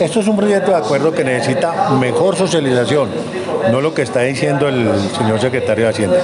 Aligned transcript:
Esto 0.00 0.20
es 0.20 0.28
un 0.28 0.36
proyecto 0.36 0.72
de 0.72 0.76
acuerdo 0.76 1.12
que 1.12 1.24
necesita 1.24 1.90
mejor 1.90 2.36
socialización, 2.36 3.08
no 3.70 3.80
lo 3.80 3.94
que 3.94 4.02
está 4.02 4.20
diciendo 4.20 4.68
el 4.68 4.90
señor 5.16 5.40
secretario 5.40 5.84
de 5.84 5.90
Hacienda. 5.90 6.18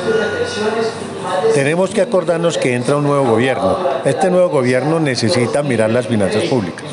Tenemos 1.55 1.91
que 1.91 2.02
acordarnos 2.02 2.59
que 2.59 2.74
entra 2.74 2.97
un 2.97 3.05
nuevo 3.05 3.24
gobierno. 3.24 3.78
Este 4.05 4.30
nuevo 4.30 4.50
gobierno 4.50 5.00
necesita 5.00 5.62
mirar 5.62 5.91
las 5.91 6.06
finanzas 6.06 6.45
públicas 6.45 6.91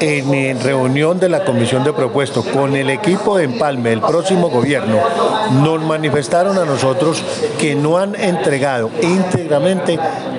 en 0.00 0.60
reunión 0.60 1.18
de 1.18 1.28
la 1.28 1.44
Comisión 1.44 1.84
de 1.84 1.92
Propuestos 1.92 2.44
con 2.46 2.76
el 2.76 2.90
equipo 2.90 3.36
de 3.36 3.44
empalme 3.44 3.90
del 3.90 4.00
próximo 4.00 4.48
gobierno, 4.50 4.98
nos 5.62 5.82
manifestaron 5.82 6.58
a 6.58 6.64
nosotros 6.64 7.22
que 7.58 7.74
no 7.74 7.98
han 7.98 8.14
entregado 8.14 8.90
íntegramente 9.02 9.98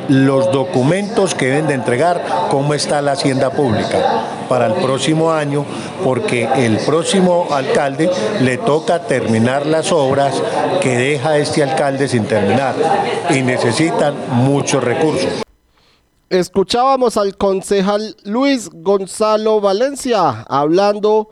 los 0.09 0.52
documentos 0.52 1.36
que 1.36 1.48
deben 1.48 1.67
de 1.67 1.73
entregar, 1.73 2.23
cómo 2.50 2.73
está 2.73 3.02
la 3.02 3.13
hacienda 3.13 3.50
pública 3.52 4.23
para 4.48 4.67
el 4.67 4.73
próximo 4.73 5.31
año, 5.31 5.66
porque 6.03 6.48
el 6.55 6.78
próximo 6.78 7.48
alcalde 7.52 8.09
le 8.41 8.58
toca 8.58 9.00
terminar 9.00 9.66
las 9.66 9.91
obras 9.91 10.41
que 10.81 10.98
deja 10.98 11.38
este 11.38 11.64
alcalde 11.64 12.08
sin 12.08 12.25
terminar 12.25 12.75
y 13.30 13.41
necesitan 13.41 14.16
muchos 14.31 14.84
recursos. 14.84 15.47
Escuchábamos 16.30 17.16
al 17.16 17.38
concejal 17.38 18.17
Luis 18.25 18.70
Gonzalo 18.73 19.61
Valencia 19.61 20.42
hablando 20.50 21.30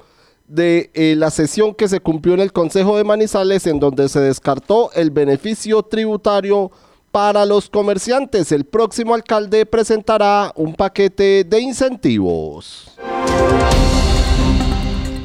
de 0.47 0.89
eh, 0.93 1.15
la 1.17 1.31
sesión 1.31 1.75
que 1.75 1.89
se 1.89 1.99
cumplió 1.99 2.33
en 2.33 2.39
el 2.39 2.53
Consejo 2.53 2.95
de 2.95 3.03
Manizales 3.03 3.67
en 3.67 3.81
donde 3.81 4.07
se 4.07 4.21
descartó 4.21 4.91
el 4.93 5.11
beneficio 5.11 5.83
tributario 5.83 6.71
para 7.11 7.45
los 7.45 7.69
comerciantes. 7.69 8.53
El 8.53 8.63
próximo 8.63 9.13
alcalde 9.13 9.65
presentará 9.65 10.53
un 10.55 10.73
paquete 10.73 11.43
de 11.43 11.59
incentivos. 11.59 12.91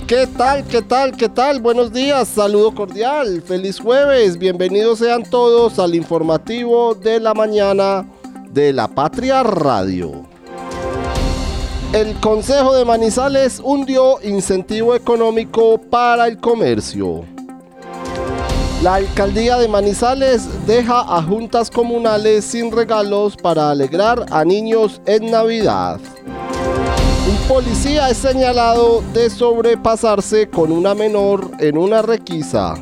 ¿Qué 0.09 0.27
tal? 0.37 0.65
¿Qué 0.65 0.83
tal? 0.83 1.17
¿Qué 1.17 1.29
tal? 1.29 1.61
Buenos 1.61 1.93
días, 1.93 2.27
saludo 2.27 2.75
cordial, 2.75 3.41
feliz 3.43 3.79
jueves, 3.79 4.37
bienvenidos 4.37 4.99
sean 4.99 5.23
todos 5.23 5.79
al 5.79 5.95
informativo 5.95 6.97
de 6.97 7.21
la 7.21 7.35
mañana 7.35 8.05
de 8.53 8.73
la 8.73 8.89
Patria 8.89 9.43
Radio. 9.43 10.27
El 11.93 12.15
Consejo 12.21 12.75
de 12.75 12.85
Manizales 12.85 13.61
hundió 13.63 14.21
incentivo 14.23 14.95
económico 14.95 15.79
para 15.79 16.27
el 16.27 16.39
comercio. 16.39 17.25
La 18.83 18.97
alcaldía 18.97 19.57
de 19.57 19.69
Manizales 19.69 20.49
deja 20.67 21.01
a 21.01 21.23
juntas 21.23 21.71
comunales 21.71 22.45
sin 22.45 22.73
regalos 22.73 23.37
para 23.37 23.71
alegrar 23.71 24.27
a 24.31 24.45
niños 24.45 25.01
en 25.07 25.31
Navidad. 25.31 26.01
Un 27.29 27.37
policía 27.49 28.09
es 28.11 28.17
señalado 28.17 29.03
de 29.13 29.31
sobrepasarse 29.31 30.49
con 30.49 30.73
una 30.73 30.95
menor 30.95 31.51
en 31.61 31.79
una 31.79 32.03
requisa. 32.03 32.75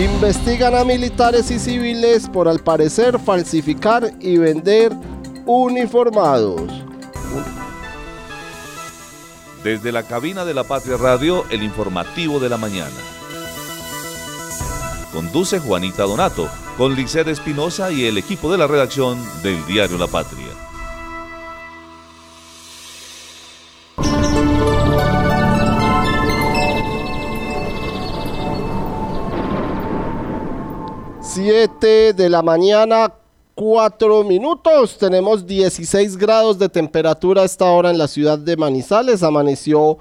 Investigan 0.00 0.74
a 0.74 0.82
militares 0.82 1.50
y 1.50 1.58
civiles 1.58 2.26
por 2.26 2.48
al 2.48 2.60
parecer 2.60 3.18
falsificar 3.18 4.10
y 4.18 4.38
vender 4.38 4.92
uniformados. 5.44 6.62
Desde 9.62 9.92
la 9.92 10.02
cabina 10.04 10.46
de 10.46 10.54
la 10.54 10.64
Patria 10.64 10.96
Radio, 10.96 11.44
el 11.50 11.62
informativo 11.62 12.40
de 12.40 12.48
la 12.48 12.56
mañana. 12.56 12.96
Conduce 15.12 15.58
Juanita 15.58 16.04
Donato, 16.04 16.48
con 16.78 16.94
Liced 16.94 17.28
Espinosa 17.28 17.92
y 17.92 18.06
el 18.06 18.16
equipo 18.16 18.50
de 18.50 18.56
la 18.56 18.66
redacción 18.66 19.18
del 19.42 19.66
diario 19.66 19.98
La 19.98 20.06
Patria. 20.06 20.49
7 31.32 32.12
de 32.12 32.28
la 32.28 32.42
mañana, 32.42 33.12
4 33.54 34.24
minutos. 34.24 34.98
Tenemos 34.98 35.46
16 35.46 36.16
grados 36.16 36.58
de 36.58 36.68
temperatura 36.68 37.42
a 37.42 37.44
esta 37.44 37.66
hora 37.66 37.90
en 37.90 37.98
la 37.98 38.08
ciudad 38.08 38.36
de 38.36 38.56
Manizales. 38.56 39.22
Amaneció 39.22 39.98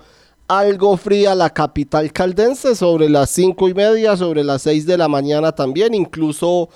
algo 0.47 0.97
fría 0.97 1.35
la 1.35 1.51
capital 1.51 2.11
caldense 2.11 2.73
sobre 2.73 3.09
las 3.09 3.29
5 3.29 3.69
y 3.69 3.75
media, 3.75 4.17
sobre 4.17 4.43
las 4.43 4.63
6 4.63 4.87
de 4.87 4.97
la 4.97 5.07
mañana 5.07 5.51
también. 5.51 5.93
Incluso 5.93 6.69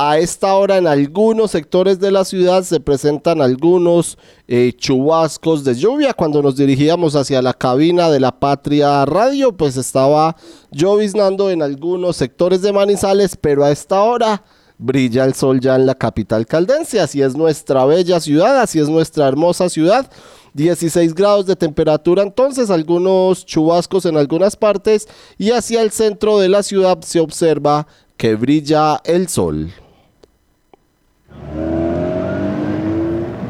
a 0.00 0.16
esta 0.18 0.54
hora 0.54 0.76
en 0.76 0.86
algunos 0.86 1.50
sectores 1.50 1.98
de 1.98 2.12
la 2.12 2.24
ciudad 2.24 2.62
se 2.62 2.78
presentan 2.78 3.42
algunos 3.42 4.16
eh, 4.46 4.72
chubascos 4.76 5.64
de 5.64 5.74
lluvia. 5.74 6.14
Cuando 6.14 6.40
nos 6.40 6.54
dirigíamos 6.54 7.16
hacia 7.16 7.42
la 7.42 7.52
cabina 7.52 8.08
de 8.08 8.20
la 8.20 8.30
Patria 8.30 9.04
Radio, 9.06 9.56
pues 9.56 9.76
estaba 9.76 10.36
lloviznando 10.70 11.50
en 11.50 11.62
algunos 11.62 12.16
sectores 12.16 12.62
de 12.62 12.72
Manizales, 12.72 13.34
pero 13.34 13.64
a 13.64 13.72
esta 13.72 14.00
hora 14.00 14.44
brilla 14.78 15.24
el 15.24 15.34
sol 15.34 15.58
ya 15.58 15.74
en 15.74 15.84
la 15.84 15.96
capital 15.96 16.46
caldense. 16.46 17.00
Así 17.00 17.20
es 17.20 17.36
nuestra 17.36 17.84
bella 17.84 18.20
ciudad, 18.20 18.60
así 18.60 18.78
es 18.78 18.88
nuestra 18.88 19.26
hermosa 19.26 19.68
ciudad. 19.68 20.08
16 20.54 21.12
grados 21.12 21.46
de 21.46 21.56
temperatura 21.56 22.22
entonces, 22.22 22.70
algunos 22.70 23.44
chubascos 23.44 24.06
en 24.06 24.16
algunas 24.16 24.54
partes 24.54 25.08
y 25.38 25.50
hacia 25.50 25.82
el 25.82 25.90
centro 25.90 26.38
de 26.38 26.48
la 26.48 26.62
ciudad 26.62 27.00
se 27.00 27.18
observa 27.18 27.88
que 28.16 28.36
brilla 28.36 29.00
el 29.04 29.26
sol. 29.26 29.72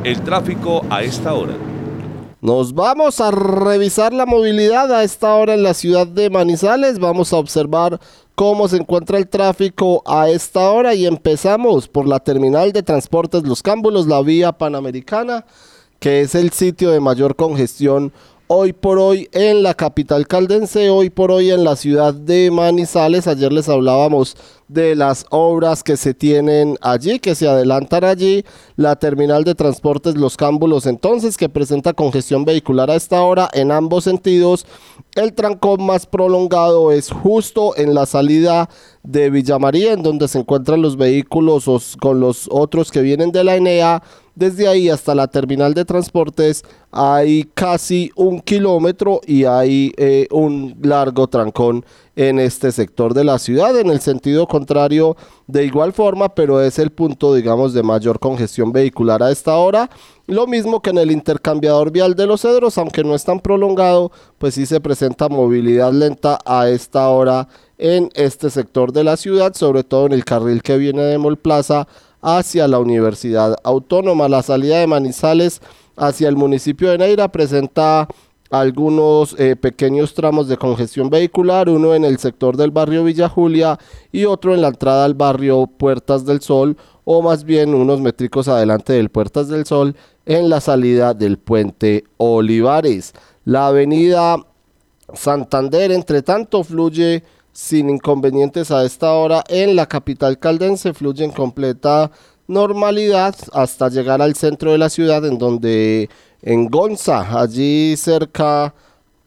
El 0.04 0.22
tráfico 0.22 0.82
a 0.90 1.02
esta 1.02 1.34
hora. 1.34 1.54
Nos 2.40 2.72
vamos 2.72 3.20
a 3.20 3.32
revisar 3.32 4.12
la 4.12 4.24
movilidad 4.24 4.92
a 4.92 5.02
esta 5.02 5.34
hora 5.34 5.54
en 5.54 5.64
la 5.64 5.74
ciudad 5.74 6.06
de 6.06 6.30
Manizales. 6.30 7.00
Vamos 7.00 7.32
a 7.32 7.36
observar 7.36 7.98
cómo 8.36 8.68
se 8.68 8.76
encuentra 8.76 9.18
el 9.18 9.26
tráfico 9.26 10.04
a 10.06 10.28
esta 10.28 10.70
hora 10.70 10.94
y 10.94 11.06
empezamos 11.06 11.88
por 11.88 12.06
la 12.06 12.20
terminal 12.20 12.70
de 12.70 12.84
transportes 12.84 13.42
Los 13.42 13.60
Cámbulos, 13.60 14.06
la 14.06 14.22
vía 14.22 14.52
panamericana, 14.52 15.44
que 15.98 16.20
es 16.20 16.36
el 16.36 16.52
sitio 16.52 16.90
de 16.90 17.00
mayor 17.00 17.34
congestión 17.34 18.12
hoy 18.50 18.72
por 18.72 18.98
hoy 18.98 19.28
en 19.32 19.62
la 19.62 19.74
capital 19.74 20.26
caldense, 20.26 20.88
hoy 20.88 21.10
por 21.10 21.30
hoy 21.30 21.50
en 21.50 21.64
la 21.64 21.76
ciudad 21.76 22.14
de 22.14 22.50
Manizales. 22.50 23.26
Ayer 23.26 23.52
les 23.52 23.68
hablábamos 23.68 24.36
de 24.68 24.96
las 24.96 25.26
obras 25.28 25.82
que 25.82 25.98
se 25.98 26.14
tienen 26.14 26.78
allí, 26.80 27.18
que 27.18 27.34
se 27.34 27.46
adelantan 27.46 28.04
allí. 28.04 28.44
La 28.76 28.96
terminal 28.96 29.44
de 29.44 29.54
transportes 29.54 30.16
Los 30.16 30.38
Cámbulos 30.38 30.86
entonces, 30.86 31.36
que 31.36 31.50
presenta 31.50 31.92
congestión 31.92 32.46
vehicular 32.46 32.90
a 32.90 32.96
esta 32.96 33.20
hora 33.20 33.50
en 33.52 33.70
ambos 33.70 34.04
sentidos. 34.04 34.66
El 35.14 35.34
trancón 35.34 35.84
más 35.84 36.06
prolongado 36.06 36.90
es 36.90 37.10
justo 37.10 37.76
en 37.76 37.94
la 37.94 38.06
salida 38.06 38.70
de 39.02 39.28
Villamaría, 39.28 39.92
en 39.92 40.02
donde 40.02 40.26
se 40.26 40.38
encuentran 40.38 40.80
los 40.80 40.96
vehículos 40.96 41.96
con 42.00 42.20
los 42.20 42.48
otros 42.50 42.90
que 42.90 43.02
vienen 43.02 43.30
de 43.30 43.44
la 43.44 43.56
ENEA 43.56 44.02
desde 44.38 44.68
ahí 44.68 44.88
hasta 44.88 45.16
la 45.16 45.26
terminal 45.26 45.74
de 45.74 45.84
transportes 45.84 46.62
hay 46.92 47.44
casi 47.54 48.12
un 48.14 48.40
kilómetro 48.40 49.20
y 49.26 49.44
hay 49.44 49.92
eh, 49.96 50.28
un 50.30 50.76
largo 50.80 51.26
trancón 51.26 51.84
en 52.14 52.38
este 52.38 52.70
sector 52.70 53.14
de 53.14 53.24
la 53.24 53.38
ciudad. 53.40 53.78
En 53.78 53.90
el 53.90 54.00
sentido 54.00 54.46
contrario, 54.46 55.16
de 55.48 55.64
igual 55.64 55.92
forma, 55.92 56.28
pero 56.28 56.62
es 56.62 56.78
el 56.78 56.90
punto, 56.90 57.34
digamos, 57.34 57.72
de 57.72 57.82
mayor 57.82 58.20
congestión 58.20 58.72
vehicular 58.72 59.22
a 59.22 59.32
esta 59.32 59.56
hora. 59.56 59.90
Lo 60.26 60.46
mismo 60.46 60.80
que 60.82 60.90
en 60.90 60.98
el 60.98 61.10
intercambiador 61.10 61.90
vial 61.90 62.14
de 62.14 62.26
los 62.26 62.42
cedros, 62.42 62.78
aunque 62.78 63.02
no 63.02 63.16
es 63.16 63.24
tan 63.24 63.40
prolongado, 63.40 64.12
pues 64.38 64.54
sí 64.54 64.66
se 64.66 64.80
presenta 64.80 65.28
movilidad 65.28 65.92
lenta 65.92 66.38
a 66.44 66.68
esta 66.68 67.08
hora 67.08 67.48
en 67.76 68.10
este 68.14 68.50
sector 68.50 68.92
de 68.92 69.04
la 69.04 69.16
ciudad, 69.16 69.54
sobre 69.54 69.84
todo 69.84 70.06
en 70.06 70.12
el 70.12 70.24
carril 70.24 70.62
que 70.62 70.76
viene 70.78 71.02
de 71.02 71.18
Mol 71.18 71.38
Plaza 71.38 71.88
hacia 72.20 72.68
la 72.68 72.78
Universidad 72.78 73.56
Autónoma. 73.64 74.28
La 74.28 74.42
salida 74.42 74.78
de 74.78 74.86
Manizales 74.86 75.60
hacia 75.96 76.28
el 76.28 76.36
municipio 76.36 76.90
de 76.90 76.98
Neira 76.98 77.28
presenta 77.28 78.08
algunos 78.50 79.38
eh, 79.38 79.56
pequeños 79.56 80.14
tramos 80.14 80.48
de 80.48 80.56
congestión 80.56 81.10
vehicular, 81.10 81.68
uno 81.68 81.94
en 81.94 82.04
el 82.04 82.18
sector 82.18 82.56
del 82.56 82.70
barrio 82.70 83.04
Villa 83.04 83.28
Julia 83.28 83.78
y 84.10 84.24
otro 84.24 84.54
en 84.54 84.62
la 84.62 84.68
entrada 84.68 85.04
al 85.04 85.14
barrio 85.14 85.66
Puertas 85.66 86.24
del 86.24 86.40
Sol, 86.40 86.76
o 87.04 87.20
más 87.20 87.44
bien 87.44 87.74
unos 87.74 88.00
métricos 88.00 88.48
adelante 88.48 88.94
del 88.94 89.10
Puertas 89.10 89.48
del 89.48 89.66
Sol 89.66 89.96
en 90.24 90.48
la 90.48 90.60
salida 90.60 91.14
del 91.14 91.38
puente 91.38 92.04
Olivares. 92.16 93.12
La 93.44 93.68
avenida 93.68 94.36
Santander, 95.14 95.90
entre 95.92 96.22
tanto, 96.22 96.62
fluye 96.64 97.22
sin 97.58 97.90
inconvenientes 97.90 98.70
a 98.70 98.84
esta 98.84 99.12
hora 99.14 99.42
en 99.48 99.74
la 99.74 99.86
capital 99.86 100.38
caldense, 100.38 100.94
fluye 100.94 101.24
en 101.24 101.32
completa 101.32 102.12
normalidad 102.46 103.34
hasta 103.52 103.88
llegar 103.88 104.22
al 104.22 104.36
centro 104.36 104.70
de 104.70 104.78
la 104.78 104.88
ciudad, 104.88 105.26
en 105.26 105.38
donde 105.38 106.08
en 106.40 106.68
Gonza, 106.68 107.40
allí 107.40 107.96
cerca 107.96 108.72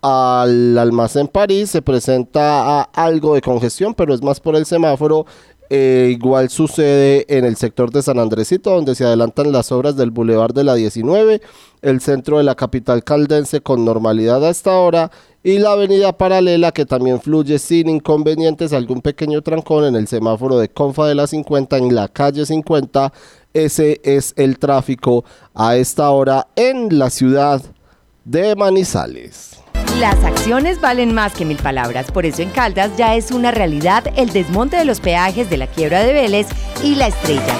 al 0.01 0.77
almacén 0.77 1.27
París, 1.27 1.71
se 1.71 1.81
presenta 1.81 2.83
algo 2.83 3.35
de 3.35 3.41
congestión, 3.41 3.93
pero 3.93 4.13
es 4.13 4.21
más 4.23 4.39
por 4.39 4.55
el 4.55 4.65
semáforo 4.65 5.25
eh, 5.69 6.09
igual 6.11 6.49
sucede 6.49 7.25
en 7.29 7.43
el 7.43 7.57
sector 7.57 7.91
de 7.91 8.01
San 8.01 8.17
Andresito, 8.17 8.71
donde 8.71 8.95
se 8.95 9.03
adelantan 9.03 9.51
las 9.51 9.73
obras 9.73 9.97
del 9.97 10.11
Boulevard 10.11 10.53
de 10.53 10.63
la 10.63 10.75
19, 10.75 11.41
el 11.81 11.99
centro 11.99 12.37
de 12.37 12.43
la 12.43 12.55
capital 12.55 13.03
caldense 13.03 13.59
con 13.59 13.83
normalidad 13.83 14.45
a 14.45 14.49
esta 14.49 14.77
hora 14.77 15.11
y 15.43 15.57
la 15.57 15.71
avenida 15.71 16.17
paralela 16.17 16.71
que 16.71 16.85
también 16.85 17.19
fluye 17.19 17.57
sin 17.57 17.89
inconvenientes, 17.89 18.73
algún 18.73 19.01
pequeño 19.01 19.41
trancón 19.41 19.85
en 19.85 19.95
el 19.95 20.07
semáforo 20.07 20.59
de 20.59 20.69
Confa 20.69 21.07
de 21.07 21.15
la 21.15 21.27
50 21.27 21.77
en 21.77 21.95
la 21.95 22.07
calle 22.07 22.45
50. 22.45 23.11
Ese 23.53 23.99
es 24.03 24.33
el 24.37 24.59
tráfico 24.59 25.25
a 25.53 25.75
esta 25.75 26.09
hora 26.11 26.47
en 26.55 26.97
la 26.97 27.09
ciudad 27.09 27.61
de 28.23 28.55
Manizales. 28.55 29.57
Las 29.99 30.23
acciones 30.23 30.79
valen 30.79 31.13
más 31.13 31.33
que 31.33 31.43
mil 31.43 31.57
palabras, 31.57 32.11
por 32.11 32.25
eso 32.25 32.41
en 32.41 32.49
Caldas 32.49 32.95
ya 32.97 33.15
es 33.15 33.31
una 33.31 33.51
realidad 33.51 34.05
el 34.15 34.29
desmonte 34.29 34.77
de 34.77 34.85
los 34.85 35.01
peajes 35.01 35.49
de 35.49 35.57
la 35.57 35.67
quiebra 35.67 36.01
de 36.01 36.13
Vélez 36.13 36.47
y 36.83 36.95
la 36.95 37.07
estrella. 37.07 37.55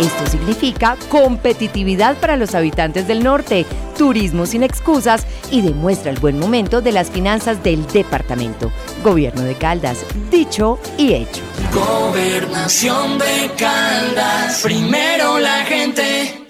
Esto 0.00 0.26
significa 0.26 0.96
competitividad 1.10 2.16
para 2.16 2.38
los 2.38 2.54
habitantes 2.54 3.06
del 3.06 3.22
norte, 3.22 3.66
turismo 3.98 4.46
sin 4.46 4.62
excusas 4.62 5.26
y 5.50 5.60
demuestra 5.60 6.10
el 6.10 6.18
buen 6.18 6.38
momento 6.38 6.80
de 6.80 6.92
las 6.92 7.10
finanzas 7.10 7.62
del 7.62 7.86
departamento. 7.86 8.72
Gobierno 9.04 9.42
de 9.42 9.56
Caldas, 9.56 9.98
dicho 10.30 10.78
y 10.96 11.12
hecho. 11.12 11.42
Gobernación 11.74 13.18
de 13.18 13.50
Caldas, 13.58 14.62
primero 14.62 15.38
la 15.38 15.64
gente. 15.66 16.49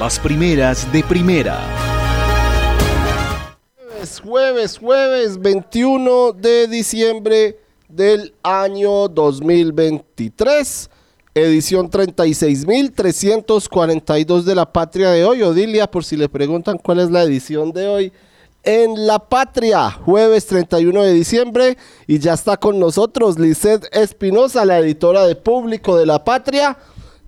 Las 0.00 0.18
primeras 0.18 0.90
de 0.90 1.04
primera. 1.04 1.60
Jueves, 3.76 4.20
jueves, 4.24 4.78
jueves 4.78 5.38
21 5.38 6.32
de 6.32 6.66
diciembre 6.68 7.60
del 7.86 8.32
año 8.42 9.08
2023. 9.08 10.88
Edición 11.34 11.90
36.342 11.90 14.42
de 14.44 14.54
La 14.54 14.72
Patria 14.72 15.10
de 15.10 15.26
hoy. 15.26 15.42
Odilia, 15.42 15.90
por 15.90 16.02
si 16.02 16.16
le 16.16 16.30
preguntan 16.30 16.78
cuál 16.78 17.00
es 17.00 17.10
la 17.10 17.22
edición 17.22 17.70
de 17.70 17.86
hoy. 17.86 18.10
En 18.62 19.06
La 19.06 19.18
Patria, 19.18 19.90
jueves 19.90 20.46
31 20.46 21.02
de 21.02 21.12
diciembre. 21.12 21.76
Y 22.06 22.20
ya 22.20 22.32
está 22.32 22.56
con 22.56 22.80
nosotros 22.80 23.38
Lisette 23.38 23.86
Espinosa, 23.92 24.64
la 24.64 24.78
editora 24.78 25.26
de 25.26 25.36
Público 25.36 25.98
de 25.98 26.06
La 26.06 26.24
Patria 26.24 26.78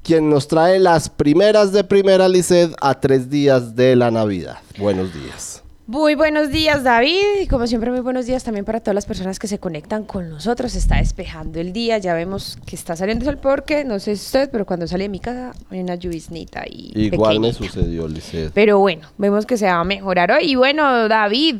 quien 0.02 0.28
nos 0.28 0.48
trae 0.48 0.78
las 0.78 1.08
primeras 1.08 1.72
de 1.72 1.84
primera 1.84 2.28
Liced 2.28 2.70
a 2.80 3.00
tres 3.00 3.30
días 3.30 3.76
de 3.76 3.96
la 3.96 4.10
Navidad. 4.10 4.58
Buenos 4.78 5.14
días. 5.14 5.62
Muy 5.86 6.14
buenos 6.14 6.50
días, 6.50 6.84
David. 6.84 7.42
Y 7.42 7.46
como 7.48 7.66
siempre, 7.66 7.90
muy 7.90 8.00
buenos 8.00 8.24
días 8.26 8.44
también 8.44 8.64
para 8.64 8.80
todas 8.80 8.94
las 8.94 9.04
personas 9.04 9.38
que 9.38 9.48
se 9.48 9.58
conectan 9.58 10.04
con 10.04 10.30
nosotros. 10.30 10.74
está 10.74 10.96
despejando 10.96 11.60
el 11.60 11.72
día. 11.72 11.98
Ya 11.98 12.14
vemos 12.14 12.56
que 12.64 12.76
está 12.76 12.96
saliendo 12.96 13.28
el 13.28 13.38
porque, 13.38 13.84
no 13.84 13.98
sé 13.98 14.12
usted, 14.12 14.48
pero 14.50 14.64
cuando 14.64 14.86
sale 14.86 15.04
de 15.04 15.08
mi 15.08 15.20
casa 15.20 15.52
hay 15.70 15.80
una 15.80 15.96
lluviznita 15.96 16.64
y. 16.70 16.92
Igual 16.94 17.40
me 17.40 17.52
sucedió, 17.52 18.08
Liced. 18.08 18.52
Pero 18.54 18.78
bueno, 18.78 19.08
vemos 19.18 19.44
que 19.44 19.56
se 19.56 19.66
va 19.66 19.80
a 19.80 19.84
mejorar 19.84 20.30
hoy. 20.30 20.52
Y 20.52 20.54
bueno, 20.54 21.08
David. 21.08 21.56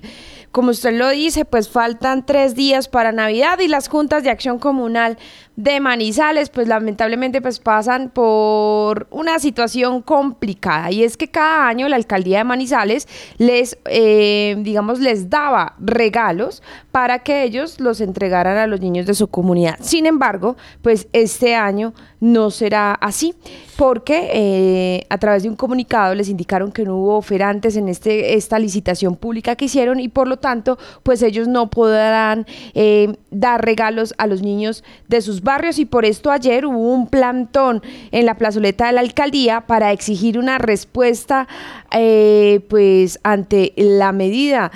Como 0.53 0.71
usted 0.71 0.93
lo 0.93 1.09
dice, 1.09 1.47
pues 1.47 1.71
faltan 1.71 2.27
tres 2.27 2.55
días 2.55 2.87
para 2.87 3.11
Navidad 3.11 3.59
y 3.61 3.69
las 3.69 3.89
juntas 3.89 4.23
de 4.23 4.29
acción 4.29 4.59
comunal 4.59 5.17
de 5.57 5.81
Manizales, 5.81 6.51
pues 6.51 6.69
lamentablemente 6.69 7.41
pues 7.41 7.59
pasan 7.59 8.11
por 8.11 9.07
una 9.11 9.39
situación 9.39 10.03
complicada 10.03 10.91
y 10.91 11.05
es 11.05 11.17
que 11.17 11.29
cada 11.29 11.69
año 11.69 11.89
la 11.89 11.97
alcaldía 11.97 12.39
de 12.39 12.45
Manizales 12.45 13.09
les, 13.39 13.79
eh, 13.87 14.57
digamos, 14.59 15.01
les 15.01 15.31
daba 15.31 15.75
regalos 15.79 16.63
para 16.91 17.21
que 17.21 17.45
ellos 17.45 17.81
los 17.81 18.03
entregaran 18.03 18.59
a 18.59 18.67
los 18.67 18.81
niños 18.81 19.07
de 19.07 19.15
su 19.15 19.29
comunidad. 19.29 19.79
Sin 19.81 20.05
embargo, 20.05 20.57
pues 20.83 21.09
este 21.13 21.55
año 21.55 21.95
no 22.23 22.53
será 22.53 22.93
así 22.93 23.35
porque 23.77 24.31
eh, 24.33 25.07
a 25.11 25.19
través 25.19 25.43
de 25.43 25.49
un 25.49 25.57
comunicado 25.57 26.15
les 26.15 26.29
indicaron 26.29 26.71
que 26.71 26.85
no 26.85 26.97
hubo 26.97 27.17
oferantes 27.17 27.75
en 27.75 27.89
este, 27.89 28.35
esta 28.35 28.61
licitación 28.61 29.17
pública 29.17 29.57
que 29.57 29.65
hicieron 29.65 29.99
y 29.99 30.07
por 30.07 30.29
lo 30.29 30.37
tanto 30.37 30.79
pues 31.03 31.21
ellos 31.23 31.49
no 31.49 31.69
podrán 31.69 32.47
eh, 32.75 33.17
dar 33.33 33.65
regalos 33.65 34.15
a 34.19 34.29
los 34.29 34.41
niños 34.41 34.85
de 35.09 35.21
sus 35.21 35.43
barrios 35.43 35.81
y 35.81 35.85
por 35.85 36.05
esto 36.05 36.31
ayer 36.31 36.65
hubo 36.65 36.93
un 36.93 37.09
plantón 37.09 37.83
en 38.13 38.25
la 38.25 38.37
plazoleta 38.37 38.87
de 38.87 38.93
la 38.93 39.01
alcaldía 39.01 39.63
para 39.63 39.91
exigir 39.91 40.39
una 40.39 40.59
respuesta 40.59 41.49
eh, 41.91 42.61
pues 42.69 43.19
ante 43.25 43.73
la 43.75 44.13
medida. 44.13 44.71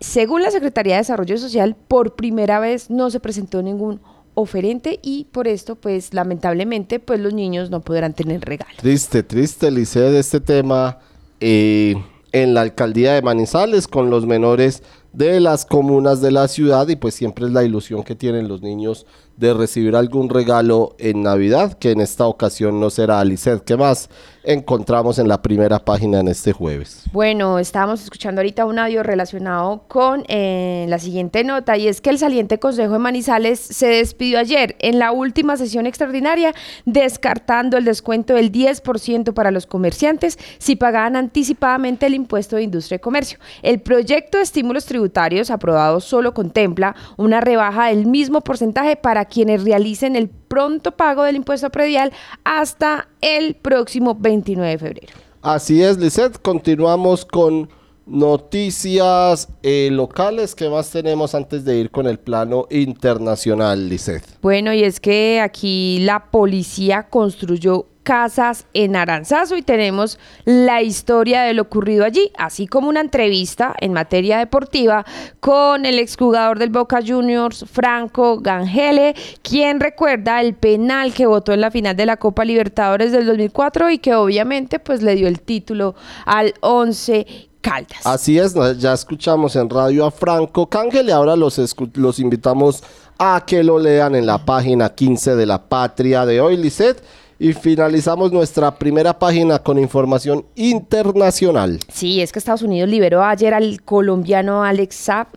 Según 0.00 0.42
la 0.42 0.50
Secretaría 0.50 0.94
de 0.94 1.00
Desarrollo 1.00 1.36
Social, 1.36 1.76
por 1.86 2.14
primera 2.14 2.60
vez 2.60 2.88
no 2.88 3.10
se 3.10 3.20
presentó 3.20 3.62
ningún 3.62 4.00
oferente 4.40 5.00
y 5.02 5.24
por 5.24 5.48
esto, 5.48 5.74
pues 5.74 6.14
lamentablemente, 6.14 7.00
pues 7.00 7.18
los 7.18 7.34
niños 7.34 7.70
no 7.70 7.80
podrán 7.80 8.14
tener 8.14 8.40
regalo. 8.42 8.72
Triste, 8.76 9.24
triste, 9.24 9.68
Liceo, 9.72 10.12
de 10.12 10.20
este 10.20 10.38
tema 10.38 11.00
eh, 11.40 11.96
en 12.30 12.54
la 12.54 12.60
alcaldía 12.60 13.14
de 13.14 13.22
Manizales 13.22 13.88
con 13.88 14.10
los 14.10 14.26
menores 14.26 14.84
de 15.12 15.40
las 15.40 15.66
comunas 15.66 16.20
de 16.20 16.30
la 16.30 16.46
ciudad 16.46 16.86
y 16.86 16.94
pues 16.94 17.14
siempre 17.14 17.46
es 17.46 17.52
la 17.52 17.64
ilusión 17.64 18.04
que 18.04 18.14
tienen 18.14 18.46
los 18.46 18.62
niños 18.62 19.06
de 19.38 19.54
recibir 19.54 19.94
algún 19.94 20.28
regalo 20.28 20.96
en 20.98 21.22
Navidad, 21.22 21.74
que 21.74 21.92
en 21.92 22.00
esta 22.00 22.26
ocasión 22.26 22.80
no 22.80 22.90
será 22.90 23.20
Alicet. 23.20 23.62
¿Qué 23.62 23.76
más 23.76 24.10
encontramos 24.42 25.18
en 25.18 25.28
la 25.28 25.42
primera 25.42 25.78
página 25.78 26.18
en 26.18 26.28
este 26.28 26.52
jueves? 26.52 27.04
Bueno, 27.12 27.58
estábamos 27.60 28.02
escuchando 28.02 28.40
ahorita 28.40 28.64
un 28.64 28.78
audio 28.80 29.02
relacionado 29.04 29.84
con 29.86 30.24
eh, 30.26 30.86
la 30.88 30.98
siguiente 30.98 31.44
nota 31.44 31.76
y 31.76 31.86
es 31.86 32.00
que 32.00 32.10
el 32.10 32.18
saliente 32.18 32.58
Consejo 32.58 32.94
de 32.94 32.98
Manizales 32.98 33.60
se 33.60 33.86
despidió 33.86 34.40
ayer 34.40 34.74
en 34.80 34.98
la 34.98 35.12
última 35.12 35.56
sesión 35.56 35.86
extraordinaria 35.86 36.52
descartando 36.84 37.76
el 37.76 37.84
descuento 37.84 38.34
del 38.34 38.50
10% 38.50 39.34
para 39.34 39.52
los 39.52 39.66
comerciantes 39.66 40.38
si 40.58 40.74
pagaban 40.74 41.14
anticipadamente 41.14 42.06
el 42.06 42.14
impuesto 42.14 42.56
de 42.56 42.62
industria 42.62 42.96
y 42.96 43.00
comercio. 43.00 43.38
El 43.62 43.80
proyecto 43.80 44.38
de 44.38 44.44
estímulos 44.44 44.86
tributarios 44.86 45.50
aprobado 45.50 46.00
solo 46.00 46.34
contempla 46.34 46.96
una 47.16 47.40
rebaja 47.40 47.88
del 47.88 48.06
mismo 48.06 48.40
porcentaje 48.40 48.96
para 48.96 49.27
quienes 49.28 49.64
realicen 49.64 50.16
el 50.16 50.28
pronto 50.28 50.96
pago 50.96 51.22
del 51.22 51.36
impuesto 51.36 51.70
predial 51.70 52.12
hasta 52.44 53.08
el 53.20 53.54
próximo 53.54 54.14
29 54.14 54.70
de 54.70 54.78
febrero. 54.78 55.12
Así 55.42 55.82
es, 55.82 55.98
Lisette. 55.98 56.38
Continuamos 56.42 57.24
con 57.24 57.70
noticias 58.08 59.48
eh, 59.62 59.88
locales. 59.92 60.54
¿Qué 60.54 60.68
más 60.68 60.90
tenemos 60.90 61.34
antes 61.34 61.64
de 61.64 61.76
ir 61.78 61.90
con 61.90 62.06
el 62.06 62.18
plano 62.18 62.66
internacional, 62.70 63.88
Lisset? 63.88 64.22
Bueno, 64.40 64.72
y 64.72 64.82
es 64.82 65.00
que 65.00 65.40
aquí 65.40 65.98
la 66.00 66.30
policía 66.30 67.08
construyó 67.08 67.86
casas 68.08 68.64
en 68.72 68.96
Aranzazo 68.96 69.54
y 69.54 69.60
tenemos 69.60 70.18
la 70.46 70.80
historia 70.80 71.42
de 71.42 71.52
lo 71.52 71.60
ocurrido 71.60 72.06
allí, 72.06 72.32
así 72.38 72.66
como 72.66 72.88
una 72.88 73.02
entrevista 73.02 73.74
en 73.82 73.92
materia 73.92 74.38
deportiva 74.38 75.04
con 75.40 75.84
el 75.84 75.98
exjugador 75.98 76.58
del 76.58 76.70
Boca 76.70 77.00
Juniors, 77.06 77.66
Franco 77.70 78.38
Gangele, 78.40 79.14
quien 79.42 79.78
recuerda 79.78 80.40
el 80.40 80.54
penal 80.54 81.12
que 81.12 81.26
votó 81.26 81.52
en 81.52 81.60
la 81.60 81.70
final 81.70 81.96
de 81.96 82.06
la 82.06 82.16
Copa 82.16 82.46
Libertadores 82.46 83.12
del 83.12 83.26
2004 83.26 83.90
y 83.90 83.98
que 83.98 84.14
obviamente 84.14 84.78
pues 84.78 85.02
le 85.02 85.14
dio 85.14 85.28
el 85.28 85.42
título 85.42 85.94
al 86.24 86.54
11 86.62 87.47
Caldas. 87.60 88.04
Así 88.04 88.38
es, 88.38 88.54
ya 88.78 88.92
escuchamos 88.92 89.56
en 89.56 89.68
radio 89.68 90.06
a 90.06 90.10
Franco 90.10 90.68
Cángel 90.68 91.08
y 91.08 91.12
ahora 91.12 91.36
los, 91.36 91.60
los 91.94 92.18
invitamos 92.18 92.82
a 93.18 93.44
que 93.46 93.62
lo 93.64 93.78
lean 93.78 94.14
en 94.14 94.26
la 94.26 94.38
página 94.38 94.94
15 94.94 95.34
de 95.36 95.46
la 95.46 95.68
Patria 95.68 96.24
de 96.24 96.40
hoy, 96.40 96.56
Lisset. 96.56 97.02
Y 97.40 97.52
finalizamos 97.52 98.32
nuestra 98.32 98.74
primera 98.74 99.16
página 99.16 99.60
con 99.60 99.78
información 99.78 100.44
internacional. 100.56 101.78
Sí, 101.92 102.20
es 102.20 102.32
que 102.32 102.40
Estados 102.40 102.62
Unidos 102.62 102.88
liberó 102.88 103.22
ayer 103.22 103.54
al 103.54 103.80
colombiano 103.82 104.64
Alex 104.64 104.96
Saab 104.96 105.28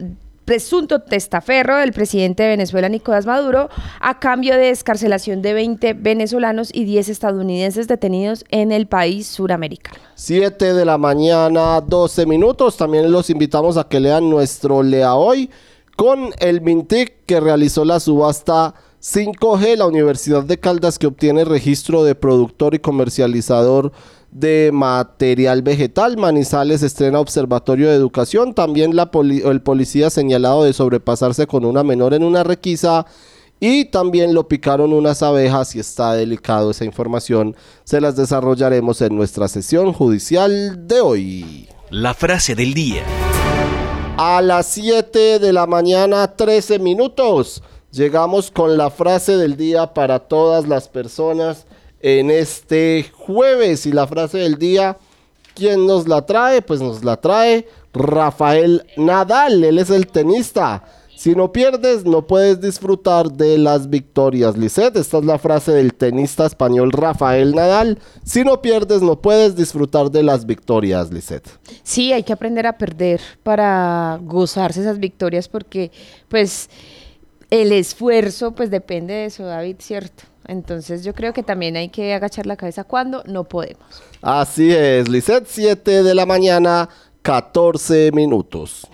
presunto 0.45 0.99
testaferro 0.99 1.77
del 1.77 1.93
presidente 1.93 2.43
de 2.43 2.49
Venezuela, 2.49 2.89
Nicolás 2.89 3.25
Maduro, 3.25 3.69
a 3.99 4.19
cambio 4.19 4.55
de 4.55 4.69
escarcelación 4.69 5.41
de 5.41 5.53
20 5.53 5.93
venezolanos 5.93 6.69
y 6.73 6.85
10 6.85 7.09
estadounidenses 7.09 7.87
detenidos 7.87 8.45
en 8.49 8.71
el 8.71 8.87
país 8.87 9.27
suramericano. 9.27 9.97
7 10.15 10.73
de 10.73 10.85
la 10.85 10.97
mañana, 10.97 11.81
12 11.81 12.25
minutos. 12.25 12.77
También 12.77 13.11
los 13.11 13.29
invitamos 13.29 13.77
a 13.77 13.87
que 13.87 13.99
lean 13.99 14.29
nuestro 14.29 14.83
Lea 14.83 15.15
Hoy 15.15 15.49
con 15.95 16.31
el 16.39 16.61
Mintic 16.61 17.25
que 17.25 17.39
realizó 17.39 17.85
la 17.85 17.99
subasta 17.99 18.73
5G, 19.01 19.77
la 19.77 19.87
Universidad 19.87 20.43
de 20.43 20.59
Caldas 20.59 20.99
que 20.99 21.07
obtiene 21.07 21.43
registro 21.43 22.03
de 22.03 22.15
productor 22.15 22.75
y 22.75 22.79
comercializador 22.79 23.91
de 24.31 24.71
material 24.73 25.61
vegetal. 25.61 26.17
Manizales 26.17 26.83
estrena 26.83 27.19
Observatorio 27.19 27.89
de 27.89 27.95
Educación. 27.95 28.53
También 28.53 28.95
la 28.95 29.11
el 29.13 29.61
policía 29.61 30.09
señalado 30.09 30.63
de 30.63 30.73
sobrepasarse 30.73 31.47
con 31.47 31.65
una 31.65 31.83
menor 31.83 32.13
en 32.13 32.23
una 32.23 32.43
requisa. 32.43 33.05
Y 33.59 33.85
también 33.85 34.33
lo 34.33 34.47
picaron 34.47 34.91
unas 34.91 35.21
abejas 35.21 35.75
y 35.75 35.79
está 35.79 36.13
delicado 36.13 36.71
esa 36.71 36.83
información. 36.83 37.55
Se 37.83 38.01
las 38.01 38.15
desarrollaremos 38.15 39.01
en 39.01 39.15
nuestra 39.15 39.47
sesión 39.47 39.93
judicial 39.93 40.87
de 40.87 41.01
hoy. 41.01 41.69
La 41.91 42.15
frase 42.15 42.55
del 42.55 42.73
día. 42.73 43.03
A 44.17 44.41
las 44.41 44.65
7 44.67 45.37
de 45.39 45.53
la 45.53 45.67
mañana, 45.67 46.35
13 46.35 46.79
minutos. 46.79 47.61
Llegamos 47.91 48.49
con 48.49 48.77
la 48.77 48.89
frase 48.89 49.37
del 49.37 49.57
día 49.57 49.93
para 49.93 50.19
todas 50.19 50.67
las 50.67 50.87
personas 50.87 51.67
en 52.01 52.31
este 52.31 53.11
jueves. 53.13 53.85
Y 53.85 53.91
la 53.91 54.07
frase 54.07 54.39
del 54.39 54.57
día, 54.57 54.97
¿quién 55.55 55.85
nos 55.85 56.07
la 56.07 56.25
trae? 56.25 56.61
Pues 56.61 56.81
nos 56.81 57.03
la 57.03 57.17
trae 57.17 57.67
Rafael 57.93 58.85
Nadal. 58.97 59.63
Él 59.63 59.79
es 59.79 59.89
el 59.89 60.07
tenista. 60.07 60.83
Si 61.21 61.35
no 61.35 61.51
pierdes, 61.51 62.03
no 62.03 62.25
puedes 62.25 62.61
disfrutar 62.61 63.31
de 63.31 63.59
las 63.59 63.91
victorias. 63.91 64.57
Lisette, 64.57 64.95
esta 64.95 65.19
es 65.19 65.25
la 65.25 65.37
frase 65.37 65.71
del 65.71 65.93
tenista 65.93 66.47
español 66.47 66.91
Rafael 66.91 67.53
Nadal. 67.53 67.99
Si 68.23 68.43
no 68.43 68.59
pierdes, 68.63 69.03
no 69.03 69.21
puedes 69.21 69.55
disfrutar 69.55 70.09
de 70.09 70.23
las 70.23 70.47
victorias, 70.47 71.11
Lisette. 71.11 71.47
Sí, 71.83 72.11
hay 72.11 72.23
que 72.23 72.33
aprender 72.33 72.65
a 72.65 72.75
perder 72.75 73.21
para 73.43 74.19
gozarse 74.23 74.81
esas 74.81 74.97
victorias 74.97 75.47
porque, 75.47 75.91
pues 76.27 76.71
el 77.51 77.71
esfuerzo 77.71 78.55
pues 78.55 78.71
depende 78.71 79.13
de 79.13 79.25
eso, 79.25 79.43
David, 79.43 79.75
¿cierto? 79.77 80.30
Entonces 80.47 81.03
yo 81.03 81.13
creo 81.13 81.33
que 81.33 81.43
también 81.43 81.77
hay 81.77 81.89
que 81.89 82.13
agachar 82.13 82.45
la 82.45 82.55
cabeza 82.55 82.83
cuando 82.83 83.23
no 83.25 83.43
podemos. 83.43 83.83
Así 84.21 84.71
es, 84.71 85.07
Lisset, 85.07 85.45
7 85.47 86.03
de 86.03 86.15
la 86.15 86.25
mañana, 86.25 86.89
14 87.21 88.11
minutos. 88.11 88.87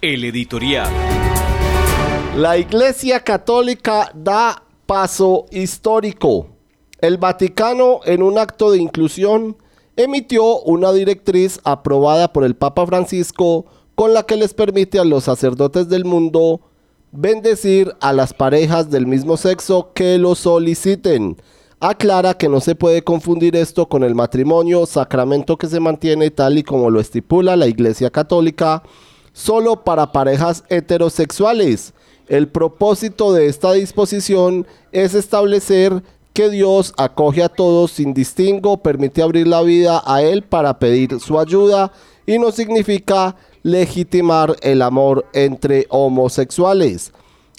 El 0.00 0.24
editorial. 0.24 0.90
La 2.36 2.58
Iglesia 2.58 3.20
Católica 3.20 4.10
da 4.14 4.62
paso 4.86 5.46
histórico. 5.50 6.48
El 7.00 7.18
Vaticano, 7.18 8.00
en 8.04 8.22
un 8.22 8.38
acto 8.38 8.70
de 8.70 8.78
inclusión, 8.78 9.56
emitió 9.96 10.60
una 10.60 10.92
directriz 10.92 11.60
aprobada 11.64 12.32
por 12.32 12.44
el 12.44 12.54
Papa 12.54 12.86
Francisco 12.86 13.66
con 13.94 14.12
la 14.12 14.24
que 14.24 14.36
les 14.36 14.54
permite 14.54 14.98
a 14.98 15.04
los 15.04 15.24
sacerdotes 15.24 15.88
del 15.88 16.04
mundo 16.04 16.60
bendecir 17.16 17.94
a 18.00 18.12
las 18.12 18.34
parejas 18.34 18.90
del 18.90 19.06
mismo 19.06 19.36
sexo 19.36 19.90
que 19.94 20.18
lo 20.18 20.34
soliciten. 20.34 21.36
Aclara 21.80 22.34
que 22.34 22.48
no 22.48 22.60
se 22.60 22.74
puede 22.74 23.02
confundir 23.02 23.56
esto 23.56 23.88
con 23.88 24.04
el 24.04 24.14
matrimonio, 24.14 24.86
sacramento 24.86 25.56
que 25.56 25.66
se 25.66 25.80
mantiene 25.80 26.30
tal 26.30 26.58
y 26.58 26.62
como 26.62 26.90
lo 26.90 27.00
estipula 27.00 27.56
la 27.56 27.66
Iglesia 27.66 28.10
Católica, 28.10 28.82
solo 29.32 29.82
para 29.84 30.12
parejas 30.12 30.64
heterosexuales. 30.68 31.94
El 32.28 32.48
propósito 32.48 33.32
de 33.32 33.46
esta 33.46 33.72
disposición 33.72 34.66
es 34.92 35.14
establecer 35.14 36.02
que 36.32 36.50
Dios 36.50 36.92
acoge 36.98 37.42
a 37.42 37.48
todos 37.48 37.92
sin 37.92 38.12
distingo, 38.12 38.82
permite 38.82 39.22
abrir 39.22 39.46
la 39.46 39.62
vida 39.62 40.02
a 40.04 40.22
Él 40.22 40.42
para 40.42 40.78
pedir 40.78 41.18
su 41.20 41.38
ayuda 41.38 41.92
y 42.26 42.38
no 42.38 42.50
significa 42.52 43.36
legitimar 43.62 44.56
el 44.62 44.82
amor 44.82 45.26
entre 45.32 45.86
homosexuales. 45.88 47.12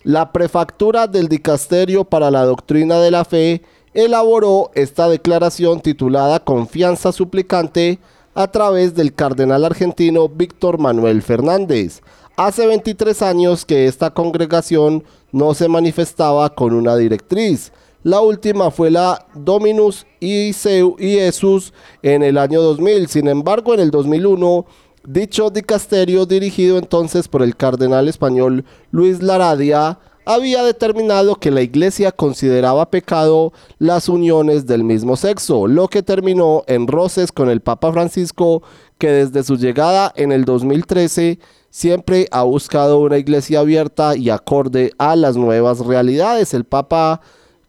La 0.03 0.31
prefactura 0.31 1.07
del 1.07 1.27
Dicasterio 1.27 2.03
para 2.03 2.31
la 2.31 2.45
Doctrina 2.45 3.00
de 3.00 3.12
la 3.12 3.25
Fe 3.25 3.62
elaboró 3.93 4.71
esta 4.75 5.09
declaración 5.09 5.81
titulada 5.81 6.39
Confianza 6.39 7.12
Suplicante 7.12 8.00
a 8.36 8.47
través 8.47 8.93
del 8.93 9.13
cardenal 9.13 9.65
argentino 9.65 10.29
Víctor 10.29 10.77
Manuel 10.77 11.24
Fernández. 11.24 12.01
Hace 12.36 12.67
23 12.67 13.24
años 13.24 13.65
que 13.65 13.88
esta 13.88 14.12
congregación 14.12 15.03
no 15.31 15.55
se 15.55 15.67
manifestaba 15.67 16.53
con 16.53 16.74
una 16.74 16.95
directriz. 16.95 17.71
La 18.07 18.21
última 18.21 18.71
fue 18.71 18.89
la 18.89 19.25
Dominus 19.35 20.07
y 20.21 20.53
Jesús 20.53 21.73
en 22.01 22.23
el 22.23 22.37
año 22.37 22.61
2000. 22.61 23.09
Sin 23.09 23.27
embargo, 23.27 23.73
en 23.73 23.81
el 23.81 23.91
2001 23.91 24.65
Dicho 25.05 25.49
dicasterio, 25.49 26.25
dirigido 26.25 26.77
entonces 26.77 27.27
por 27.27 27.41
el 27.41 27.57
cardenal 27.57 28.07
español 28.07 28.63
Luis 28.91 29.21
Laradia, 29.21 29.99
había 30.25 30.63
determinado 30.63 31.35
que 31.35 31.51
la 31.51 31.61
iglesia 31.61 32.13
consideraba 32.13 32.89
pecado 32.89 33.51
las 33.77 34.07
uniones 34.07 34.67
del 34.67 34.85
mismo 34.85 35.17
sexo, 35.17 35.67
lo 35.67 35.89
que 35.89 36.01
terminó 36.01 36.63
en 36.67 36.87
roces 36.87 37.33
con 37.33 37.49
el 37.49 37.59
Papa 37.59 37.91
Francisco, 37.91 38.63
que 38.97 39.09
desde 39.09 39.43
su 39.43 39.57
llegada 39.57 40.13
en 40.15 40.31
el 40.31 40.45
2013 40.45 41.39
siempre 41.69 42.27
ha 42.31 42.43
buscado 42.43 42.99
una 42.99 43.17
iglesia 43.17 43.59
abierta 43.59 44.15
y 44.15 44.29
acorde 44.29 44.91
a 44.97 45.17
las 45.17 45.35
nuevas 45.35 45.79
realidades. 45.79 46.53
El 46.53 46.63
Papa 46.63 47.19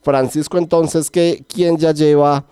Francisco 0.09 0.57
entonces, 0.57 1.11
que 1.11 1.45
quien 1.47 1.77
ya 1.77 1.93
lleva 1.93 2.47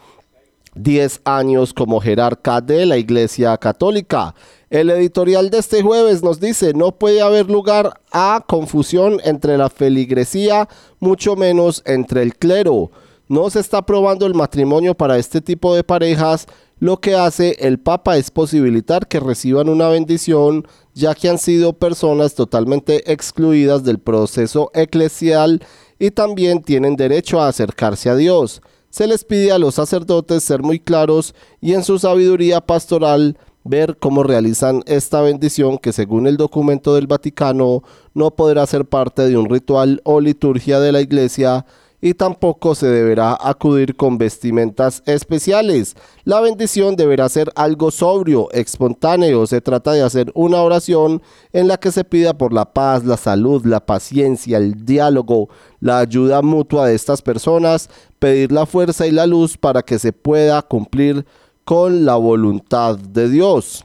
10 0.75 1.23
años 1.25 1.73
como 1.73 2.03
jerarca 2.03 2.61
de 2.61 2.85
la 2.85 2.99
Iglesia 2.99 3.57
Católica. 3.57 4.35
El 4.69 4.91
editorial 4.91 5.49
de 5.49 5.57
este 5.57 5.81
jueves 5.81 6.23
nos 6.23 6.39
dice, 6.39 6.75
no 6.75 6.93
puede 6.93 7.23
haber 7.23 7.49
lugar 7.49 7.99
a 8.13 8.45
confusión 8.47 9.21
entre 9.25 9.57
la 9.57 9.71
feligresía, 9.71 10.69
mucho 11.01 11.35
menos 11.35 11.83
entre 11.87 12.21
el 12.21 12.37
clero. 12.37 12.91
No 13.27 13.49
se 13.49 13.61
está 13.61 13.79
aprobando 13.79 14.27
el 14.27 14.35
matrimonio 14.35 14.95
para 14.95 15.17
este 15.17 15.41
tipo 15.41 15.75
de 15.75 15.83
parejas. 15.83 16.47
Lo 16.79 16.99
que 16.99 17.15
hace 17.15 17.57
el 17.61 17.79
Papa 17.79 18.19
es 18.19 18.31
posibilitar 18.31 19.09
que 19.09 19.19
reciban 19.19 19.71
una 19.71 19.89
bendición, 19.89 20.69
ya 20.93 21.15
que 21.15 21.31
han 21.31 21.39
sido 21.39 21.73
personas 21.73 22.35
totalmente 22.35 23.11
excluidas 23.11 23.83
del 23.83 23.99
proceso 23.99 24.71
eclesial 24.75 25.63
y 25.99 26.11
también 26.11 26.63
tienen 26.63 26.97
derecho 26.97 27.41
a 27.41 27.49
acercarse 27.49 28.11
a 28.11 28.17
Dios. 28.17 28.63
Se 28.91 29.07
les 29.07 29.25
pide 29.25 29.53
a 29.53 29.59
los 29.59 29.75
sacerdotes 29.75 30.43
ser 30.43 30.63
muy 30.63 30.81
claros 30.81 31.35
y 31.61 31.75
en 31.75 31.85
su 31.85 31.99
sabiduría 31.99 32.61
pastoral 32.61 33.37
ver 33.65 33.97
cómo 33.99 34.23
realizan 34.23 34.83
esta 34.87 35.21
bendición 35.21 35.79
que 35.79 35.93
según 35.93 36.27
el 36.27 36.37
documento 36.37 36.95
del 36.95 37.07
Vaticano 37.07 37.83
no 38.15 38.31
podrá 38.31 38.65
ser 38.67 38.85
parte 38.85 39.29
de 39.29 39.37
un 39.37 39.51
ritual 39.51 40.01
o 40.05 40.21
liturgia 40.21 40.81
de 40.81 40.93
la 40.93 41.01
iglesia 41.01 41.67
y 42.01 42.15
tampoco 42.15 42.75
se 42.75 42.87
deberá 42.87 43.37
acudir 43.41 43.97
con 43.97 44.19
vestimentas 44.19 45.03
especiales. 45.07 45.97
La 46.25 46.41
bendición 46.41 46.97
deberá 46.97 47.29
ser 47.29 47.51
algo 47.55 47.91
sobrio, 47.91 48.49
espontáneo. 48.53 49.47
Se 49.47 49.61
trata 49.61 49.93
de 49.93 50.03
hacer 50.03 50.31
una 50.35 50.61
oración 50.63 51.23
en 51.53 51.69
la 51.69 51.79
que 51.79 51.93
se 51.93 52.05
pida 52.05 52.37
por 52.37 52.53
la 52.53 52.73
paz, 52.73 53.05
la 53.05 53.17
salud, 53.17 53.65
la 53.65 53.85
paciencia, 53.85 54.59
el 54.59 54.85
diálogo, 54.85 55.49
la 55.81 56.01
ayuda 56.01 56.43
mutua 56.43 56.87
de 56.87 56.95
estas 56.95 57.23
personas, 57.23 57.89
pedir 58.19 58.53
la 58.53 58.67
fuerza 58.67 59.07
y 59.07 59.11
la 59.11 59.27
luz 59.27 59.57
para 59.57 59.83
que 59.83 59.99
se 59.99 60.13
pueda 60.13 60.63
cumplir 60.63 61.25
con 61.65 62.05
la 62.05 62.17
voluntad 62.17 62.97
de 62.99 63.29
Dios. 63.29 63.85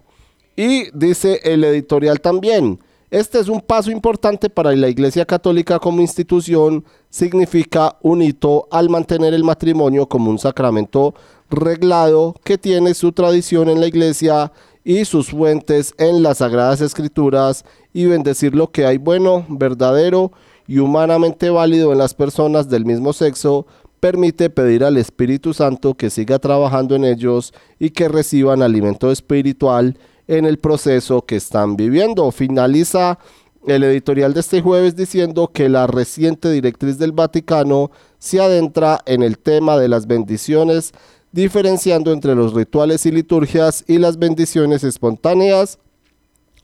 Y 0.56 0.91
dice 0.91 1.39
el 1.44 1.63
editorial 1.63 2.20
también, 2.20 2.80
este 3.12 3.39
es 3.39 3.50
un 3.50 3.60
paso 3.60 3.91
importante 3.91 4.50
para 4.50 4.74
la 4.74 4.88
Iglesia 4.88 5.25
Católica 5.25 5.80
como 5.80 6.00
institución, 6.00 6.86
significa 7.10 7.98
un 8.01 8.22
hito 8.22 8.70
al 8.72 8.89
mantener 8.89 9.34
el 9.34 9.44
matrimonio 9.44 10.08
como 10.08 10.32
un 10.32 10.39
sacramento 10.39 11.13
reglado 11.50 12.34
que 12.46 12.58
tiene 12.58 12.94
su 12.94 13.12
tradición 13.12 13.68
en 13.68 13.82
la 13.82 13.88
Iglesia 13.88 14.53
y 14.86 15.03
sus 15.03 15.32
fuentes 15.32 15.94
en 15.98 16.24
las 16.24 16.38
Sagradas 16.38 16.80
Escrituras 16.80 17.65
y 17.91 18.06
bendecir 18.06 18.56
lo 18.56 18.72
que 18.72 18.86
hay 18.86 18.98
bueno, 18.98 19.46
verdadero 19.50 20.32
y 20.65 20.80
humanamente 20.80 21.50
válido 21.50 21.91
en 21.91 21.98
las 21.98 22.13
personas 22.13 22.70
del 22.70 22.86
mismo 22.86 23.12
sexo, 23.12 23.68
permite 24.00 24.50
pedir 24.50 24.86
al 24.86 24.96
Espíritu 24.96 25.53
Santo 25.53 25.96
que 25.96 26.10
siga 26.10 26.39
trabajando 26.39 26.96
en 26.96 27.03
ellos 27.03 27.53
y 27.77 27.89
que 27.89 28.08
reciban 28.08 28.62
alimento 28.62 29.12
espiritual 29.12 29.98
en 30.32 30.46
el 30.46 30.60
proceso 30.60 31.24
que 31.26 31.36
están 31.36 31.76
viviendo. 31.76 32.32
Finaliza 32.32 33.20
el 33.68 33.84
editorial 33.84 34.34
de 34.34 34.40
este 34.40 34.62
jueves 34.62 34.96
diciendo 34.96 35.52
que 35.54 35.68
la 35.68 35.88
reciente 35.88 36.50
directriz 36.50 36.98
del 36.98 37.12
Vaticano 37.12 37.92
se 38.18 38.40
adentra 38.40 39.02
en 39.06 39.24
el 39.24 39.38
tema 39.38 39.78
de 39.78 39.90
las 39.90 40.08
bendiciones, 40.08 40.94
diferenciando 41.34 42.14
entre 42.14 42.34
los 42.34 42.54
rituales 42.54 43.06
y 43.06 43.12
liturgias 43.12 43.84
y 43.88 43.98
las 43.98 44.18
bendiciones 44.18 44.86
espontáneas 44.86 45.80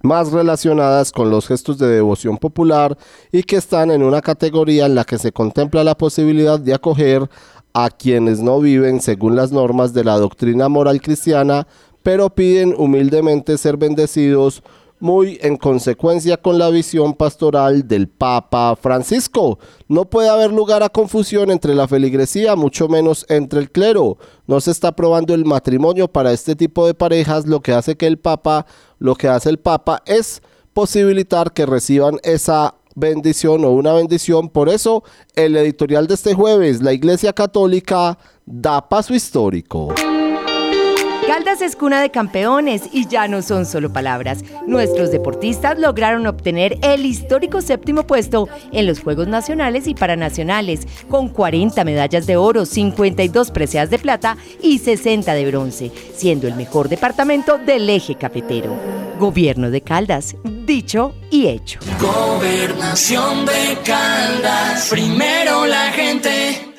más 0.02 0.32
relacionadas 0.32 1.12
con 1.12 1.30
los 1.30 1.48
gestos 1.48 1.78
de 1.78 1.88
devoción 1.88 2.38
popular 2.38 2.98
y 3.34 3.44
que 3.44 3.58
están 3.58 3.92
en 3.92 4.02
una 4.02 4.22
categoría 4.22 4.86
en 4.86 4.96
la 4.96 5.04
que 5.04 5.18
se 5.18 5.34
contempla 5.34 5.84
la 5.84 5.98
posibilidad 5.98 6.60
de 6.60 6.74
acoger 6.74 7.28
a 7.74 7.90
quienes 7.90 8.40
no 8.40 8.60
viven 8.60 9.02
según 9.02 9.36
las 9.36 9.52
normas 9.52 9.94
de 9.94 10.04
la 10.04 10.18
doctrina 10.18 10.70
moral 10.70 11.02
cristiana, 11.02 11.68
pero 12.08 12.30
piden 12.30 12.74
humildemente 12.78 13.58
ser 13.58 13.76
bendecidos 13.76 14.64
muy 14.98 15.40
en 15.42 15.58
consecuencia 15.58 16.38
con 16.38 16.58
la 16.58 16.70
visión 16.70 17.14
pastoral 17.14 17.86
del 17.86 18.08
Papa 18.08 18.78
Francisco. 18.78 19.60
No 19.90 20.06
puede 20.06 20.30
haber 20.30 20.54
lugar 20.54 20.84
a 20.84 20.88
confusión 20.88 21.52
entre 21.52 21.76
la 21.76 21.86
feligresía, 21.86 22.56
mucho 22.56 22.88
menos 22.88 23.26
entre 23.28 23.60
el 23.60 23.70
clero. 23.70 24.18
No 24.46 24.62
se 24.62 24.72
está 24.72 24.88
aprobando 24.88 25.34
el 25.34 25.44
matrimonio 25.44 26.08
para 26.08 26.32
este 26.32 26.56
tipo 26.56 26.88
de 26.88 26.94
parejas, 26.94 27.46
lo 27.46 27.60
que 27.60 27.74
hace 27.74 27.98
que 27.98 28.08
el 28.08 28.18
Papa, 28.18 28.66
lo 29.00 29.14
que 29.16 29.28
hace 29.28 29.50
el 29.50 29.60
Papa 29.60 30.02
es 30.06 30.42
posibilitar 30.72 31.52
que 31.52 31.66
reciban 31.66 32.22
esa 32.24 32.76
bendición 32.96 33.66
o 33.66 33.72
una 33.72 33.92
bendición. 33.92 34.48
Por 34.48 34.70
eso, 34.70 35.04
el 35.36 35.58
editorial 35.58 36.08
de 36.08 36.14
este 36.14 36.34
jueves, 36.34 36.82
la 36.82 36.94
Iglesia 36.94 37.34
Católica 37.34 38.18
da 38.46 38.88
paso 38.88 39.14
histórico. 39.14 39.94
Caldas 41.28 41.62
es 41.62 41.76
cuna 41.76 42.02
de 42.02 42.10
campeones 42.10 42.84
y 42.94 43.06
ya 43.06 43.28
no 43.28 43.42
son 43.42 43.66
solo 43.66 43.92
palabras. 43.92 44.46
Nuestros 44.66 45.12
deportistas 45.12 45.78
lograron 45.78 46.26
obtener 46.26 46.78
el 46.82 47.06
histórico 47.06 47.62
séptimo 47.62 48.08
puesto 48.08 48.48
en 48.72 48.88
los 48.88 49.02
Juegos 49.02 49.28
Nacionales 49.28 49.88
y 49.88 49.94
Paranacionales, 49.94 50.88
con 51.10 51.28
40 51.28 51.84
medallas 51.84 52.28
de 52.28 52.38
oro, 52.38 52.66
52 52.66 53.52
preseas 53.52 53.90
de 53.90 54.00
plata 54.00 54.38
y 54.62 54.80
60 54.80 55.34
de 55.34 55.46
bronce, 55.48 55.92
siendo 56.16 56.48
el 56.48 56.56
mejor 56.56 56.88
departamento 56.88 57.58
del 57.58 57.90
eje 57.90 58.16
cafetero. 58.16 58.74
Gobierno 59.20 59.70
de 59.70 59.82
Caldas, 59.82 60.38
dicho 60.66 61.14
y 61.30 61.48
hecho. 61.48 61.82
Gobernación 62.00 63.46
de 63.46 63.78
Caldas, 63.84 64.88
primero 64.90 65.66
la 65.66 65.92
gente. 65.92 66.74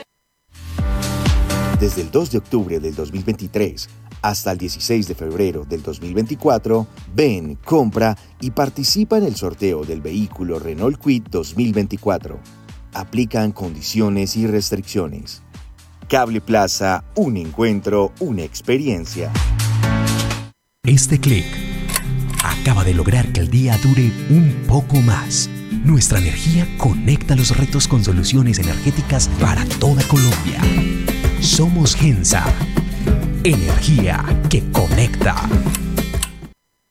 Desde 1.79 2.01
el 2.01 2.11
2 2.11 2.31
de 2.31 2.39
octubre 2.39 2.81
del 2.81 2.95
2023 2.95 4.08
hasta 4.23 4.53
el 4.53 4.59
16 4.59 5.09
de 5.09 5.15
febrero 5.15 5.65
del 5.65 5.83
2024, 5.83 6.87
ven, 7.15 7.57
compra 7.65 8.17
y 8.41 8.51
participa 8.51 9.19
en 9.19 9.25
el 9.25 9.37
sorteo 9.37 9.85
del 9.85 10.01
vehículo 10.01 10.59
Renault 10.59 10.99
Kwid 10.99 11.25
2024. 11.31 12.39
Aplican 12.95 13.53
condiciones 13.53 14.37
y 14.37 14.47
restricciones. 14.47 15.43
Cable 16.09 16.41
Plaza, 16.41 17.05
un 17.17 17.37
encuentro, 17.37 18.13
una 18.21 18.43
experiencia. 18.43 19.31
Este 20.85 21.21
clic 21.21 21.45
acaba 22.43 22.83
de 22.83 22.95
lograr 22.95 23.31
que 23.33 23.41
el 23.41 23.51
día 23.51 23.79
dure 23.83 24.11
un 24.31 24.65
poco 24.67 24.97
más. 25.03 25.51
Nuestra 25.85 26.19
energía 26.19 26.67
conecta 26.79 27.37
los 27.37 27.55
retos 27.57 27.87
con 27.87 28.03
soluciones 28.03 28.59
energéticas 28.59 29.29
para 29.41 29.67
toda 29.79 30.03
Colombia. 30.05 30.61
Somos 31.41 31.95
Gensa 31.95 32.45
Energía 33.45 34.25
que 34.51 34.63
conecta. 34.73 35.37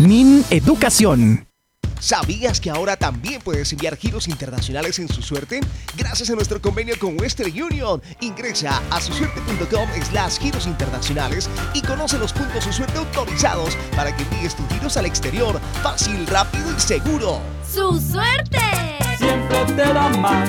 Min 0.00 0.42
Educación. 0.48 1.46
¿Sabías 1.98 2.58
que 2.58 2.70
ahora 2.70 2.96
también 2.96 3.42
puedes 3.42 3.70
enviar 3.70 3.98
giros 3.98 4.28
internacionales 4.28 4.98
en 4.98 5.08
su 5.08 5.20
suerte? 5.20 5.60
Gracias 5.94 6.30
a 6.30 6.34
nuestro 6.34 6.58
convenio 6.62 6.94
con 6.98 7.20
Western 7.20 7.50
Union. 7.50 8.00
Ingresa 8.22 8.80
a 8.90 8.98
susuerte.com 8.98 9.88
slash 10.10 10.38
giros 10.38 10.66
internacionales 10.66 11.50
y 11.74 11.82
conoce 11.82 12.18
los 12.18 12.32
puntos 12.32 12.64
su 12.64 12.72
suerte 12.72 12.96
autorizados 12.96 13.76
para 13.94 14.16
que 14.16 14.22
envíes 14.22 14.56
tus 14.56 14.66
giros 14.68 14.96
al 14.96 15.04
exterior 15.04 15.60
fácil, 15.82 16.26
rápido 16.28 16.74
y 16.74 16.80
seguro. 16.80 17.42
¡Su 17.70 18.00
suerte! 18.00 18.58
Siempre 19.18 19.64
te 19.66 19.92
da 19.92 20.08
más. 20.16 20.48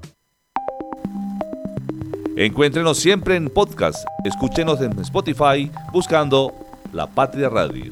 Encuéntrenos 2.37 2.97
siempre 2.97 3.35
en 3.35 3.49
podcast. 3.49 4.05
Escúchenos 4.23 4.79
en 4.79 4.97
Spotify 4.99 5.69
buscando 5.91 6.53
La 6.93 7.05
Patria 7.05 7.49
Radio. 7.49 7.91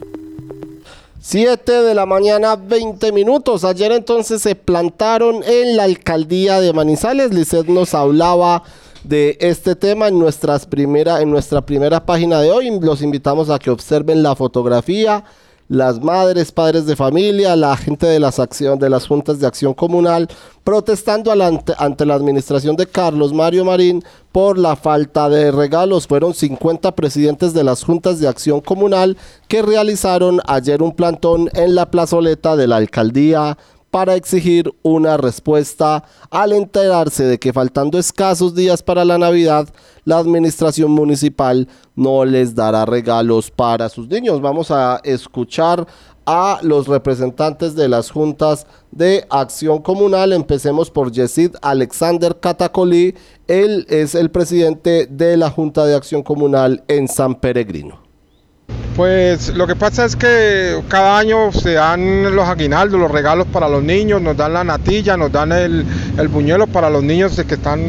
7 1.19 1.69
de 1.69 1.93
la 1.93 2.05
mañana, 2.05 2.55
20 2.55 3.11
minutos. 3.11 3.65
Ayer 3.65 3.91
entonces 3.91 4.41
se 4.41 4.55
plantaron 4.55 5.43
en 5.43 5.75
la 5.75 5.83
alcaldía 5.83 6.61
de 6.61 6.71
Manizales. 6.71 7.33
Lisset 7.33 7.67
nos 7.67 7.93
hablaba 7.93 8.63
de 9.03 9.37
este 9.41 9.75
tema 9.75 10.07
en, 10.07 10.17
nuestras 10.17 10.65
primera, 10.65 11.21
en 11.21 11.29
nuestra 11.29 11.59
primera 11.59 12.05
página 12.05 12.39
de 12.39 12.49
hoy. 12.49 12.79
Los 12.79 13.01
invitamos 13.01 13.49
a 13.49 13.59
que 13.59 13.69
observen 13.69 14.23
la 14.23 14.37
fotografía 14.37 15.25
las 15.69 16.01
madres, 16.01 16.51
padres 16.51 16.87
de 16.87 16.95
familia, 16.95 17.55
la 17.55 17.77
gente 17.77 18.07
de 18.07 18.19
las, 18.19 18.39
acción, 18.39 18.79
de 18.79 18.89
las 18.89 19.07
juntas 19.07 19.39
de 19.39 19.45
acción 19.45 19.75
comunal, 19.75 20.27
protestando 20.63 21.31
ante, 21.31 21.73
ante 21.77 22.07
la 22.07 22.15
administración 22.15 22.75
de 22.75 22.87
Carlos 22.87 23.33
Mario 23.33 23.63
Marín 23.63 24.03
por 24.31 24.57
la 24.57 24.75
falta 24.75 25.29
de 25.29 25.51
regalos. 25.51 26.07
Fueron 26.07 26.33
50 26.33 26.95
presidentes 26.95 27.53
de 27.53 27.63
las 27.63 27.83
juntas 27.83 28.19
de 28.19 28.27
acción 28.27 28.61
comunal 28.61 29.15
que 29.47 29.61
realizaron 29.61 30.41
ayer 30.47 30.81
un 30.81 30.95
plantón 30.95 31.49
en 31.53 31.75
la 31.75 31.91
plazoleta 31.91 32.55
de 32.55 32.67
la 32.67 32.77
alcaldía 32.77 33.55
para 33.91 34.15
exigir 34.15 34.71
una 34.83 35.17
respuesta 35.17 36.03
al 36.29 36.53
enterarse 36.53 37.23
de 37.23 37.39
que 37.39 37.53
faltando 37.53 37.97
escasos 37.97 38.55
días 38.55 38.83
para 38.83 39.05
la 39.05 39.17
Navidad, 39.17 39.67
la 40.05 40.17
administración 40.17 40.91
municipal 40.91 41.67
no 41.95 42.25
les 42.25 42.55
dará 42.55 42.85
regalos 42.85 43.51
para 43.51 43.89
sus 43.89 44.07
niños. 44.07 44.41
Vamos 44.41 44.71
a 44.71 44.99
escuchar 45.03 45.87
a 46.25 46.59
los 46.61 46.87
representantes 46.87 47.75
de 47.75 47.89
las 47.89 48.11
juntas 48.11 48.67
de 48.91 49.25
acción 49.29 49.81
comunal. 49.81 50.33
Empecemos 50.33 50.91
por 50.91 51.11
Yesid 51.11 51.55
Alexander 51.61 52.39
Catacolí. 52.39 53.15
Él 53.47 53.87
es 53.89 54.13
el 54.13 54.29
presidente 54.29 55.07
de 55.07 55.37
la 55.37 55.49
Junta 55.49 55.85
de 55.85 55.95
Acción 55.95 56.21
Comunal 56.21 56.83
en 56.87 57.07
San 57.07 57.35
Peregrino. 57.35 58.08
Pues 58.99 59.55
lo 59.55 59.65
que 59.65 59.77
pasa 59.77 60.03
es 60.03 60.17
que 60.17 60.77
cada 60.89 61.17
año 61.17 61.53
se 61.53 61.71
dan 61.71 62.35
los 62.35 62.49
aguinaldos, 62.49 62.99
los 62.99 63.09
regalos 63.09 63.47
para 63.47 63.69
los 63.69 63.81
niños, 63.81 64.21
nos 64.21 64.35
dan 64.35 64.51
la 64.51 64.65
natilla, 64.65 65.15
nos 65.15 65.31
dan 65.31 65.53
el, 65.53 65.85
el 66.17 66.27
buñuelo 66.27 66.67
para 66.67 66.89
los 66.89 67.01
niños 67.01 67.41
que 67.47 67.53
están 67.53 67.79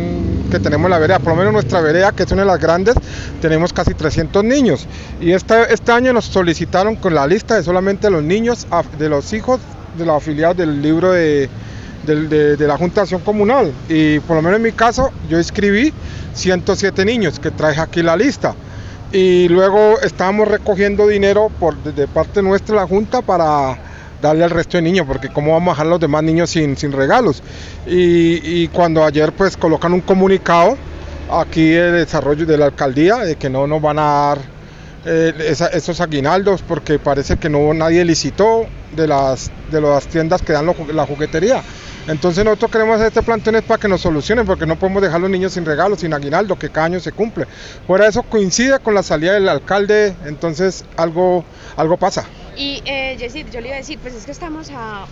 que 0.53 0.61
tenemos 0.61 0.85
en 0.85 0.91
la 0.93 1.01
vereda. 1.01 1.19
Por 1.19 1.31
lo 1.31 1.35
menos 1.35 1.53
nuestra 1.53 1.81
vereda, 1.81 2.13
que 2.13 2.23
es 2.23 2.31
una 2.31 2.43
de 2.43 2.47
las 2.47 2.61
grandes, 2.61 2.95
tenemos 3.43 3.73
casi 3.73 3.93
300 3.93 4.45
niños. 4.45 4.87
Y 5.21 5.33
este, 5.33 5.91
año 5.91 6.13
nos 6.13 6.27
solicitaron 6.27 6.95
con 6.95 7.13
la 7.13 7.27
lista 7.27 7.57
de 7.57 7.65
solamente 7.65 8.09
los 8.09 8.23
niños, 8.23 8.69
de 8.97 9.09
los 9.09 9.33
hijos 9.33 9.59
de 9.99 10.07
los 10.07 10.17
afiliados 10.17 10.59
del 10.59 10.81
libro 10.81 11.11
de, 11.11 11.49
la 12.07 12.77
Junta 12.77 13.01
de 13.01 13.01
Acción 13.01 13.23
Comunal. 13.23 13.73
Y 13.89 14.21
por 14.21 14.37
lo 14.37 14.43
menos 14.43 14.59
en 14.59 14.63
mi 14.63 14.71
caso, 14.71 15.11
yo 15.29 15.41
escribí 15.41 15.93
107 16.35 17.05
niños 17.05 17.41
que 17.41 17.51
traje 17.51 17.81
aquí 17.81 18.01
la 18.01 18.17
lista 18.17 18.55
y 19.13 19.49
luego 19.49 20.01
estábamos 20.01 20.49
recogiendo 20.49 21.07
dinero 21.07 21.51
por, 21.59 21.77
de 21.83 22.07
parte 22.07 22.43
nuestra 22.43 22.77
la 22.77 22.87
Junta 22.87 23.23
para 23.23 23.77
darle 24.23 24.45
al 24.45 24.51
resto 24.51 24.77
de 24.77 24.83
niños, 24.83 25.07
porque 25.07 25.29
cómo 25.29 25.53
vamos 25.53 25.69
a 25.69 25.73
dejar 25.73 25.87
a 25.87 25.91
los 25.91 26.01
demás 26.01 26.23
niños 26.23 26.51
sin, 26.51 26.77
sin 26.77 26.93
regalos. 26.93 27.43
Y, 27.87 28.69
cuando 28.69 29.05
ayer 29.05 29.33
pues 29.33 29.57
colocan 29.57 29.93
un 29.93 30.01
comunicado 30.01 30.77
aquí 31.31 31.73
el 31.73 31.93
desarrollo 31.93 32.47
de 32.47 32.59
la 32.59 32.67
alcaldía 32.67 33.19
de 33.19 33.37
que 33.37 33.49
no 33.49 33.67
nos 33.67 33.81
van 33.81 33.99
a 33.99 34.03
dar 34.03 34.39
eh, 35.05 35.55
esos 35.73 36.01
aguinaldos 36.01 36.63
porque 36.63 36.99
parece 36.99 37.37
que 37.37 37.49
no 37.49 37.73
nadie 37.73 38.05
licitó 38.05 38.67
de 38.95 39.07
las, 39.07 39.51
de 39.71 39.81
las 39.81 40.07
tiendas 40.07 40.43
que 40.43 40.53
dan 40.53 40.67
la 40.67 41.07
juguetería. 41.07 41.63
Entonces 42.07 42.45
nosotros 42.45 42.71
queremos 42.71 42.97
hacer 42.97 43.09
este 43.09 43.23
plantón 43.23 43.63
para 43.67 43.81
que 43.81 43.87
nos 43.87 44.01
solucionen, 44.01 44.47
porque 44.47 44.67
no 44.67 44.77
podemos 44.77 45.03
dejar 45.03 45.17
a 45.17 45.21
los 45.21 45.31
niños 45.31 45.53
sin 45.53 45.65
regalos, 45.65 46.01
sin 46.01 46.13
aguinaldo, 46.13 46.59
que 46.59 46.71
cada 46.71 46.87
año 46.87 47.01
se 47.01 47.13
cumple. 47.13 47.47
Fuera 47.87 48.09
eso 48.09 48.23
coincide 48.23 48.79
con 48.81 48.95
la 48.95 49.03
salida 49.03 49.35
del 49.35 49.49
alcalde, 49.49 50.15
entonces 50.25 50.85
algo, 50.97 51.45
algo 51.77 51.97
pasa. 51.97 52.25
Y 52.57 52.83
eh, 52.85 53.17
Jessy, 53.19 53.45
yo 53.53 53.61
le 53.61 53.69
iba 53.69 53.77
a 53.77 53.81
decir, 53.81 53.99
pues 54.01 54.15
es 54.15 54.25
que 54.25 54.33
estamos 54.33 54.71
a 54.75 55.07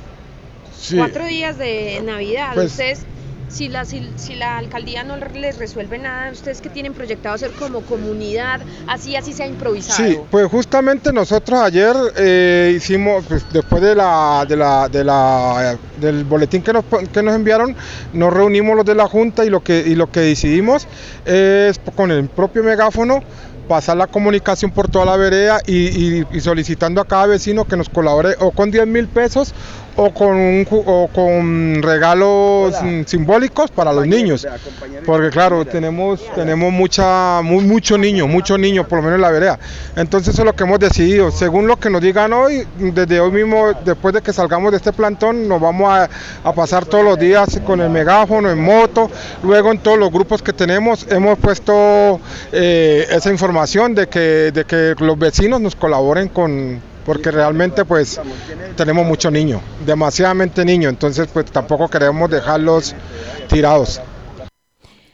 cuatro 0.96 1.24
días 1.26 1.58
de 1.58 2.02
Navidad. 2.04 2.52
Pues 2.54 2.72
Ustedes 2.72 3.00
si 3.48 3.68
la, 3.68 3.84
si, 3.84 4.00
la 4.36 4.58
alcaldía 4.58 5.04
no 5.04 5.16
les 5.16 5.58
resuelve 5.58 5.98
nada, 5.98 6.30
ustedes 6.30 6.60
que 6.60 6.68
tienen 6.68 6.94
proyectado 6.94 7.34
hacer 7.34 7.50
como 7.52 7.80
comunidad, 7.80 8.60
así, 8.86 9.16
así 9.16 9.32
se 9.32 9.42
ha 9.42 9.46
improvisado. 9.46 10.08
Sí, 10.08 10.18
pues 10.30 10.46
justamente 10.50 11.12
nosotros 11.12 11.60
ayer 11.60 11.94
eh, 12.16 12.74
hicimos, 12.76 13.24
pues, 13.26 13.44
después 13.52 13.82
de 13.82 13.94
la, 13.94 14.44
de 14.48 14.56
la, 14.56 14.88
de 14.88 15.04
la, 15.04 15.78
del 15.96 16.24
boletín 16.24 16.62
que 16.62 16.72
nos, 16.72 16.84
que 17.12 17.22
nos 17.22 17.34
enviaron, 17.34 17.74
nos 18.12 18.32
reunimos 18.32 18.76
los 18.76 18.84
de 18.84 18.94
la 18.94 19.08
Junta 19.08 19.44
y 19.44 19.50
lo 19.50 19.62
que, 19.62 19.80
y 19.86 19.94
lo 19.94 20.10
que 20.10 20.20
decidimos 20.20 20.86
es 21.24 21.80
con 21.94 22.10
el 22.10 22.28
propio 22.28 22.62
megáfono 22.62 23.22
pasar 23.68 23.98
la 23.98 24.06
comunicación 24.06 24.70
por 24.70 24.88
toda 24.88 25.04
la 25.04 25.16
vereda 25.16 25.60
y, 25.66 26.24
y, 26.32 26.40
solicitando 26.40 27.00
a 27.00 27.04
cada 27.04 27.26
vecino 27.26 27.66
que 27.66 27.76
nos 27.76 27.88
colabore 27.88 28.34
o 28.40 28.50
con 28.50 28.70
10 28.70 28.86
mil 28.86 29.06
pesos 29.06 29.54
o 30.00 30.14
con, 30.14 30.64
o 30.70 31.08
con 31.12 31.82
regalos 31.82 32.72
simbólicos 33.04 33.70
para 33.72 33.92
los 33.92 34.06
niños. 34.06 34.46
Porque 35.04 35.28
claro, 35.30 35.64
tenemos, 35.64 36.20
tenemos 36.36 36.72
mucha, 36.72 37.42
muy, 37.42 37.64
muchos 37.64 37.98
niños, 37.98 38.28
muchos 38.28 38.60
niños, 38.60 38.86
por 38.86 38.98
lo 38.98 39.02
menos 39.02 39.16
en 39.16 39.22
la 39.22 39.30
vereda. 39.30 39.58
Entonces 39.96 40.34
eso 40.34 40.42
es 40.42 40.46
lo 40.46 40.54
que 40.54 40.62
hemos 40.62 40.78
decidido. 40.78 41.32
Según 41.32 41.66
lo 41.66 41.78
que 41.78 41.90
nos 41.90 42.00
digan 42.00 42.32
hoy, 42.32 42.64
desde 42.78 43.18
hoy 43.18 43.32
mismo, 43.32 43.72
después 43.84 44.14
de 44.14 44.22
que 44.22 44.32
salgamos 44.32 44.70
de 44.70 44.76
este 44.76 44.92
plantón, 44.92 45.48
nos 45.48 45.60
vamos 45.60 45.92
a, 45.92 46.08
pasar 46.52 46.86
todos 46.86 47.04
los 47.04 47.18
días 47.18 47.60
con 47.66 47.80
el 47.80 47.90
megáfono, 47.90 48.50
en 48.50 48.62
moto. 48.62 49.10
Luego 49.42 49.72
en 49.72 49.78
todos 49.78 49.98
los 49.98 50.12
grupos 50.12 50.42
que 50.42 50.52
tenemos 50.52 51.06
hemos 51.10 51.38
puesto 51.38 52.20
eh, 52.52 53.04
esa 53.10 53.30
información 53.30 53.96
de 53.96 54.08
que, 54.08 54.52
de 54.52 54.64
que 54.64 54.94
los 54.98 55.18
vecinos 55.18 55.60
nos 55.60 55.74
colaboren 55.74 56.28
con 56.28 56.80
porque 57.08 57.30
realmente 57.30 57.86
pues 57.86 58.20
tenemos 58.76 59.06
muchos 59.06 59.32
niños, 59.32 59.62
demasiadamente 59.86 60.62
niños, 60.62 60.90
entonces 60.90 61.26
pues 61.32 61.46
tampoco 61.46 61.88
queremos 61.88 62.28
dejarlos 62.28 62.94
tirados. 63.48 63.98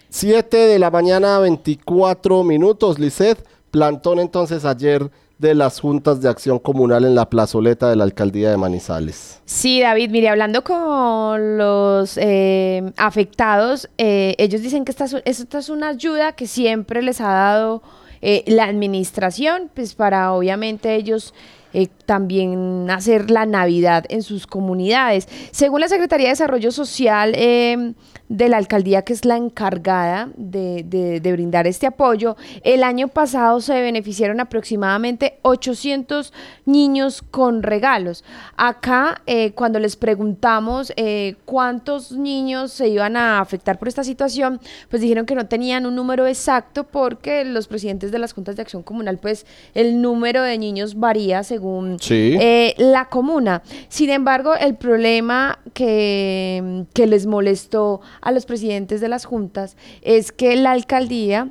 7 0.09 0.57
de 0.57 0.78
la 0.80 0.90
mañana, 0.90 1.38
24 1.38 2.42
minutos, 2.42 2.98
Lisset. 2.98 3.38
Plantón 3.70 4.18
entonces 4.18 4.64
ayer 4.64 5.09
de 5.38 5.54
las 5.54 5.78
juntas 5.78 6.20
de 6.20 6.28
acción 6.28 6.59
comunal 6.59 7.04
en 7.04 7.14
la 7.14 7.30
plazoleta 7.30 7.88
de 7.88 7.94
la 7.94 8.02
alcaldía 8.02 8.50
de 8.50 8.57
Manizales. 8.57 9.40
Sí, 9.44 9.80
David, 9.80 10.11
mire, 10.11 10.30
hablando 10.30 10.64
con 10.64 11.59
los 11.59 12.18
eh, 12.20 12.90
afectados, 12.96 13.88
eh, 13.98 14.35
ellos 14.38 14.62
dicen 14.62 14.85
que 14.85 14.90
esta, 14.90 15.07
esta 15.24 15.59
es 15.59 15.68
una 15.68 15.90
ayuda 15.90 16.33
que 16.33 16.48
siempre 16.48 17.02
les 17.02 17.20
ha 17.20 17.28
dado 17.28 17.83
eh, 18.26 18.42
la 18.46 18.64
administración, 18.64 19.70
pues 19.74 19.94
para 19.94 20.33
obviamente 20.33 20.94
ellos 20.94 21.35
eh, 21.74 21.88
también 22.06 22.88
hacer 22.88 23.32
la 23.32 23.46
Navidad 23.46 24.04
en 24.08 24.22
sus 24.22 24.46
comunidades. 24.46 25.26
Según 25.50 25.80
la 25.80 25.88
Secretaría 25.88 26.28
de 26.28 26.32
Desarrollo 26.32 26.70
Social 26.70 27.32
eh, 27.34 27.94
de 28.28 28.48
la 28.48 28.58
alcaldía, 28.58 29.02
que 29.02 29.12
es 29.12 29.24
la 29.24 29.37
encargada 29.37 30.30
de, 30.37 31.20
brindar 31.32 31.66
este 31.66 31.88
apoyo, 31.88 32.37
el 32.62 32.84
año 32.84 33.08
pasado 33.08 33.60
se 33.60 33.80
beneficiaron 33.80 34.38
aproximadamente 34.38 35.40
800 35.42 36.32
niños 36.64 37.22
con 37.22 37.64
regalos. 37.64 38.24
Acá, 38.56 39.22
eh, 39.26 39.50
cuando 39.52 39.80
les 39.80 39.96
preguntamos 39.96 40.92
cuántos 41.44 42.12
niños 42.12 42.70
se 42.72 42.87
iban 42.88 43.16
a 43.16 43.40
afectar 43.40 43.80
por 43.80 43.88
esta 43.88 44.04
situación, 44.04 44.60
pues 44.88 45.02
dijeron 45.02 45.26
que 45.26 45.34
no 45.34 45.48
tenían 45.48 45.87
un 45.87 45.96
número 45.96 46.26
exacto 46.26 46.84
porque 46.84 47.44
los 47.44 47.66
presidentes 47.66 48.12
de 48.12 48.18
las 48.20 48.32
juntas 48.32 48.54
de 48.54 48.62
acción 48.62 48.84
comunal, 48.84 49.18
pues 49.18 49.44
el 49.74 50.00
número 50.00 50.42
de 50.42 50.56
niños 50.56 50.94
varía 51.00 51.42
según 51.42 51.63
eh, 52.40 52.74
la 52.79 53.09
comuna. 53.09 53.62
Sin 53.88 54.11
embargo, 54.11 54.55
el 54.55 54.74
problema 54.74 55.59
que, 55.72 56.85
que 56.92 57.07
les 57.07 57.27
molestó 57.27 58.00
a 58.20 58.33
los 58.33 58.46
presidentes 58.46 59.00
de 59.00 59.09
las 59.09 59.24
juntas 59.24 59.77
es 60.03 60.33
que 60.33 60.57
la 60.57 60.72
alcaldía 60.72 61.50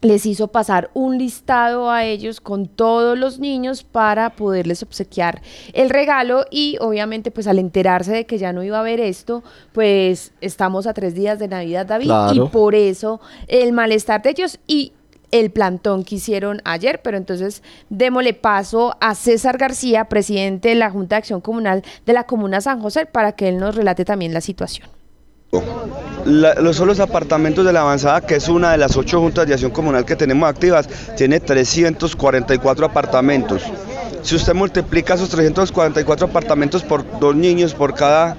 les 0.00 0.26
hizo 0.26 0.48
pasar 0.48 0.90
un 0.94 1.18
listado 1.18 1.90
a 1.90 2.04
ellos 2.04 2.40
con 2.40 2.66
todos 2.66 3.18
los 3.18 3.38
niños 3.38 3.82
para 3.82 4.30
poderles 4.30 4.82
obsequiar 4.82 5.42
el 5.72 5.90
regalo 5.90 6.44
y 6.50 6.76
obviamente 6.80 7.30
pues 7.30 7.46
al 7.48 7.58
enterarse 7.58 8.12
de 8.12 8.26
que 8.26 8.38
ya 8.38 8.52
no 8.52 8.62
iba 8.62 8.76
a 8.76 8.80
haber 8.80 9.00
esto, 9.00 9.42
pues 9.72 10.32
estamos 10.40 10.86
a 10.86 10.94
tres 10.94 11.14
días 11.14 11.38
de 11.38 11.48
Navidad, 11.48 11.86
David, 11.86 12.12
y 12.32 12.40
por 12.48 12.74
eso 12.74 13.20
el 13.48 13.72
malestar 13.72 14.22
de 14.22 14.30
ellos. 14.30 14.60
Y 14.66 14.92
el 15.30 15.50
plantón 15.50 16.04
que 16.04 16.16
hicieron 16.16 16.60
ayer, 16.64 17.00
pero 17.02 17.16
entonces 17.16 17.62
démosle 17.90 18.34
paso 18.34 18.96
a 19.00 19.14
César 19.14 19.58
García, 19.58 20.06
presidente 20.06 20.70
de 20.70 20.74
la 20.74 20.90
Junta 20.90 21.16
de 21.16 21.18
Acción 21.18 21.40
Comunal 21.40 21.82
de 22.06 22.12
la 22.12 22.24
Comuna 22.24 22.60
San 22.60 22.80
José, 22.80 23.06
para 23.06 23.32
que 23.32 23.48
él 23.48 23.58
nos 23.58 23.74
relate 23.74 24.04
también 24.04 24.32
la 24.32 24.40
situación. 24.40 24.88
los, 26.24 26.76
son 26.76 26.88
los 26.88 27.00
apartamentos 27.00 27.64
de 27.64 27.72
la 27.72 27.80
avanzada, 27.80 28.20
que 28.20 28.36
es 28.36 28.48
una 28.48 28.72
de 28.72 28.78
las 28.78 28.96
ocho 28.96 29.20
juntas 29.20 29.46
de 29.46 29.54
acción 29.54 29.70
comunal 29.70 30.04
que 30.04 30.16
tenemos 30.16 30.48
activas, 30.48 30.88
tiene 31.16 31.40
344 31.40 32.86
apartamentos. 32.86 33.62
Si 34.22 34.34
usted 34.34 34.54
multiplica 34.54 35.14
esos 35.14 35.28
344 35.30 36.26
apartamentos 36.26 36.82
por 36.82 37.18
dos 37.18 37.34
niños 37.34 37.74
por 37.74 37.94
cada 37.94 38.36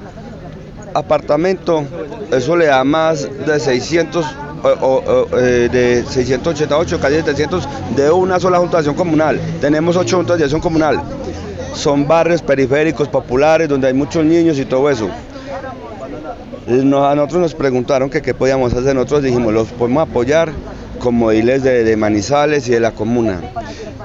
apartamento, 0.93 1.85
eso 2.31 2.55
le 2.55 2.65
da 2.65 2.83
más 2.83 3.27
de 3.45 3.59
600 3.59 4.25
eh, 4.63 5.69
de 5.71 6.03
688, 6.03 6.99
casi 6.99 7.15
700 7.15 7.67
de 7.95 8.11
una 8.11 8.39
sola 8.39 8.59
junta 8.59 8.77
de 8.77 8.79
acción 8.79 8.95
comunal. 8.95 9.39
Tenemos 9.61 9.95
ocho 9.95 10.17
juntas 10.17 10.37
de 10.37 10.43
acción 10.43 10.61
comunal. 10.61 11.01
Son 11.73 12.07
barrios 12.07 12.41
periféricos, 12.41 13.07
populares, 13.07 13.69
donde 13.69 13.87
hay 13.87 13.93
muchos 13.93 14.25
niños 14.25 14.57
y 14.59 14.65
todo 14.65 14.89
eso. 14.89 15.09
a 16.67 17.15
nosotros 17.15 17.41
nos 17.41 17.55
preguntaron 17.55 18.09
que 18.09 18.21
qué 18.21 18.33
podíamos 18.33 18.73
hacer. 18.73 18.95
Nosotros 18.95 19.23
dijimos, 19.23 19.53
los 19.53 19.67
podemos 19.69 20.07
apoyar 20.07 20.51
como 20.99 21.29
diles 21.29 21.63
de 21.63 21.95
Manizales 21.95 22.67
y 22.67 22.71
de 22.71 22.79
la 22.79 22.91
comuna 22.91 23.39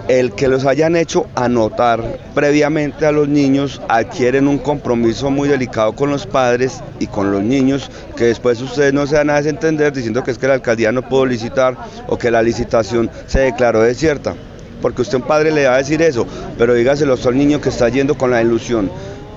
el 0.09 0.33
que 0.33 0.49
los 0.49 0.67
hayan 0.67 0.97
hecho 0.97 1.27
anotar 1.35 2.19
previamente 2.35 3.07
a 3.07 3.13
los 3.13 3.29
niños 3.29 3.81
adquieren 3.89 4.49
un 4.49 4.59
compromiso 4.59 5.31
muy 5.31 5.49
delicado 5.49 5.95
con 5.95 6.11
los 6.11 6.27
padres 6.27 6.83
y 6.99 7.07
con 7.07 7.33
los 7.33 7.43
niños 7.43 7.91
que 8.17 8.25
después 8.25 8.61
ustedes 8.61 8.93
no 8.93 9.07
se 9.07 9.17
van 9.17 9.31
a 9.31 9.37
desentender 9.37 9.93
diciendo 9.93 10.23
que 10.23 10.31
es 10.31 10.39
que 10.39 10.49
la 10.49 10.55
alcaldía 10.55 10.93
no 10.93 11.09
pudo 11.09 11.27
licitar 11.27 11.77
o 12.07 12.19
que 12.19 12.31
la 12.31 12.43
licitación 12.43 13.11
se 13.27 13.41
declaró 13.41 13.83
desierta. 13.83 14.35
Porque 14.83 15.01
usted 15.01 15.17
un 15.17 15.23
padre 15.23 15.51
le 15.51 15.67
va 15.67 15.77
a 15.77 15.79
decir 15.79 16.03
eso, 16.03 16.27
pero 16.59 16.75
dígaselo 16.75 17.15
a 17.15 17.29
un 17.29 17.39
niño 17.39 17.61
que 17.61 17.71
está 17.71 17.89
yendo 17.89 18.19
con 18.19 18.31
la 18.31 18.43
ilusión 18.43 18.91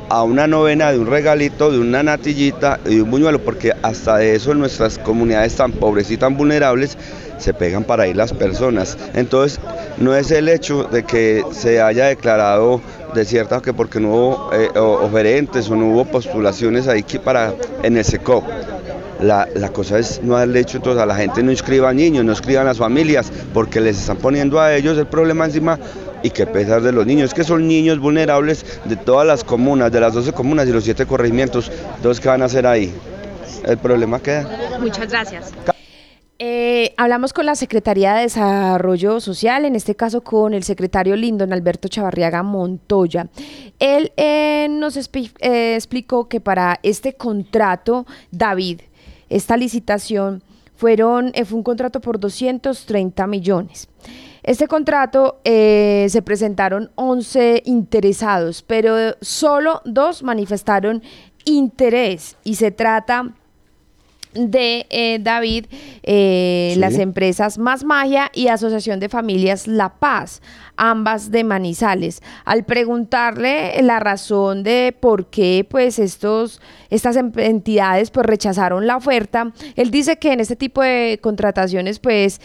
a 0.10 0.24
una 0.24 0.48
novena 0.48 0.92
de 0.92 1.00
un 1.00 1.08
regalito, 1.08 1.72
de 1.72 1.80
una 1.80 2.04
natillita 2.04 2.80
y 2.86 2.96
de 2.96 3.02
un 3.02 3.12
buñuelo, 3.12 3.40
porque 3.40 3.74
hasta 3.82 4.18
de 4.18 4.36
eso 4.36 4.52
en 4.52 4.60
nuestras 4.60 4.98
comunidades 4.98 5.56
tan 5.56 5.72
pobres 5.72 6.10
y 6.12 6.18
tan 6.18 6.38
vulnerables 6.38 6.98
se 7.38 7.54
pegan 7.54 7.84
para 7.84 8.08
ir 8.08 8.16
las 8.16 8.34
personas. 8.34 8.98
Entonces, 9.14 9.60
no 9.98 10.16
es 10.16 10.32
el 10.32 10.50
hecho 10.50 10.84
de 10.86 11.04
que 11.04 11.44
se 11.52 11.82
haya 11.82 12.06
declarado 12.06 12.82
desierta 13.14 13.62
que 13.62 13.74
porque 13.74 14.00
no 14.00 14.10
hubo 14.10 14.50
eh, 14.54 14.70
oferentes 14.78 15.70
o 15.70 15.76
no 15.76 15.88
hubo 15.88 16.06
postulaciones 16.06 16.88
ahí 16.88 17.04
para 17.24 17.54
en 17.84 17.98
el 17.98 18.06
SECO. 18.06 18.44
La, 19.20 19.48
la 19.56 19.70
cosa 19.70 19.98
es 19.98 20.22
no 20.22 20.36
darle 20.36 20.60
hecho 20.60 20.78
entonces 20.78 21.02
a 21.02 21.06
la 21.08 21.16
gente 21.16 21.42
no 21.42 21.50
inscriba 21.50 21.92
niños, 21.92 22.24
no 22.24 22.32
inscriban 22.32 22.68
las 22.68 22.78
familias, 22.78 23.32
porque 23.52 23.82
les 23.82 23.98
están 23.98 24.18
poniendo 24.18 24.60
a 24.60 24.76
ellos 24.76 24.96
el 24.98 25.08
problema 25.08 25.46
encima 25.46 25.80
y 26.24 26.30
que 26.30 26.46
pesar 26.46 26.82
de 26.82 26.92
los 26.92 27.06
niños, 27.06 27.34
que 27.34 27.44
son 27.44 27.68
niños 27.68 28.00
vulnerables 28.00 28.66
de 28.86 28.96
todas 28.96 29.26
las 29.26 29.44
comunas, 29.44 29.92
de 29.92 30.00
las 30.00 30.14
12 30.14 30.34
comunas 30.34 30.68
y 30.68 30.72
los 30.72 30.84
7 30.84 31.06
corregimientos, 31.06 31.72
entonces 31.96 32.22
¿qué 32.22 32.30
van 32.30 32.42
a 32.42 32.46
hacer 32.46 32.66
ahí? 32.66 32.94
El 33.66 33.78
problema 33.78 34.20
queda. 34.20 34.48
Muchas 34.80 35.10
gracias. 35.10 35.54
Eh, 36.40 36.94
hablamos 36.98 37.34
con 37.34 37.48
la 37.48 37.56
Secretaría 37.56 38.14
de 38.14 38.22
Desarrollo 38.22 39.20
Social, 39.20 39.66
en 39.66 39.76
este 39.76 39.96
caso 39.96 40.22
con 40.22 40.54
el 40.54 40.64
secretario 40.64 41.16
Lindon 41.16 41.52
Alberto 41.52 41.88
Chavarriaga 41.88 42.44
Montoya. 42.44 43.28
Él 43.80 44.12
eh, 44.18 44.68
nos 44.70 44.98
eh, 44.98 45.76
explicó 45.76 46.28
que 46.28 46.40
para 46.40 46.80
este 46.84 47.14
contrato, 47.14 48.06
David, 48.32 48.82
esta 49.30 49.58
licitación, 49.58 50.44
fueron, 50.78 51.32
eh, 51.34 51.44
fue 51.44 51.58
un 51.58 51.64
contrato 51.64 52.00
por 52.00 52.20
230 52.20 53.28
millones. 53.28 53.90
Este 54.48 54.70
contrato 54.70 55.42
eh, 55.44 56.08
se 56.08 56.22
presentaron 56.22 56.90
11 56.96 57.64
interesados, 57.66 58.62
pero 58.62 58.96
solo 59.20 59.82
dos 59.84 60.24
manifestaron 60.24 61.04
interés 61.44 62.38
y 62.46 62.56
se 62.56 62.72
trata 62.72 63.34
de 64.38 64.86
eh, 64.90 65.20
David, 65.22 65.66
eh, 66.04 66.72
Sí. 66.74 66.80
las 66.80 66.98
empresas 66.98 67.58
Más 67.58 67.84
Magia 67.84 68.30
y 68.34 68.48
Asociación 68.48 69.00
de 69.00 69.10
Familias 69.10 69.68
La 69.68 69.90
Paz, 69.96 70.42
ambas 70.76 71.32
de 71.32 71.44
Manizales. 71.44 72.22
Al 72.46 72.64
preguntarle 72.66 73.82
la 73.82 74.00
razón 74.00 74.64
de 74.64 74.96
por 75.00 75.28
qué 75.28 75.66
pues 75.70 75.98
estos, 76.00 76.62
estas 76.90 77.16
em- 77.16 77.32
entidades 77.38 78.12
pues 78.12 78.26
rechazaron 78.26 78.86
la 78.86 78.98
oferta, 78.98 79.52
él 79.76 79.92
dice 79.92 80.18
que 80.18 80.34
en 80.34 80.40
este 80.40 80.56
tipo 80.56 80.82
de 80.82 81.20
contrataciones 81.22 82.00
pues 82.00 82.42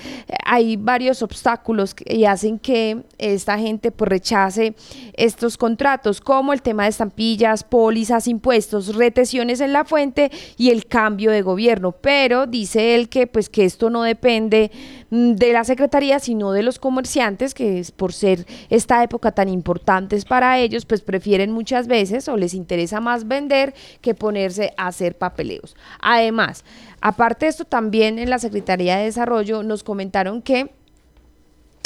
hay 0.47 0.77
varios 0.77 1.23
obstáculos 1.23 1.95
y 2.07 2.25
hacen 2.25 2.59
que 2.59 3.03
esta 3.19 3.59
gente 3.59 3.91
pues 3.91 4.09
rechace 4.09 4.75
estos 5.15 5.57
contratos, 5.59 6.21
como 6.21 6.53
el 6.53 6.63
tema 6.63 6.85
de 6.85 6.91
estampillas, 6.91 7.65
pólizas, 7.65 8.29
impuestos, 8.29 8.95
retenciones 8.95 9.61
en 9.61 9.73
la 9.73 9.85
fuente 9.85 10.31
y 10.57 10.71
el 10.71 10.87
cambio 10.87 11.31
de 11.31 11.43
gobierno. 11.43 11.82
Pero 11.91 12.47
dice 12.47 12.95
él 12.95 13.09
que 13.09 13.27
pues 13.27 13.49
que 13.49 13.65
esto 13.65 13.91
no 13.91 14.03
depende 14.03 14.71
mm, 15.11 15.33
de 15.33 15.53
la 15.53 15.65
secretaría, 15.65 16.21
sino 16.21 16.53
de 16.53 16.63
los 16.63 16.79
comerciantes, 16.79 17.55
que 17.55 17.81
es 17.81 17.91
por 17.91 18.13
ser 18.13 18.47
esta 18.71 19.03
época 19.03 19.33
tan 19.33 19.49
importante 19.49 20.17
para 20.29 20.61
ellos, 20.61 20.87
pues 20.87 21.01
prefieren 21.01 21.51
muchas 21.51 21.89
veces 21.89 22.29
o 22.29 22.37
les 22.37 22.55
interesa 22.55 23.01
más 23.01 23.27
vender 23.27 23.75
que 24.01 24.15
ponerse 24.15 24.73
a 24.77 24.87
hacer 24.87 25.19
papeleos. 25.19 25.75
Además, 26.01 26.65
aparte 27.01 27.47
de 27.47 27.51
esto, 27.51 27.65
también 27.65 28.21
en 28.21 28.31
la 28.31 28.39
Secretaría 28.39 28.97
de 28.97 29.05
Desarrollo 29.05 29.65
nos 29.65 29.83
comentaron 29.83 30.43
que 30.43 30.71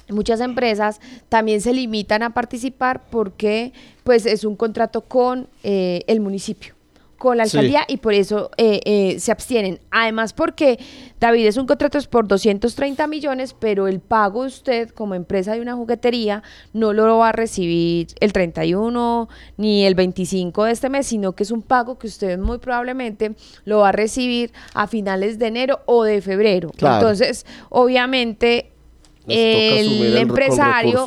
muchas 0.09 0.41
empresas 0.41 1.01
también 1.29 1.61
se 1.61 1.73
limitan 1.73 2.23
a 2.23 2.31
participar 2.31 3.07
porque 3.11 3.73
pues 4.05 4.27
es 4.27 4.45
un 4.45 4.57
contrato 4.57 5.03
con 5.03 5.49
eh, 5.63 6.05
el 6.07 6.21
municipio 6.21 6.76
con 7.19 7.37
la 7.39 7.47
Sí. 7.47 7.57
alcaldía 7.57 7.85
y 7.89 7.97
por 7.99 8.15
eso 8.15 8.51
eh, 8.57 8.81
eh, 8.85 9.19
se 9.21 9.33
abstienen. 9.33 9.81
Además 9.91 10.33
porque, 10.33 10.79
David, 11.19 11.47
es 11.47 11.57
un 11.57 11.67
contrato 11.67 11.99
por 12.11 12.29
230 12.29 13.07
millones, 13.07 13.55
pero 13.59 13.89
el 13.89 14.01
pago 14.01 14.41
usted 14.45 14.91
como 14.91 15.15
empresa 15.15 15.55
de 15.55 15.61
una 15.61 15.75
juguetería 15.75 16.43
no 16.73 16.93
lo 16.93 17.19
va 17.19 17.31
a 17.31 17.33
recibir 17.33 18.09
el 18.21 18.33
31 18.33 19.29
ni 19.57 19.85
el 19.85 19.95
25 19.95 20.65
de 20.65 20.73
este 20.73 20.89
mes, 20.91 21.07
sino 21.07 21.33
que 21.33 21.43
es 21.45 21.51
un 21.51 21.63
pago 21.63 21.99
que 21.99 22.07
usted 22.07 22.39
muy 22.39 22.59
probablemente 22.59 23.35
lo 23.65 23.79
va 23.81 23.89
a 23.89 23.93
recibir 23.93 24.53
a 24.75 24.87
finales 24.87 25.39
de 25.39 25.47
enero 25.47 25.81
o 25.87 26.05
de 26.05 26.21
febrero. 26.21 26.71
Claro. 26.77 26.97
Entonces, 26.97 27.47
obviamente 27.71 28.73
el- 29.29 30.17
empresario 30.19 31.05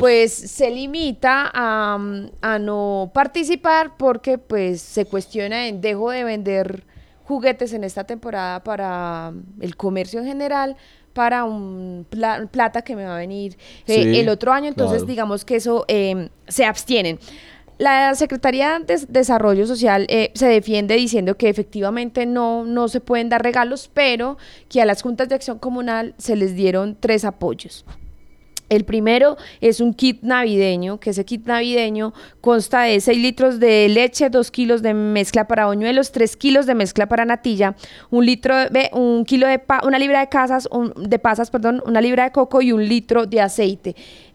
pues 0.00 0.32
se 0.32 0.70
limita 0.70 1.50
a, 1.54 1.98
a 2.40 2.58
no 2.58 3.10
participar 3.14 3.96
porque 3.96 4.38
pues 4.38 4.80
se 4.82 5.04
cuestiona 5.04 5.68
en 5.68 5.80
dejo 5.80 6.10
de 6.10 6.24
vender 6.24 6.84
juguetes 7.24 7.72
en 7.72 7.84
esta 7.84 8.04
temporada 8.04 8.62
para 8.62 9.32
el 9.60 9.76
comercio 9.76 10.20
en 10.20 10.26
general 10.26 10.76
para 11.12 11.44
un 11.44 12.06
pla- 12.08 12.48
plata 12.50 12.82
que 12.82 12.96
me 12.96 13.04
va 13.04 13.16
a 13.16 13.18
venir 13.18 13.56
eh, 13.86 14.02
Sí, 14.02 14.18
el 14.18 14.28
otro 14.28 14.52
año. 14.52 14.66
Entonces 14.68 14.98
claro. 14.98 15.10
digamos 15.10 15.44
que 15.44 15.56
eso 15.56 15.84
eh, 15.88 16.30
se 16.48 16.64
abstienen 16.64 17.18
la 17.82 18.14
Secretaría 18.14 18.78
de 18.78 18.96
Desarrollo 19.08 19.66
Social 19.66 20.06
eh, 20.08 20.30
se 20.34 20.46
defiende 20.46 20.94
diciendo 20.94 21.36
que 21.36 21.48
efectivamente 21.48 22.26
no, 22.26 22.64
no 22.64 22.86
se 22.88 23.00
pueden 23.00 23.28
dar 23.28 23.42
regalos, 23.42 23.90
pero 23.92 24.38
que 24.68 24.80
a 24.80 24.84
las 24.86 25.02
juntas 25.02 25.28
de 25.28 25.34
acción 25.34 25.58
comunal 25.58 26.14
se 26.18 26.36
les 26.36 26.54
dieron 26.54 26.96
tres 26.98 27.24
apoyos. 27.24 27.84
El 28.68 28.84
primero 28.84 29.36
es 29.60 29.80
un 29.80 29.92
kit 29.92 30.22
navideño, 30.22 30.98
que 30.98 31.10
ese 31.10 31.26
kit 31.26 31.44
navideño 31.46 32.14
consta 32.40 32.82
de 32.84 33.00
6 33.00 33.18
litros 33.18 33.60
de 33.60 33.86
leche, 33.90 34.30
2 34.30 34.50
kilos 34.50 34.80
de 34.80 34.94
mezcla 34.94 35.46
para 35.46 35.66
boñuelos, 35.66 36.10
3 36.12 36.36
kilos 36.38 36.64
de 36.64 36.74
mezcla 36.74 37.06
para 37.06 37.26
natilla, 37.26 37.74
un 38.10 38.24
litro 38.24 38.70
de, 38.70 38.88
un 38.94 39.26
kilo 39.26 39.46
de 39.46 39.58
pa- 39.58 39.82
una 39.84 39.98
libra 39.98 40.20
de 40.20 40.28
casas, 40.30 40.68
un- 40.70 40.94
de 40.96 41.18
pasas, 41.18 41.50
perdón, 41.50 41.82
una 41.84 42.00
libra 42.00 42.24
de 42.24 42.30
coco 42.32 42.62
y 42.62 42.72
un 42.72 42.88
litro 42.88 43.26
de 43.26 43.42
aceite. 43.42 43.94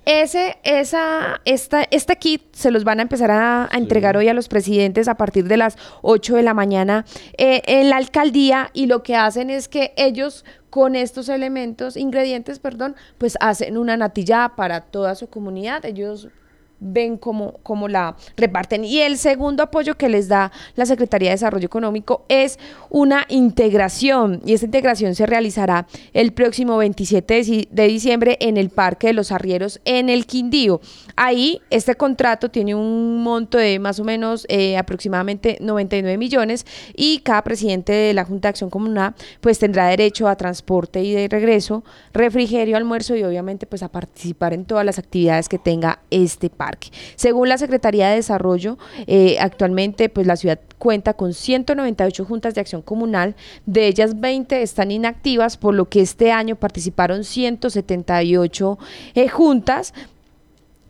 Ese, 0.10 0.58
esa, 0.63 1.41
esta, 1.43 1.84
este 1.91 2.15
kit 2.15 2.41
se 2.54 2.72
los 2.72 2.86
van 2.86 3.00
a 3.00 3.02
empezar 3.02 3.30
a, 3.30 3.67
a 3.70 3.78
entregar 3.78 4.15
hoy 4.15 4.30
a 4.30 4.34
los 4.34 4.48
presidentes 4.48 5.10
a 5.10 5.15
partir 5.15 5.50
de 5.50 5.58
las 5.58 5.78
8 6.02 6.38
de 6.38 6.43
la 6.43 6.54
mañana 6.54 7.04
eh, 7.38 7.62
en 7.65 7.89
la 7.89 7.98
alcaldía 7.98 8.70
y 8.72 8.86
lo 8.86 9.04
que 9.04 9.17
hacen 9.17 9.50
es 9.50 9.67
que 9.67 9.93
ellos 9.98 10.46
con 10.70 10.96
estos 10.96 11.28
elementos, 11.28 11.98
ingredientes, 11.98 12.60
perdón, 12.60 12.96
pues 13.17 13.38
hacen 13.41 13.78
una 13.78 13.98
natilla 13.98 14.54
para 14.56 14.80
toda 14.80 15.13
su 15.13 15.28
comunidad. 15.28 15.84
Ellos 15.84 16.30
ven 16.79 17.17
cómo, 17.17 17.59
cómo 17.63 17.87
la 17.87 18.15
reparten. 18.35 18.83
Y 18.85 18.99
el 18.99 19.17
segundo 19.17 19.63
apoyo 19.63 19.95
que 19.95 20.09
les 20.09 20.27
da 20.27 20.51
la 20.75 20.85
Secretaría 20.85 21.29
de 21.29 21.35
Desarrollo 21.35 21.65
Económico 21.65 22.25
es 22.29 22.59
una 22.89 23.25
integración. 23.29 24.41
Y 24.45 24.53
esta 24.53 24.65
integración 24.65 25.15
se 25.15 25.25
realizará 25.25 25.87
el 26.13 26.31
próximo 26.33 26.77
27 26.77 27.33
de 27.33 27.41
ci- 27.41 27.67
de 27.71 27.87
diciembre 27.87 28.37
en 28.39 28.57
el 28.57 28.69
Parque 28.69 29.07
de 29.07 29.13
los 29.13 29.31
Arrieros 29.31 29.81
en 29.85 30.09
el 30.09 30.25
Quindío. 30.25 30.79
Ahí 31.15 31.61
este 31.69 31.95
contrato 31.95 32.49
tiene 32.49 32.75
un 32.75 33.23
monto 33.23 33.57
de 33.57 33.79
más 33.79 33.99
o 33.99 34.03
menos 34.03 34.45
eh, 34.49 34.77
aproximadamente 34.77 35.57
99 35.61 36.17
millones 36.17 36.65
y 36.95 37.19
cada 37.19 37.43
presidente 37.43 37.91
de 37.91 38.13
la 38.13 38.23
Junta 38.25 38.47
de 38.47 38.51
Acción 38.51 38.69
Comunal 38.69 39.15
pues 39.41 39.57
tendrá 39.59 39.87
derecho 39.87 40.27
a 40.27 40.35
transporte 40.35 41.01
y 41.03 41.13
de 41.13 41.27
regreso, 41.27 41.83
refrigerio, 42.13 42.77
almuerzo 42.77 43.15
y 43.15 43.23
obviamente 43.23 43.65
pues 43.65 43.81
a 43.83 43.89
participar 43.89 44.53
en 44.53 44.65
todas 44.65 44.85
las 44.85 44.99
actividades 44.99 45.49
que 45.49 45.57
tenga 45.57 45.99
este 46.11 46.49
parque. 46.49 46.66
Según 47.15 47.49
la 47.49 47.58
Secretaría 47.58 48.10
de 48.10 48.15
Desarrollo, 48.15 48.77
eh, 49.08 49.38
actualmente 49.39 50.10
pues 50.10 50.27
la 50.27 50.36
ciudad 50.36 50.60
cuenta 50.77 51.13
con 51.13 51.34
198 51.34 52.25
juntas 52.25 52.53
de 52.56 52.62
acción 52.62 52.82
comunal, 52.82 53.36
de 53.65 53.88
ellas 53.88 54.19
20 54.19 54.62
están 54.62 54.91
inactivas, 54.91 55.58
por 55.58 55.73
lo 55.73 55.89
que 55.89 56.01
este 56.01 56.32
año 56.32 56.56
participaron 56.56 57.23
178 57.23 58.77
eh, 59.15 59.27
juntas 59.30 59.93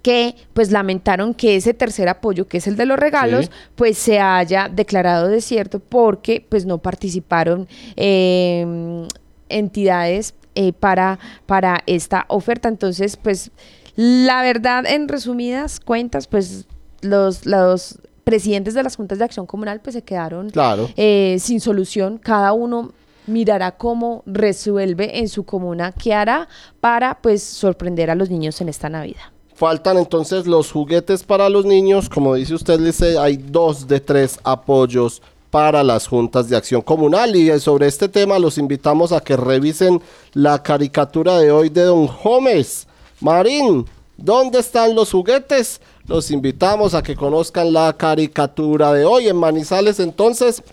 que 0.01 0.35
pues 0.53 0.71
lamentaron 0.71 1.33
que 1.33 1.57
ese 1.57 1.73
tercer 1.73 2.07
apoyo, 2.07 2.47
que 2.47 2.57
es 2.59 2.67
el 2.67 2.77
de 2.77 2.85
los 2.85 2.97
regalos, 2.97 3.45
Sí. 3.45 3.51
pues 3.75 3.97
se 3.97 4.19
haya 4.19 4.69
declarado 4.69 5.27
desierto 5.27 5.79
porque 5.79 6.45
pues 6.47 6.65
no 6.65 6.77
participaron 6.77 7.67
eh, 7.97 9.05
entidades 9.49 10.33
eh, 10.55 10.73
para, 10.73 11.19
para 11.45 11.83
esta 11.87 12.25
oferta. 12.29 12.69
Entonces, 12.69 13.17
pues 13.17 13.51
la 13.97 14.41
verdad, 14.43 14.85
en 14.85 15.07
resumidas 15.09 15.79
cuentas, 15.81 16.27
pues 16.27 16.65
los, 17.01 17.45
los 17.45 17.99
presidentes 18.23 18.73
de 18.73 18.83
las 18.83 18.95
juntas 18.95 19.17
de 19.19 19.25
acción 19.25 19.45
comunal 19.45 19.81
pues 19.81 19.95
se 19.95 20.03
quedaron 20.03 20.49
Claro. 20.51 20.89
eh, 20.95 21.37
sin 21.39 21.59
solución. 21.59 22.17
Cada 22.17 22.53
uno 22.53 22.91
mirará 23.25 23.71
cómo 23.71 24.23
resuelve 24.25 25.19
en 25.19 25.27
su 25.27 25.43
comuna 25.43 25.91
qué 25.91 26.13
hará 26.13 26.47
para 26.79 27.19
pues 27.21 27.43
sorprender 27.43 28.09
a 28.09 28.15
los 28.15 28.29
niños 28.29 28.61
en 28.61 28.69
esta 28.69 28.87
Navidad. 28.89 29.21
Faltan 29.55 29.97
entonces 29.97 30.45
los 30.45 30.71
juguetes 30.71 31.23
para 31.23 31.49
los 31.49 31.65
niños. 31.65 32.07
Como 32.09 32.35
dice 32.35 32.53
usted, 32.53 32.79
dice, 32.79 33.17
hay 33.17 33.37
dos 33.37 33.87
de 33.87 33.99
tres 33.99 34.39
apoyos 34.43 35.21
para 35.49 35.83
las 35.83 36.07
juntas 36.07 36.47
de 36.47 36.55
acción 36.55 36.81
comunal. 36.81 37.35
Y 37.35 37.49
eh, 37.49 37.59
sobre 37.59 37.87
este 37.87 38.07
tema 38.07 38.37
los 38.37 38.57
invitamos 38.59 39.11
a 39.11 39.19
que 39.21 39.35
revisen 39.35 39.99
la 40.33 40.61
caricatura 40.61 41.39
de 41.39 41.51
hoy 41.51 41.69
de 41.69 41.83
Don 41.83 42.07
Gómez. 42.23 42.87
Marín, 43.19 43.85
¿dónde 44.17 44.59
están 44.59 44.95
los 44.95 45.11
juguetes? 45.11 45.79
los 46.07 46.31
invitamos 46.31 46.93
a 46.93 47.03
que 47.03 47.15
conozcan 47.15 47.73
la 47.73 47.93
caricatura 47.93 48.93
de 48.93 49.05
hoy 49.05 49.27
en 49.27 49.35
Manizales. 49.35 49.99
Entonces, 49.99 50.63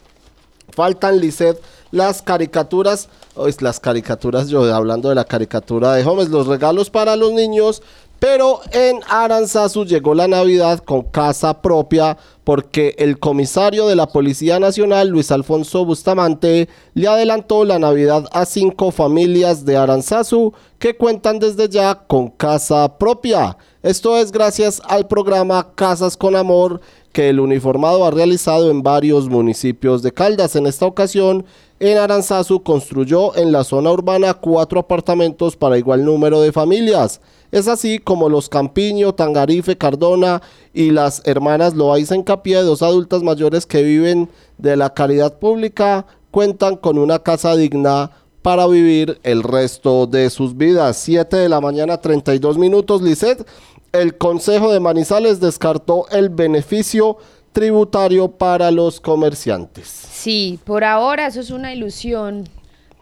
faltan 0.70 1.18
Lisset 1.20 1.60
las 1.90 2.22
caricaturas, 2.22 3.08
es 3.46 3.62
las 3.62 3.78
caricaturas, 3.78 4.48
yo 4.48 4.72
hablando 4.74 5.08
de 5.08 5.14
la 5.14 5.24
caricatura 5.24 5.92
de 5.94 6.04
Homes, 6.04 6.28
los 6.28 6.46
regalos 6.46 6.90
para 6.90 7.14
los 7.14 7.32
niños, 7.32 7.82
pero 8.24 8.62
en 8.72 9.00
Aranzazu 9.06 9.84
llegó 9.84 10.14
la 10.14 10.26
Navidad 10.26 10.78
con 10.78 11.02
casa 11.02 11.60
propia 11.60 12.16
porque 12.42 12.94
el 12.96 13.18
comisario 13.18 13.86
de 13.86 13.96
la 13.96 14.06
Policía 14.06 14.58
Nacional, 14.58 15.08
Luis 15.08 15.30
Alfonso 15.30 15.84
Bustamante, 15.84 16.70
le 16.94 17.06
adelantó 17.06 17.66
la 17.66 17.78
Navidad 17.78 18.24
a 18.32 18.46
cinco 18.46 18.92
familias 18.92 19.66
de 19.66 19.76
Aranzazu 19.76 20.54
que 20.78 20.96
cuentan 20.96 21.38
desde 21.38 21.68
ya 21.68 21.96
con 22.06 22.30
casa 22.30 22.96
propia. 22.96 23.58
Esto 23.82 24.16
es 24.16 24.32
gracias 24.32 24.80
al 24.88 25.06
programa 25.06 25.74
Casas 25.74 26.16
con 26.16 26.34
Amor 26.34 26.80
que 27.14 27.28
el 27.28 27.38
uniformado 27.38 28.04
ha 28.04 28.10
realizado 28.10 28.72
en 28.72 28.82
varios 28.82 29.28
municipios 29.28 30.02
de 30.02 30.10
Caldas. 30.10 30.56
En 30.56 30.66
esta 30.66 30.84
ocasión, 30.84 31.46
en 31.78 31.96
Aranzazu 31.96 32.64
construyó 32.64 33.36
en 33.36 33.52
la 33.52 33.62
zona 33.62 33.92
urbana 33.92 34.34
cuatro 34.34 34.80
apartamentos 34.80 35.56
para 35.56 35.78
igual 35.78 36.04
número 36.04 36.40
de 36.40 36.50
familias. 36.50 37.20
Es 37.52 37.68
así 37.68 38.00
como 38.00 38.28
los 38.28 38.48
Campiño, 38.48 39.14
Tangarife, 39.14 39.78
Cardona 39.78 40.42
y 40.72 40.90
las 40.90 41.22
hermanas 41.24 41.74
Loaiza 41.74 42.16
Encapié, 42.16 42.62
dos 42.62 42.82
adultas 42.82 43.22
mayores 43.22 43.64
que 43.64 43.84
viven 43.84 44.28
de 44.58 44.76
la 44.76 44.92
caridad 44.92 45.38
pública, 45.38 46.06
cuentan 46.32 46.74
con 46.74 46.98
una 46.98 47.20
casa 47.20 47.54
digna 47.54 48.10
para 48.44 48.66
vivir 48.66 49.20
el 49.22 49.42
resto 49.42 50.06
de 50.06 50.28
sus 50.28 50.54
vidas. 50.56 50.98
7 50.98 51.34
de 51.34 51.48
la 51.48 51.62
mañana, 51.62 51.96
32 51.96 52.58
minutos. 52.58 53.00
Lisset, 53.00 53.46
el 53.94 54.18
Consejo 54.18 54.72
de 54.72 54.80
Manizales 54.80 55.38
descartó 55.38 56.08
el 56.10 56.28
beneficio 56.28 57.16
tributario 57.52 58.28
para 58.28 58.72
los 58.72 59.00
comerciantes. 59.00 59.86
Sí, 59.86 60.58
por 60.64 60.82
ahora 60.82 61.28
eso 61.28 61.38
es 61.38 61.50
una 61.50 61.72
ilusión 61.72 62.48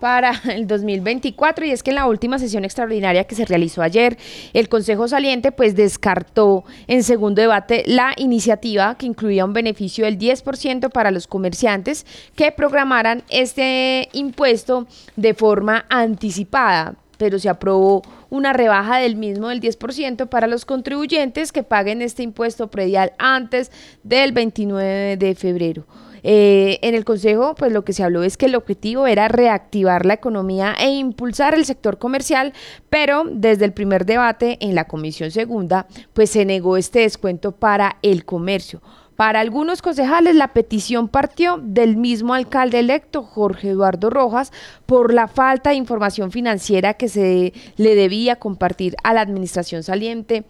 para 0.01 0.33
el 0.55 0.67
2024 0.67 1.65
y 1.65 1.71
es 1.71 1.83
que 1.83 1.93
en 1.93 1.97
la 1.97 2.07
última 2.07 2.39
sesión 2.39 2.67
extraordinaria 2.67 3.25
que 3.25 3.35
se 3.35 3.47
realizó 3.47 3.81
ayer, 3.81 4.19
el 4.53 4.69
Consejo 4.69 5.09
Saliente 5.09 5.51
pues 5.51 5.75
descartó 5.75 6.65
en 6.89 7.03
segundo 7.05 7.41
debate 7.41 7.85
la 7.87 8.13
iniciativa 8.19 8.97
que 8.97 9.07
incluía 9.07 9.47
un 9.47 9.55
beneficio 9.55 10.05
del 10.05 10.19
10% 10.19 10.91
para 10.91 11.11
los 11.11 11.27
comerciantes 11.27 12.05
que 12.37 12.53
programaran 12.53 13.23
este 13.31 14.11
impuesto 14.13 14.87
de 15.17 15.33
forma 15.33 15.87
anticipada, 15.89 16.97
pero 17.23 17.39
se 17.39 17.49
aprobó 17.49 18.03
una 18.31 18.53
rebaja 18.53 18.99
del 18.99 19.15
mismo 19.15 19.51
del 19.51 19.61
10% 19.61 20.29
para 20.29 20.49
los 20.49 20.65
contribuyentes 20.65 21.53
que 21.53 21.63
paguen 21.63 22.03
este 22.03 22.25
impuesto 22.25 22.69
predial 22.69 23.13
antes 23.17 23.71
del 24.03 24.33
29 24.33 25.17
de 25.17 25.35
febrero. 25.37 25.87
Eh, 26.25 26.81
en 26.83 26.97
el 26.97 27.05
Consejo, 27.05 27.55
pues 27.55 27.71
lo 27.71 27.85
que 27.85 27.93
se 27.93 28.03
habló 28.03 28.25
es 28.25 28.37
que 28.37 28.47
el 28.47 28.57
objetivo 28.57 29.07
era 29.07 29.29
reactivar 29.29 30.05
la 30.05 30.15
economía 30.15 30.75
e 30.77 30.91
impulsar 30.91 31.55
el 31.55 31.65
sector 31.65 31.97
comercial, 31.99 32.55
pero 32.91 33.23
desde 33.25 33.67
el 33.67 33.73
primer 33.73 34.05
debate 34.05 34.59
en 34.61 34.75
la 34.75 34.89
Comisión 34.89 35.31
Segunda, 35.31 35.87
pues 36.13 36.31
se 36.31 36.45
negó 36.45 36.77
este 36.77 37.03
descuento 37.03 37.53
para 37.53 37.99
el 38.03 38.25
comercio. 38.25 38.83
Para 39.17 39.41
algunos 39.41 39.83
concejales 39.83 40.35
la 40.35 40.49
petición 40.49 41.09
partió 41.09 41.59
del 41.63 41.97
mismo 41.97 42.35
alcalde 42.35 42.79
electo, 42.79 43.23
Jorge 43.23 43.71
Eduardo 43.71 44.11
Rojas, 44.11 44.53
por 44.87 45.13
la 45.13 45.29
falta 45.29 45.71
de 45.71 45.77
información 45.77 46.31
financiera 46.33 46.95
que 46.95 47.09
se 47.09 47.53
le 47.77 47.95
debía 47.95 48.37
compartir 48.37 48.97
a 49.05 49.13
la 49.13 49.21
administración 49.21 49.83
saliente 49.83 50.45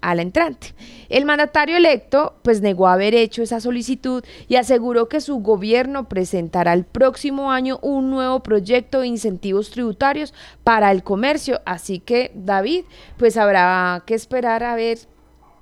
a 0.00 0.14
la 0.14 0.22
entrante. 0.22 0.74
El 1.08 1.24
mandatario 1.24 1.76
electo 1.76 2.36
pues 2.42 2.60
negó 2.60 2.86
haber 2.86 3.14
hecho 3.14 3.42
esa 3.42 3.60
solicitud 3.60 4.24
y 4.48 4.56
aseguró 4.56 5.08
que 5.08 5.20
su 5.20 5.36
gobierno 5.38 6.08
presentará 6.08 6.72
el 6.72 6.84
próximo 6.84 7.50
año 7.50 7.78
un 7.82 8.10
nuevo 8.10 8.42
proyecto 8.42 9.00
de 9.00 9.08
incentivos 9.08 9.70
tributarios 9.70 10.32
para 10.64 10.90
el 10.90 11.02
comercio, 11.02 11.60
así 11.64 11.98
que 11.98 12.30
David 12.34 12.84
pues 13.16 13.36
habrá 13.36 14.02
que 14.06 14.14
esperar 14.14 14.64
a 14.64 14.76
ver 14.76 14.98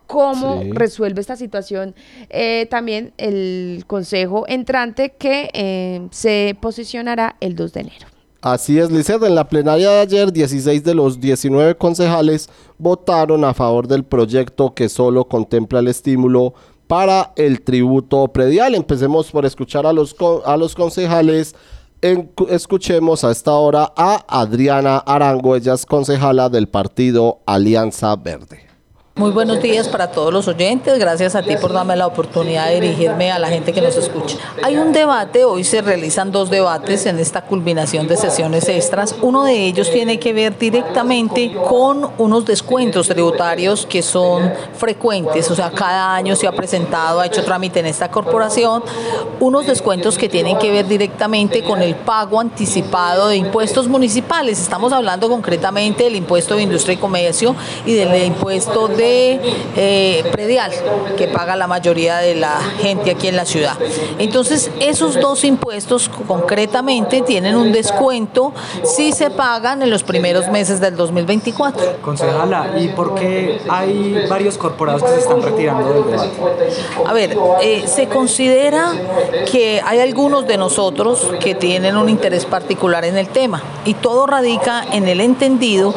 cómo 0.06 0.62
resuelve 0.72 1.20
esta 1.20 1.36
situación 1.36 1.94
eh, 2.30 2.66
también 2.70 3.12
el 3.16 3.84
consejo 3.86 4.44
entrante 4.48 5.12
que 5.18 5.50
eh, 5.52 6.06
se 6.10 6.56
posicionará 6.60 7.36
el 7.40 7.56
2 7.56 7.72
de 7.72 7.80
enero. 7.80 8.06
Así 8.44 8.78
es, 8.78 8.90
Lizeth. 8.90 9.22
En 9.22 9.34
la 9.34 9.48
plenaria 9.48 9.90
de 9.90 10.00
ayer, 10.00 10.30
16 10.30 10.84
de 10.84 10.94
los 10.94 11.18
19 11.18 11.76
concejales 11.76 12.50
votaron 12.76 13.42
a 13.42 13.54
favor 13.54 13.88
del 13.88 14.04
proyecto 14.04 14.74
que 14.74 14.90
solo 14.90 15.26
contempla 15.26 15.78
el 15.78 15.88
estímulo 15.88 16.52
para 16.86 17.32
el 17.36 17.62
tributo 17.62 18.28
predial. 18.28 18.74
Empecemos 18.74 19.30
por 19.30 19.46
escuchar 19.46 19.86
a 19.86 19.94
los, 19.94 20.14
a 20.44 20.58
los 20.58 20.74
concejales. 20.74 21.54
escuchemos 22.50 23.24
a 23.24 23.30
esta 23.30 23.52
hora 23.52 23.90
a 23.96 24.22
Adriana 24.28 24.98
Arango, 24.98 25.56
ella 25.56 25.72
es 25.72 25.86
concejala 25.86 26.50
del 26.50 26.68
partido 26.68 27.38
Alianza 27.46 28.14
Verde. 28.16 28.73
Muy 29.16 29.30
buenos 29.30 29.62
días 29.62 29.86
para 29.86 30.10
todos 30.10 30.32
los 30.32 30.48
oyentes. 30.48 30.98
Gracias 30.98 31.36
a 31.36 31.42
ti 31.44 31.56
por 31.56 31.72
darme 31.72 31.94
la 31.94 32.08
oportunidad 32.08 32.66
de 32.66 32.80
dirigirme 32.80 33.30
a 33.30 33.38
la 33.38 33.46
gente 33.46 33.72
que 33.72 33.80
nos 33.80 33.96
escucha. 33.96 34.36
Hay 34.60 34.76
un 34.76 34.92
debate, 34.92 35.44
hoy 35.44 35.62
se 35.62 35.82
realizan 35.82 36.32
dos 36.32 36.50
debates 36.50 37.06
en 37.06 37.20
esta 37.20 37.42
culminación 37.42 38.08
de 38.08 38.16
sesiones 38.16 38.68
extras. 38.68 39.14
Uno 39.22 39.44
de 39.44 39.66
ellos 39.66 39.88
tiene 39.92 40.18
que 40.18 40.32
ver 40.32 40.58
directamente 40.58 41.54
con 41.68 42.10
unos 42.18 42.44
descuentos 42.44 43.06
tributarios 43.06 43.86
que 43.86 44.02
son 44.02 44.52
frecuentes, 44.76 45.48
o 45.48 45.54
sea, 45.54 45.70
cada 45.70 46.16
año 46.16 46.34
se 46.34 46.48
ha 46.48 46.52
presentado, 46.52 47.20
ha 47.20 47.26
hecho 47.26 47.44
trámite 47.44 47.78
en 47.78 47.86
esta 47.86 48.10
corporación, 48.10 48.82
unos 49.38 49.64
descuentos 49.64 50.18
que 50.18 50.28
tienen 50.28 50.58
que 50.58 50.72
ver 50.72 50.88
directamente 50.88 51.62
con 51.62 51.82
el 51.82 51.94
pago 51.94 52.40
anticipado 52.40 53.28
de 53.28 53.36
impuestos 53.36 53.86
municipales. 53.86 54.60
Estamos 54.60 54.92
hablando 54.92 55.28
concretamente 55.28 56.02
del 56.02 56.16
impuesto 56.16 56.56
de 56.56 56.62
industria 56.62 56.94
y 56.94 56.96
comercio 56.96 57.54
y 57.86 57.94
del 57.94 58.24
impuesto 58.24 58.88
de 58.88 59.03
eh, 59.04 60.24
predial 60.32 60.72
que 61.16 61.28
paga 61.28 61.56
la 61.56 61.66
mayoría 61.66 62.18
de 62.18 62.34
la 62.34 62.60
gente 62.80 63.10
aquí 63.10 63.28
en 63.28 63.36
la 63.36 63.44
ciudad. 63.44 63.76
Entonces, 64.18 64.70
esos 64.80 65.20
dos 65.20 65.44
impuestos 65.44 66.08
concretamente 66.08 67.22
tienen 67.22 67.56
un 67.56 67.72
descuento 67.72 68.52
si 68.84 69.12
se 69.12 69.30
pagan 69.30 69.82
en 69.82 69.90
los 69.90 70.02
primeros 70.02 70.48
meses 70.48 70.80
del 70.80 70.96
2024. 70.96 71.98
Concejala, 72.02 72.74
¿y 72.78 72.88
por 72.88 73.14
qué 73.14 73.60
hay 73.68 74.26
varios 74.28 74.56
corporados 74.58 75.02
que 75.02 75.08
se 75.10 75.18
están 75.18 75.42
retirando 75.42 75.92
del 75.92 76.04
debate? 76.10 76.30
A 77.04 77.12
ver, 77.12 77.36
eh, 77.62 77.84
se 77.86 78.08
considera 78.08 78.92
que 79.50 79.82
hay 79.84 80.00
algunos 80.00 80.46
de 80.46 80.56
nosotros 80.56 81.30
que 81.40 81.54
tienen 81.54 81.96
un 81.96 82.08
interés 82.08 82.44
particular 82.44 83.04
en 83.04 83.18
el 83.18 83.28
tema 83.28 83.62
y 83.84 83.94
todo 83.94 84.26
radica 84.26 84.84
en 84.92 85.08
el 85.08 85.20
entendido 85.20 85.94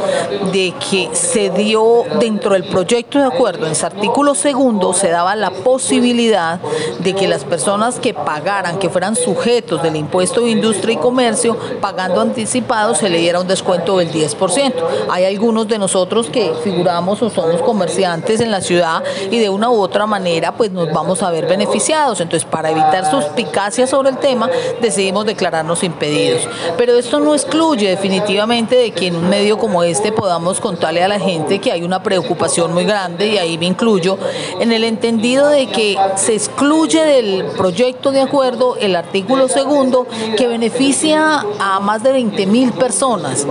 de 0.51 0.73
que 0.89 1.09
se 1.13 1.49
dio 1.49 2.03
dentro 2.19 2.53
del 2.53 2.63
proyecto 2.65 2.96
proyecto 3.03 3.19
de 3.19 3.35
acuerdo, 3.35 3.67
en 3.67 3.75
su 3.75 3.85
artículo 3.85 4.33
segundo, 4.33 4.91
se 4.91 5.09
daba 5.09 5.35
la 5.35 5.51
posibilidad 5.51 6.59
de 6.97 7.13
que 7.13 7.27
las 7.27 7.43
personas 7.43 7.99
que 7.99 8.15
pagaran, 8.15 8.79
que 8.79 8.89
fueran 8.89 9.15
sujetos 9.15 9.83
del 9.83 9.95
impuesto 9.95 10.41
de 10.41 10.49
industria 10.49 10.93
y 10.93 10.97
comercio, 10.97 11.55
pagando 11.79 12.21
anticipado, 12.21 12.95
se 12.95 13.09
le 13.09 13.19
diera 13.19 13.39
un 13.39 13.47
descuento 13.47 13.99
del 13.99 14.11
10%. 14.11 14.73
Hay 15.11 15.25
algunos 15.25 15.67
de 15.67 15.77
nosotros 15.77 16.27
que 16.31 16.53
figuramos 16.63 17.21
o 17.21 17.29
somos 17.29 17.61
comerciantes 17.61 18.41
en 18.41 18.49
la 18.49 18.61
ciudad 18.61 19.03
y 19.29 19.37
de 19.37 19.49
una 19.49 19.69
u 19.69 19.79
otra 19.79 20.07
manera 20.07 20.55
pues 20.55 20.71
nos 20.71 20.91
vamos 20.91 21.21
a 21.21 21.29
ver 21.29 21.45
beneficiados. 21.45 22.19
Entonces, 22.19 22.49
para 22.49 22.71
evitar 22.71 23.11
suspicacias 23.11 23.91
sobre 23.91 24.09
el 24.09 24.17
tema, 24.17 24.49
decidimos 24.81 25.23
declararnos 25.27 25.83
impedidos. 25.83 26.47
Pero 26.77 26.97
esto 26.97 27.19
no 27.19 27.35
excluye 27.35 27.89
definitivamente 27.89 28.75
de 28.75 28.89
que 28.89 29.07
en 29.07 29.17
un 29.17 29.29
medio 29.29 29.59
como 29.59 29.83
este 29.83 30.11
podamos 30.11 30.59
contarle 30.59 31.03
a 31.03 31.07
la 31.07 31.19
gente 31.19 31.59
que 31.59 31.71
hay 31.71 31.83
una 31.83 32.01
preocupación 32.01 32.73
muy 32.73 32.86
grande, 32.87 33.27
y 33.27 33.37
ahí 33.37 33.57
me 33.57 33.67
incluyo, 33.67 34.17
en 34.59 34.71
el 34.71 34.83
entendido 34.83 35.47
de 35.49 35.67
que 35.67 35.97
se 36.15 36.33
excluye 36.33 37.03
del 37.03 37.45
proyecto 37.57 38.11
de 38.11 38.21
acuerdo 38.21 38.77
el 38.77 38.95
artículo 38.95 39.47
segundo 39.47 40.07
que 40.35 40.47
beneficia 40.47 41.45
a 41.59 41.79
más 41.79 42.03
de 42.03 42.11
20 42.13 42.45
mil 42.47 42.71
personas. 42.73 43.45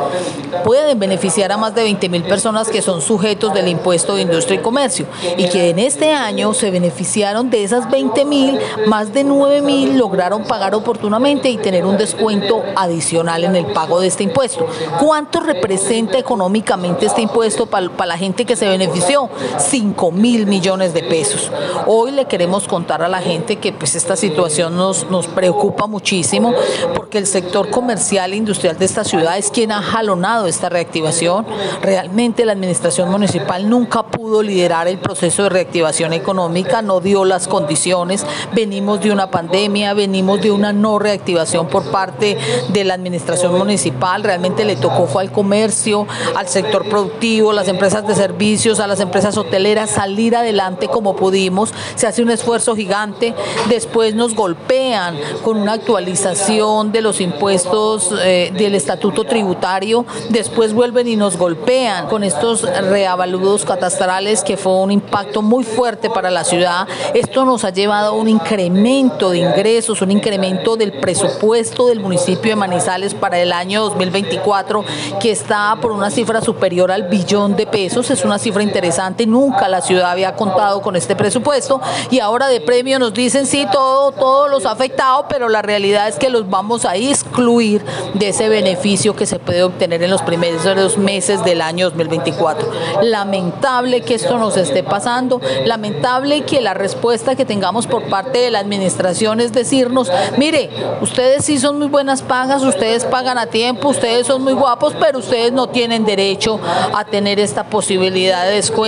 Pueden 0.65 0.99
beneficiar 0.99 1.53
a 1.53 1.57
más 1.57 1.75
de 1.75 1.83
20 1.83 2.09
mil 2.09 2.23
personas 2.25 2.69
que 2.69 2.83
son 2.83 3.01
sujetos 3.01 3.53
del 3.55 3.69
impuesto 3.69 4.17
de 4.17 4.23
industria 4.23 4.59
y 4.59 4.63
comercio 4.63 5.07
y 5.37 5.49
que 5.49 5.71
en 5.71 5.79
este 5.79 6.13
año 6.13 6.55
se 6.55 6.71
beneficiaron 6.71 7.51
de 7.51 7.63
esas 7.63 7.91
20 7.91 8.25
mil, 8.25 8.59
más 8.87 9.13
de 9.13 9.25
9 9.25 9.61
mil 9.63 9.99
lograron 9.99 10.45
pagar 10.45 10.75
oportunamente 10.75 11.49
y 11.49 11.59
tener 11.59 11.85
un 11.85 11.97
descuento 11.97 12.63
adicional 12.75 13.45
en 13.45 13.57
el 13.57 13.67
pago 13.67 14.01
de 14.01 14.07
este 14.07 14.23
impuesto. 14.23 14.67
¿Cuánto 14.99 15.41
representa 15.41 16.19
económicamente 16.19 17.07
este 17.07 17.23
impuesto 17.23 17.67
para 17.67 18.07
la 18.07 18.17
gente 18.17 18.45
que 18.45 18.57
se 18.57 18.69
benefició? 18.69 19.26
Costó 19.27 19.31
5 19.59 20.13
mil 20.13 20.47
millones 20.47 20.95
de 20.95 21.03
pesos. 21.03 21.51
Hoy 21.87 22.11
le 22.11 22.27
queremos 22.27 22.67
contar 22.69 23.03
a 23.03 23.09
la 23.09 23.21
gente 23.21 23.57
que 23.57 23.73
pues 23.73 23.95
esta 23.95 24.17
situación 24.17 24.77
nos, 24.77 25.11
nos 25.11 25.27
preocupa 25.27 25.87
muchísimo 25.87 26.55
porque 26.95 27.19
el 27.19 27.27
sector 27.27 27.71
comercial 27.71 28.33
e 28.33 28.37
industrial 28.37 28.79
de 28.79 28.85
esta 28.85 29.05
ciudad 29.05 29.39
es 29.39 29.51
quien 29.51 29.73
ha 29.73 29.83
jalonado 29.83 30.47
esta 30.47 30.69
reactivación. 30.69 31.47
Realmente 31.83 32.45
la 32.45 32.53
administración 32.53 33.11
municipal 33.11 33.69
nunca 33.69 34.05
pudo 34.05 34.43
liderar 34.43 34.89
el 34.89 34.99
proceso 34.99 35.45
de 35.45 35.49
reactivación 35.49 36.13
económica, 36.13 36.83
no 36.83 37.01
dio 37.01 37.25
las 37.25 37.49
condiciones. 37.49 38.25
Venimos 38.55 39.01
de 39.01 39.13
una 39.13 39.31
pandemia, 39.31 39.95
venimos 39.95 40.41
de 40.41 40.51
una 40.51 40.73
no 40.73 40.99
reactivación 40.99 41.69
por 41.69 41.91
parte 41.91 42.37
de 42.69 42.85
la 42.85 42.95
administración 42.95 43.57
municipal. 43.57 44.23
Realmente 44.23 44.65
le 44.65 44.77
tocó 44.77 45.07
fue 45.07 45.23
al 45.23 45.33
comercio, 45.33 46.07
al 46.35 46.49
sector 46.49 46.89
productivo, 46.89 47.53
las 47.53 47.69
empresas 47.69 48.07
de 48.07 48.15
servicios, 48.15 48.81
a 48.81 48.87
las 48.87 49.01
empresas 49.01 49.16
hoteleras 49.25 49.91
salir 49.91 50.37
adelante 50.37 50.89
como 50.89 51.17
pudimos. 51.17 51.73
Se 51.95 52.07
hace 52.07 52.23
un 52.23 52.31
esfuerzo 52.31 52.77
gigante. 52.77 53.35
Después 53.69 54.15
nos 54.15 54.35
golpean 54.35 55.17
con 55.43 55.57
una 55.57 55.73
actualización 55.75 56.93
de 56.93 57.03
los 57.03 57.21
impuestos 57.21 58.13
eh, 58.23 58.53
del 58.57 58.75
estatuto 58.75 59.25
tributario. 59.25 60.05
Después 60.31 60.73
vuelven 60.73 61.09
y 61.09 61.17
nos 61.17 61.37
golpean 61.37 62.09
con 62.09 62.25
estos 62.25 62.63
reavaludos 62.63 63.65
catastrales 63.65 64.43
que 64.43 64.57
fue 64.57 64.73
un 64.75 64.91
impacto 64.91 65.43
muy 65.43 65.65
fuerte 65.65 66.11
para 66.11 66.31
la 66.31 66.45
ciudad. 66.45 66.87
Esto 67.15 67.45
nos 67.45 67.65
ha 67.65 67.71
llevado 67.71 68.11
a 68.11 68.13
un 68.13 68.29
incremento 68.29 69.31
de 69.31 69.39
ingresos, 69.39 70.03
un 70.03 70.11
incremento 70.11 70.77
del 70.77 70.93
presupuesto 70.93 71.87
del 71.87 72.01
municipio 72.01 72.51
de 72.51 72.57
Manizales 72.57 73.15
para 73.15 73.39
el 73.39 73.53
año 73.53 73.83
2024 73.83 74.85
que 75.21 75.31
está 75.31 75.77
por 75.81 75.93
una 75.93 76.11
cifra 76.11 76.41
superior 76.41 76.91
al 76.91 77.05
billón 77.05 77.57
de 77.57 77.67
pesos. 77.67 78.11
Es 78.11 78.25
una 78.25 78.39
cifra 78.39 78.63
interesante. 78.63 79.06
Nunca 79.27 79.69
la 79.69 79.81
ciudad 79.81 80.11
había 80.11 80.35
contado 80.35 80.83
con 80.83 80.97
este 80.97 81.17
presupuesto 81.17 81.81
y 82.11 82.21
ahora 82.21 82.49
de 82.49 82.61
premio 82.61 82.99
nos 82.99 83.13
dicen 83.13 83.47
sí, 83.47 83.67
todo, 83.73 84.13
todo 84.13 84.49
los 84.49 84.67
ha 84.67 84.73
afectado, 84.73 85.27
pero 85.29 85.49
la 85.49 85.63
realidad 85.63 86.09
es 86.09 86.17
que 86.17 86.29
los 86.29 86.49
vamos 86.49 86.85
a 86.85 86.97
excluir 86.97 87.85
de 88.15 88.29
ese 88.29 88.49
beneficio 88.49 89.17
que 89.17 89.27
se 89.27 89.39
puede 89.39 89.63
obtener 89.63 90.03
en 90.03 90.11
los 90.11 90.23
primeros 90.23 90.99
meses 90.99 91.45
del 91.45 91.61
año 91.61 91.87
2024. 91.91 92.69
Lamentable 93.03 94.03
que 94.03 94.15
esto 94.15 94.39
nos 94.39 94.57
esté 94.57 94.83
pasando, 94.83 95.41
lamentable 95.65 96.43
que 96.43 96.61
la 96.61 96.75
respuesta 96.75 97.35
que 97.35 97.45
tengamos 97.45 97.87
por 97.87 98.05
parte 98.09 98.39
de 98.39 98.51
la 98.51 98.59
administración 98.59 99.41
es 99.41 99.53
decirnos, 99.53 100.11
mire, 100.37 100.71
ustedes 101.01 101.45
sí 101.45 101.59
son 101.59 101.79
muy 101.79 101.89
buenas 101.89 102.23
pagas, 102.23 102.63
ustedes 102.63 103.05
pagan 103.05 103.39
a 103.39 103.47
tiempo, 103.47 103.89
ustedes 103.89 104.27
son 104.27 104.43
muy 104.43 104.53
guapos, 104.53 104.95
pero 104.99 105.19
ustedes 105.19 105.53
no 105.53 105.69
tienen 105.69 106.05
derecho 106.05 106.59
a 106.95 107.05
tener 107.05 107.41
esta 107.41 107.65
posibilidad 107.65 108.45
de 108.45 108.57
descuento. 108.57 108.86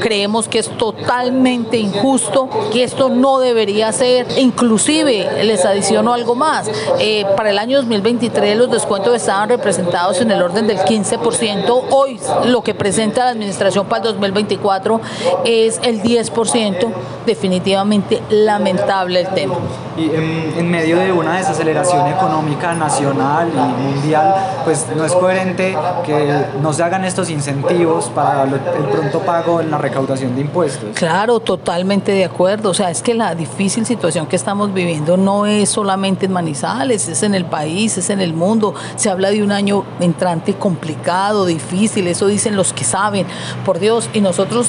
Creemos 0.00 0.48
que 0.48 0.60
es 0.60 0.68
totalmente 0.76 1.76
injusto, 1.76 2.48
que 2.72 2.84
esto 2.84 3.08
no 3.08 3.40
debería 3.40 3.92
ser. 3.92 4.26
Inclusive, 4.38 5.44
les 5.44 5.64
adiciono 5.64 6.12
algo 6.12 6.34
más, 6.34 6.70
eh, 7.00 7.24
para 7.36 7.50
el 7.50 7.58
año 7.58 7.78
2023 7.78 8.56
los 8.56 8.70
descuentos 8.70 9.14
estaban 9.14 9.48
representados 9.48 10.20
en 10.20 10.30
el 10.30 10.40
orden 10.42 10.66
del 10.66 10.78
15%. 10.78 11.84
Hoy 11.90 12.20
lo 12.46 12.62
que 12.62 12.74
presenta 12.74 13.24
la 13.24 13.30
administración 13.30 13.86
para 13.86 14.02
el 14.02 14.12
2024 14.12 15.00
es 15.44 15.80
el 15.82 16.02
10%. 16.02 16.92
Definitivamente 17.26 18.22
lamentable 18.30 19.20
el 19.20 19.28
tema. 19.28 19.54
Y 19.96 20.04
en, 20.04 20.54
en 20.58 20.70
medio 20.70 20.98
de 20.98 21.12
una 21.12 21.36
desaceleración 21.36 22.08
económica 22.08 22.74
nacional 22.74 23.50
y 23.52 23.82
mundial, 23.82 24.34
pues 24.64 24.86
no 24.96 25.04
es 25.04 25.12
coherente 25.12 25.76
que 26.04 26.44
no 26.62 26.72
se 26.72 26.82
hagan 26.82 27.04
estos 27.04 27.30
incentivos 27.30 28.06
para 28.14 28.44
el 28.44 28.60
pronto 28.90 29.20
pago 29.20 29.39
en 29.60 29.70
la 29.70 29.78
recaudación 29.78 30.34
de 30.34 30.42
impuestos. 30.42 30.90
Claro, 30.94 31.40
totalmente 31.40 32.12
de 32.12 32.24
acuerdo. 32.24 32.70
O 32.70 32.74
sea, 32.74 32.90
es 32.90 33.02
que 33.02 33.14
la 33.14 33.34
difícil 33.34 33.86
situación 33.86 34.26
que 34.26 34.36
estamos 34.36 34.72
viviendo 34.72 35.16
no 35.16 35.46
es 35.46 35.68
solamente 35.68 36.26
en 36.26 36.32
Manizales, 36.32 37.08
es 37.08 37.22
en 37.22 37.34
el 37.34 37.44
país, 37.44 37.96
es 37.98 38.10
en 38.10 38.20
el 38.20 38.34
mundo. 38.34 38.74
Se 38.96 39.10
habla 39.10 39.30
de 39.30 39.42
un 39.42 39.52
año 39.52 39.84
entrante 40.00 40.54
complicado, 40.54 41.46
difícil, 41.46 42.06
eso 42.06 42.26
dicen 42.26 42.56
los 42.56 42.72
que 42.72 42.84
saben. 42.84 43.26
Por 43.64 43.78
Dios, 43.78 44.10
y 44.12 44.20
nosotros 44.20 44.68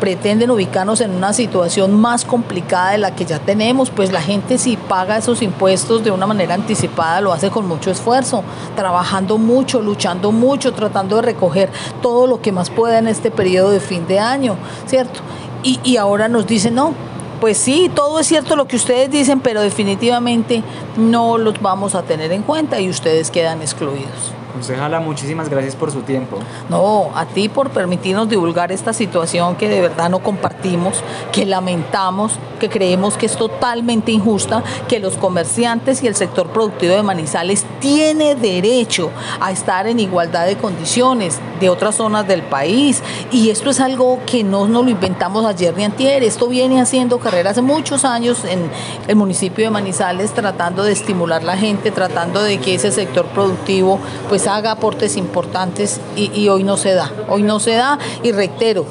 pretenden 0.00 0.50
ubicarnos 0.50 1.00
en 1.00 1.14
una 1.14 1.32
situación 1.32 1.92
más 2.00 2.24
complicada 2.24 2.92
de 2.92 2.98
la 2.98 3.14
que 3.14 3.24
ya 3.24 3.38
tenemos, 3.38 3.90
pues 3.90 4.12
la 4.12 4.22
gente 4.22 4.58
si 4.58 4.76
paga 4.76 5.18
esos 5.18 5.42
impuestos 5.42 6.04
de 6.04 6.10
una 6.10 6.26
manera 6.26 6.54
anticipada 6.54 7.20
lo 7.20 7.32
hace 7.32 7.50
con 7.50 7.66
mucho 7.66 7.90
esfuerzo, 7.90 8.42
trabajando 8.76 9.38
mucho, 9.38 9.80
luchando 9.82 10.32
mucho, 10.32 10.72
tratando 10.72 11.16
de 11.16 11.22
recoger 11.22 11.70
todo 12.02 12.26
lo 12.26 12.40
que 12.40 12.52
más 12.52 12.70
pueda 12.70 12.98
en 12.98 13.08
este 13.08 13.30
periodo 13.30 13.70
de 13.70 13.80
fin 13.80 14.06
de 14.06 14.18
año, 14.18 14.56
¿cierto? 14.86 15.20
Y, 15.62 15.80
y 15.82 15.96
ahora 15.96 16.28
nos 16.28 16.46
dicen, 16.46 16.74
no, 16.74 16.94
pues 17.40 17.56
sí, 17.56 17.90
todo 17.94 18.20
es 18.20 18.26
cierto 18.26 18.56
lo 18.56 18.66
que 18.66 18.76
ustedes 18.76 19.10
dicen, 19.10 19.40
pero 19.40 19.60
definitivamente 19.60 20.62
no 20.96 21.38
los 21.38 21.60
vamos 21.60 21.94
a 21.94 22.02
tener 22.02 22.32
en 22.32 22.42
cuenta 22.42 22.80
y 22.80 22.88
ustedes 22.88 23.30
quedan 23.30 23.62
excluidos. 23.62 24.32
Concejala, 24.58 24.98
muchísimas 24.98 25.48
gracias 25.48 25.76
por 25.76 25.92
su 25.92 26.00
tiempo. 26.02 26.40
No, 26.68 27.10
a 27.14 27.26
ti 27.26 27.48
por 27.48 27.70
permitirnos 27.70 28.28
divulgar 28.28 28.72
esta 28.72 28.92
situación 28.92 29.54
que 29.54 29.68
de 29.68 29.80
verdad 29.80 30.10
no 30.10 30.18
compartimos, 30.18 31.04
que 31.30 31.46
lamentamos, 31.46 32.32
que 32.58 32.68
creemos 32.68 33.16
que 33.16 33.26
es 33.26 33.36
totalmente 33.36 34.10
injusta, 34.10 34.64
que 34.88 34.98
los 34.98 35.16
comerciantes 35.16 36.02
y 36.02 36.08
el 36.08 36.16
sector 36.16 36.48
productivo 36.48 36.92
de 36.92 37.04
Manizales 37.04 37.66
tiene 37.78 38.34
derecho 38.34 39.10
a 39.38 39.52
estar 39.52 39.86
en 39.86 40.00
igualdad 40.00 40.46
de 40.46 40.56
condiciones 40.56 41.38
de 41.60 41.70
otras 41.70 41.94
zonas 41.94 42.26
del 42.26 42.42
país. 42.42 43.00
Y 43.30 43.50
esto 43.50 43.70
es 43.70 43.78
algo 43.78 44.18
que 44.26 44.42
no 44.42 44.66
nos 44.66 44.84
lo 44.84 44.90
inventamos 44.90 45.46
ayer 45.46 45.72
ni 45.76 45.84
antier, 45.84 46.24
esto 46.24 46.48
viene 46.48 46.80
haciendo 46.80 47.20
carrera 47.20 47.50
hace 47.50 47.62
muchos 47.62 48.04
años 48.04 48.44
en 48.44 48.68
el 49.06 49.14
municipio 49.14 49.64
de 49.64 49.70
Manizales 49.70 50.32
tratando 50.32 50.82
de 50.82 50.90
estimular 50.90 51.44
la 51.44 51.56
gente, 51.56 51.92
tratando 51.92 52.42
de 52.42 52.58
que 52.58 52.74
ese 52.74 52.90
sector 52.90 53.26
productivo 53.26 54.00
pues 54.28 54.47
haga 54.48 54.72
aportes 54.72 55.16
importantes 55.16 56.00
y, 56.16 56.48
hoy 56.48 56.64
no 56.64 56.76
se 56.76 56.94
da, 56.94 57.12
hoy 57.28 57.42
no 57.42 57.60
se 57.60 57.72
da 57.72 57.98
y 58.22 58.32
reitero, 58.32 58.86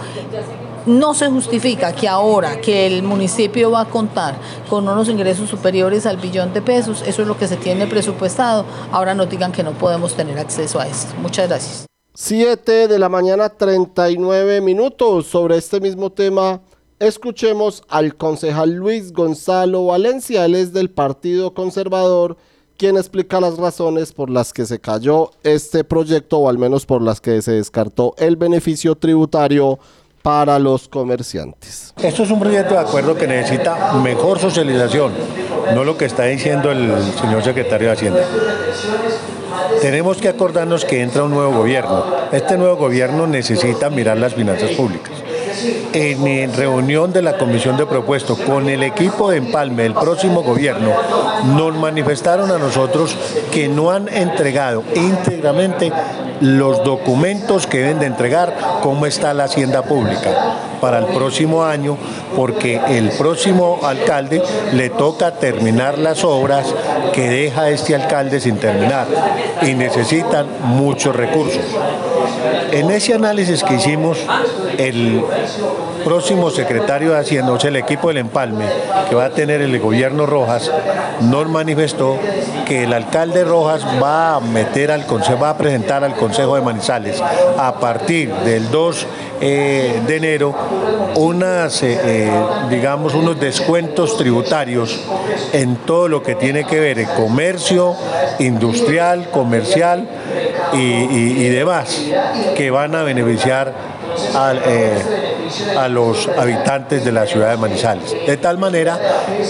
no 0.85 1.13
se 1.13 1.29
justifica 1.29 1.93
que 1.93 2.07
ahora 2.07 2.61
que 2.61 2.87
el 2.87 3.03
municipio 3.03 3.71
va 3.71 3.81
a 3.81 3.85
contar 3.85 4.35
con 4.69 4.87
unos 4.87 5.09
ingresos 5.09 5.49
superiores 5.49 6.05
al 6.05 6.17
billón 6.17 6.53
de 6.53 6.61
pesos, 6.61 7.03
eso 7.05 7.21
es 7.21 7.27
lo 7.27 7.37
que 7.37 7.47
se 7.47 7.57
tiene 7.57 7.87
presupuestado, 7.87 8.65
ahora 8.91 9.13
nos 9.13 9.29
digan 9.29 9.51
que 9.51 9.63
no 9.63 9.71
podemos 9.71 10.13
tener 10.13 10.39
acceso 10.39 10.79
a 10.79 10.87
esto. 10.87 11.13
Muchas 11.21 11.47
gracias. 11.47 11.87
7 12.19 12.87
de 12.87 12.97
la 12.97 13.09
mañana 13.09 13.47
39 13.49 14.59
minutos. 14.61 15.27
Sobre 15.27 15.55
este 15.55 15.79
mismo 15.79 16.11
tema, 16.11 16.61
escuchemos 16.99 17.83
al 17.89 18.15
concejal 18.15 18.73
Luis 18.73 19.13
Gonzalo 19.13 19.85
Valencia. 19.85 20.43
Él 20.45 20.55
es 20.55 20.73
del 20.73 20.89
Partido 20.89 21.53
Conservador, 21.53 22.37
quien 22.77 22.95
explica 22.95 23.41
las 23.41 23.57
razones 23.57 24.13
por 24.13 24.29
las 24.29 24.53
que 24.53 24.65
se 24.65 24.79
cayó 24.79 25.31
este 25.43 25.83
proyecto, 25.83 26.37
o 26.39 26.49
al 26.49 26.57
menos 26.57 26.85
por 26.85 27.01
las 27.01 27.19
que 27.19 27.41
se 27.41 27.53
descartó 27.53 28.13
el 28.17 28.35
beneficio 28.35 28.95
tributario 28.95 29.79
para 30.21 30.59
los 30.59 30.87
comerciantes. 30.87 31.93
Esto 32.01 32.23
es 32.23 32.31
un 32.31 32.39
proyecto 32.39 32.75
de 32.75 32.81
acuerdo 32.81 33.15
que 33.15 33.27
necesita 33.27 33.93
mejor 33.93 34.39
socialización, 34.39 35.13
no 35.73 35.83
lo 35.83 35.97
que 35.97 36.05
está 36.05 36.25
diciendo 36.25 36.71
el 36.71 36.93
señor 37.19 37.43
secretario 37.43 37.87
de 37.87 37.93
Hacienda. 37.93 38.21
Tenemos 39.81 40.17
que 40.17 40.29
acordarnos 40.29 40.85
que 40.85 41.01
entra 41.01 41.23
un 41.23 41.31
nuevo 41.31 41.53
gobierno. 41.53 42.03
Este 42.31 42.57
nuevo 42.57 42.75
gobierno 42.75 43.25
necesita 43.25 43.89
mirar 43.89 44.17
las 44.17 44.33
finanzas 44.33 44.71
públicas. 44.71 45.16
En, 45.93 46.27
en 46.27 46.53
reunión 46.53 47.11
de 47.13 47.21
la 47.21 47.37
Comisión 47.37 47.77
de 47.77 47.85
Propuestos 47.85 48.37
con 48.39 48.69
el 48.69 48.83
equipo 48.83 49.31
de 49.31 49.37
Empalme 49.37 49.83
del 49.83 49.93
próximo 49.93 50.43
gobierno, 50.43 50.91
nos 51.55 51.75
manifestaron 51.75 52.51
a 52.51 52.57
nosotros 52.57 53.15
que 53.51 53.67
no 53.67 53.91
han 53.91 54.07
entregado 54.09 54.83
íntegramente 54.95 55.91
los 56.41 56.83
documentos 56.83 57.67
que 57.67 57.79
deben 57.79 57.99
de 57.99 58.05
entregar, 58.05 58.55
cómo 58.81 59.05
está 59.05 59.33
la 59.33 59.45
hacienda 59.45 59.83
pública 59.83 60.57
para 60.79 60.99
el 60.99 61.05
próximo 61.05 61.63
año, 61.63 61.97
porque 62.35 62.79
el 62.89 63.09
próximo 63.11 63.79
alcalde 63.83 64.41
le 64.73 64.89
toca 64.89 65.31
terminar 65.31 65.97
las 65.97 66.23
obras 66.23 66.67
que 67.13 67.29
deja 67.29 67.69
este 67.69 67.95
alcalde 67.95 68.39
sin 68.39 68.57
terminar 68.57 69.07
y 69.63 69.73
necesitan 69.73 70.45
muchos 70.63 71.15
recursos. 71.15 71.63
En 72.71 72.91
ese 72.91 73.13
análisis 73.13 73.63
que 73.63 73.75
hicimos, 73.75 74.19
el 74.77 75.23
próximo 76.03 76.49
secretario 76.49 77.11
de 77.11 77.19
Hacienda, 77.19 77.51
o 77.51 77.59
sea, 77.59 77.69
el 77.69 77.75
equipo 77.77 78.07
del 78.09 78.17
empalme 78.17 78.65
que 79.09 79.15
va 79.15 79.25
a 79.25 79.29
tener 79.29 79.61
el 79.61 79.79
gobierno 79.79 80.25
Rojas, 80.25 80.71
nos 81.21 81.47
manifestó 81.49 82.17
que 82.65 82.83
el 82.83 82.93
alcalde 82.93 83.43
Rojas 83.43 83.85
va 84.01 84.35
a 84.35 84.39
meter 84.39 84.91
al 84.91 85.05
consejo, 85.05 85.39
va 85.39 85.51
a 85.51 85.57
presentar 85.57 86.03
al 86.03 86.15
Consejo 86.15 86.55
de 86.55 86.61
Manizales 86.61 87.21
a 87.57 87.79
partir 87.79 88.33
del 88.33 88.69
2 88.71 89.07
eh, 89.39 90.01
de 90.07 90.15
enero 90.15 90.55
unas, 91.15 91.83
eh, 91.83 91.99
eh, 92.03 92.31
digamos, 92.69 93.13
unos 93.13 93.39
descuentos 93.39 94.17
tributarios 94.17 94.99
en 95.53 95.75
todo 95.77 96.07
lo 96.07 96.23
que 96.23 96.35
tiene 96.35 96.63
que 96.65 96.79
ver 96.79 96.99
en 96.99 97.07
comercio, 97.09 97.95
industrial, 98.39 99.29
comercial 99.29 100.07
y, 100.73 101.47
demás, 101.49 102.03
que 102.55 102.69
van 102.71 102.95
a 102.95 103.03
beneficiar 103.03 103.73
al, 104.35 104.61
a 105.77 105.87
los 105.87 106.27
habitantes 106.27 107.03
de 107.03 107.11
la 107.11 107.25
ciudad 107.25 107.51
de 107.51 107.57
Manizales. 107.57 108.15
De 108.25 108.37
tal 108.37 108.57
manera 108.57 108.99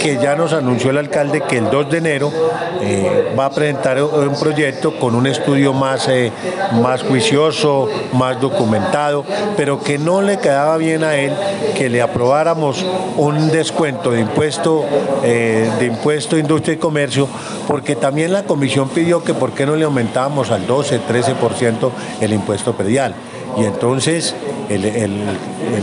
que 0.00 0.16
ya 0.16 0.36
nos 0.36 0.52
anunció 0.52 0.90
el 0.90 0.98
alcalde 0.98 1.42
que 1.42 1.58
el 1.58 1.70
2 1.70 1.90
de 1.90 1.98
enero 1.98 2.32
eh, 2.80 3.34
va 3.38 3.46
a 3.46 3.50
presentar 3.50 4.02
un 4.02 4.34
proyecto 4.38 4.98
con 4.98 5.14
un 5.14 5.26
estudio 5.26 5.72
más, 5.72 6.08
eh, 6.08 6.32
más 6.80 7.02
juicioso, 7.02 7.88
más 8.12 8.40
documentado, 8.40 9.24
pero 9.56 9.80
que 9.80 9.98
no 9.98 10.22
le 10.22 10.38
quedaba 10.38 10.76
bien 10.76 11.04
a 11.04 11.16
él 11.16 11.32
que 11.76 11.88
le 11.88 12.02
aprobáramos 12.02 12.84
un 13.16 13.50
descuento 13.50 14.10
de 14.10 14.20
impuesto, 14.20 14.84
eh, 15.22 15.70
de 15.78 15.86
impuesto 15.86 16.38
industria 16.38 16.74
y 16.74 16.78
comercio, 16.78 17.28
porque 17.66 17.96
también 17.96 18.32
la 18.32 18.44
comisión 18.44 18.88
pidió 18.88 19.22
que 19.22 19.34
por 19.34 19.52
qué 19.52 19.66
no 19.66 19.76
le 19.76 19.84
aumentábamos 19.84 20.50
al 20.50 20.66
12, 20.66 21.00
13% 21.00 21.90
el 22.20 22.32
impuesto 22.32 22.74
predial. 22.74 23.14
Y 23.56 23.64
entonces 23.64 24.34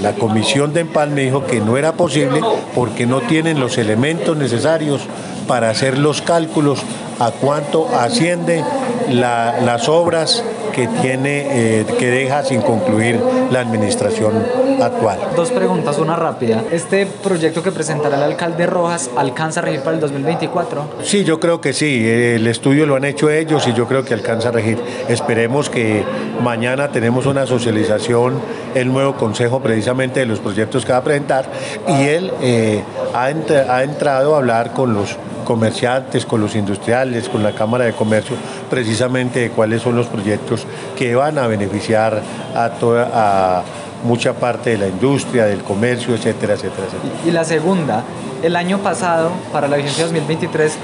la 0.02 0.14
comisión 0.14 0.74
de 0.74 0.82
empalme 0.82 1.22
dijo 1.22 1.46
que 1.46 1.60
no 1.60 1.78
era 1.78 1.94
posible 1.94 2.42
porque 2.74 3.06
no 3.06 3.22
tienen 3.22 3.60
los 3.60 3.78
elementos 3.78 4.38
necesarios 4.38 5.02
para 5.48 5.70
hacer 5.70 5.98
los 5.98 6.22
cálculos 6.22 6.84
a 7.20 7.32
cuánto 7.32 7.88
asciende 7.96 8.64
las 9.10 9.90
obras 9.90 10.44
que 10.76 10.88
tiene 10.88 11.80
eh, 11.80 11.86
que 11.98 12.12
deja 12.12 12.44
sin 12.44 12.62
concluir 12.62 13.18
la 13.50 13.62
administración 13.62 14.34
actual. 14.82 15.18
Dos 15.34 15.52
preguntas, 15.52 15.98
una 16.00 16.18
rápida. 16.18 16.66
¿Este 16.70 17.06
proyecto 17.06 17.64
que 17.64 17.72
presentará 17.72 18.18
el 18.18 18.24
alcalde 18.24 18.66
Rojas 18.66 19.10
alcanza 19.16 19.62
a 19.62 19.64
regir 19.64 19.80
para 19.82 19.96
el 19.96 20.02
2024? 20.02 20.86
Sí, 21.02 21.24
yo 21.24 21.40
creo 21.40 21.62
que 21.62 21.72
sí. 21.72 22.06
El 22.06 22.46
estudio 22.48 22.86
lo 22.86 22.98
han 22.98 23.06
hecho 23.06 23.30
ellos 23.30 23.66
y 23.70 23.74
yo 23.74 23.88
creo 23.88 24.04
que 24.04 24.14
alcanza 24.14 24.50
a 24.50 24.52
regir. 24.52 24.78
Esperemos 25.08 25.70
que 25.70 26.04
mañana 26.44 26.90
tenemos 26.90 27.26
una 27.26 27.48
socialización, 27.48 28.34
el 28.74 28.92
nuevo 28.92 29.16
consejo 29.16 29.62
precisamente 29.62 30.20
de 30.20 30.26
los 30.26 30.40
proyectos 30.40 30.86
que 30.86 30.92
va 30.92 30.98
a 30.98 31.04
presentar 31.04 31.46
y 31.88 32.04
él 32.04 32.34
eh, 32.42 32.84
ha, 33.14 33.28
ha 33.28 33.84
entrado 33.84 34.36
a 34.36 34.40
hablar 34.40 34.74
con 34.74 34.94
los 34.94 35.18
comerciantes, 35.46 36.26
con 36.26 36.42
los 36.42 36.56
industriales, 36.56 37.30
con 37.30 37.42
la 37.42 37.54
Cámara 37.54 37.86
de 37.86 37.94
Comercio, 37.94 38.36
precisamente 38.70 39.40
de 39.40 39.50
cuáles 39.52 39.82
son 39.82 39.96
los 39.96 40.08
proyectos 40.08 40.68
que 40.98 41.16
van 41.16 41.38
a 41.38 41.48
beneficiar 41.48 42.22
a 42.54 42.70
toda 42.72 43.10
a 43.14 43.64
mucha 44.04 44.34
parte 44.34 44.72
de 44.72 44.78
la 44.78 44.88
industria, 44.88 45.46
del 45.46 45.64
comercio, 45.64 46.14
etcétera, 46.14 46.56
etcétera, 46.56 46.88
etcétera. 46.88 47.14
Y 47.26 47.32
la 47.32 47.44
segunda, 47.44 48.04
el 48.44 48.56
año 48.56 48.80
pasado, 48.80 49.32
para 49.54 49.68
la 49.68 49.78
vigencia 49.78 50.04
2023, 50.04 50.78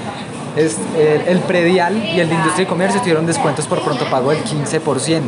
es, 0.56 0.76
el, 0.98 1.20
el 1.28 1.38
predial 1.40 1.96
y 1.96 2.20
el 2.20 2.28
de 2.28 2.34
industria 2.34 2.64
y 2.64 2.66
comercio 2.66 3.00
tuvieron 3.00 3.26
descuentos 3.26 3.66
por 3.66 3.82
pronto 3.82 4.04
pago 4.06 4.30
del 4.30 4.42
15% 4.44 5.20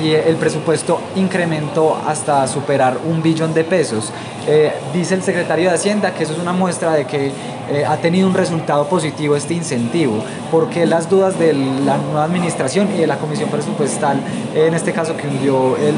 y 0.00 0.10
el 0.10 0.36
presupuesto 0.36 1.00
incrementó 1.16 1.96
hasta 2.06 2.46
superar 2.46 2.98
un 3.04 3.22
billón 3.22 3.54
de 3.54 3.64
pesos. 3.64 4.12
Eh, 4.46 4.72
dice 4.92 5.14
el 5.14 5.22
secretario 5.22 5.68
de 5.68 5.76
Hacienda 5.76 6.12
que 6.14 6.24
eso 6.24 6.32
es 6.32 6.38
una 6.38 6.52
muestra 6.52 6.92
de 6.92 7.06
que 7.06 7.30
eh, 7.70 7.84
ha 7.86 7.96
tenido 7.98 8.26
un 8.28 8.34
resultado 8.34 8.86
positivo 8.88 9.36
este 9.36 9.54
incentivo, 9.54 10.22
porque 10.50 10.86
las 10.86 11.08
dudas 11.08 11.38
de 11.38 11.52
la 11.52 11.96
nueva 11.98 12.24
administración 12.24 12.88
y 12.94 12.98
de 12.98 13.06
la 13.06 13.18
comisión 13.18 13.50
presupuestal, 13.50 14.20
en 14.54 14.74
este 14.74 14.92
caso 14.92 15.16
que 15.16 15.28
hundió 15.28 15.76
el, 15.76 15.94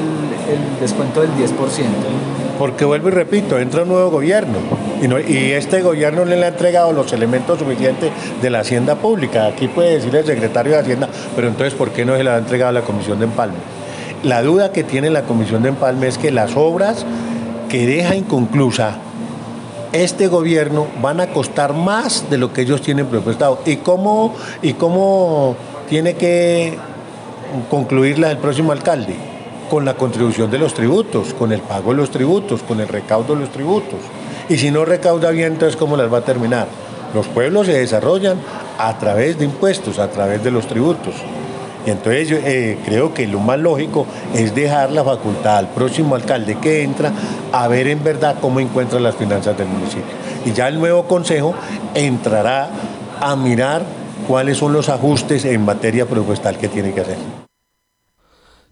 el 0.50 0.80
descuento 0.80 1.20
del 1.20 1.30
10%. 1.30 1.54
Porque 2.58 2.84
vuelvo 2.84 3.08
y 3.08 3.12
repito, 3.12 3.58
entra 3.58 3.82
un 3.82 3.88
nuevo 3.88 4.10
gobierno 4.10 4.58
y, 5.02 5.08
no, 5.08 5.18
y, 5.18 5.52
este 5.52 5.82
gobierno 5.82 6.24
no 6.24 6.34
le 6.34 6.44
ha 6.44 6.48
entregado 6.48 6.92
los 6.92 7.12
elementos 7.12 7.58
suficientes 7.58 8.10
de 8.40 8.50
la 8.50 8.60
hacienda 8.60 8.94
pública. 8.94 9.46
Aquí 9.46 9.68
puede 9.68 9.94
decir 9.94 10.14
el 10.14 10.24
secretario 10.24 10.72
de 10.72 10.78
Hacienda, 10.78 11.08
pero 11.34 11.48
entonces 11.48 11.74
¿por 11.74 11.90
qué 11.90 12.04
no 12.04 12.16
se 12.16 12.22
le 12.22 12.30
ha 12.30 12.38
entregado 12.38 12.70
a 12.70 12.72
la 12.72 12.82
Comisión 12.82 13.18
de 13.18 13.24
Empalme? 13.24 13.83
La 14.24 14.42
duda 14.42 14.72
que 14.72 14.84
tiene 14.84 15.10
la 15.10 15.24
Comisión 15.24 15.62
de 15.62 15.68
Empalme 15.68 16.08
es 16.08 16.16
que 16.16 16.30
las 16.30 16.56
obras 16.56 17.04
que 17.68 17.86
deja 17.86 18.16
inconclusa 18.16 18.96
este 19.92 20.28
gobierno 20.28 20.86
van 21.02 21.20
a 21.20 21.26
costar 21.26 21.74
más 21.74 22.30
de 22.30 22.38
lo 22.38 22.50
que 22.52 22.62
ellos 22.62 22.80
tienen 22.80 23.06
presupuestado. 23.06 23.60
¿Y 23.66 23.76
cómo, 23.76 24.34
y 24.62 24.72
cómo 24.72 25.56
tiene 25.90 26.14
que 26.14 26.78
concluirla 27.70 28.30
el 28.30 28.38
próximo 28.38 28.72
alcalde? 28.72 29.14
Con 29.68 29.84
la 29.84 29.92
contribución 29.92 30.50
de 30.50 30.58
los 30.58 30.72
tributos, 30.72 31.34
con 31.34 31.52
el 31.52 31.60
pago 31.60 31.90
de 31.90 31.98
los 31.98 32.10
tributos, 32.10 32.62
con 32.62 32.80
el 32.80 32.88
recaudo 32.88 33.34
de 33.34 33.40
los 33.40 33.50
tributos. 33.50 34.00
Y 34.48 34.56
si 34.56 34.70
no 34.70 34.86
recauda 34.86 35.30
bien, 35.32 35.52
entonces 35.52 35.76
¿cómo 35.76 35.98
las 35.98 36.10
va 36.10 36.18
a 36.18 36.24
terminar? 36.24 36.66
Los 37.14 37.28
pueblos 37.28 37.66
se 37.66 37.74
desarrollan 37.74 38.38
a 38.78 38.98
través 38.98 39.38
de 39.38 39.44
impuestos, 39.44 39.98
a 39.98 40.10
través 40.10 40.42
de 40.42 40.50
los 40.50 40.66
tributos. 40.66 41.14
Y 41.86 41.90
entonces 41.90 42.28
yo 42.28 42.36
eh, 42.38 42.78
creo 42.84 43.12
que 43.12 43.26
lo 43.26 43.40
más 43.40 43.58
lógico 43.58 44.06
es 44.34 44.54
dejar 44.54 44.90
la 44.90 45.04
facultad 45.04 45.58
al 45.58 45.68
próximo 45.68 46.14
alcalde 46.14 46.56
que 46.60 46.82
entra 46.82 47.12
a 47.52 47.68
ver 47.68 47.88
en 47.88 48.02
verdad 48.02 48.36
cómo 48.40 48.60
encuentra 48.60 48.98
las 49.00 49.14
finanzas 49.14 49.56
del 49.56 49.68
municipio. 49.68 50.14
Y 50.46 50.52
ya 50.52 50.68
el 50.68 50.78
nuevo 50.78 51.04
consejo 51.04 51.54
entrará 51.94 52.70
a 53.20 53.36
mirar 53.36 53.82
cuáles 54.26 54.58
son 54.58 54.72
los 54.72 54.88
ajustes 54.88 55.44
en 55.44 55.64
materia 55.64 56.06
presupuestal 56.06 56.56
que 56.56 56.68
tiene 56.68 56.92
que 56.92 57.00
hacer. 57.00 57.44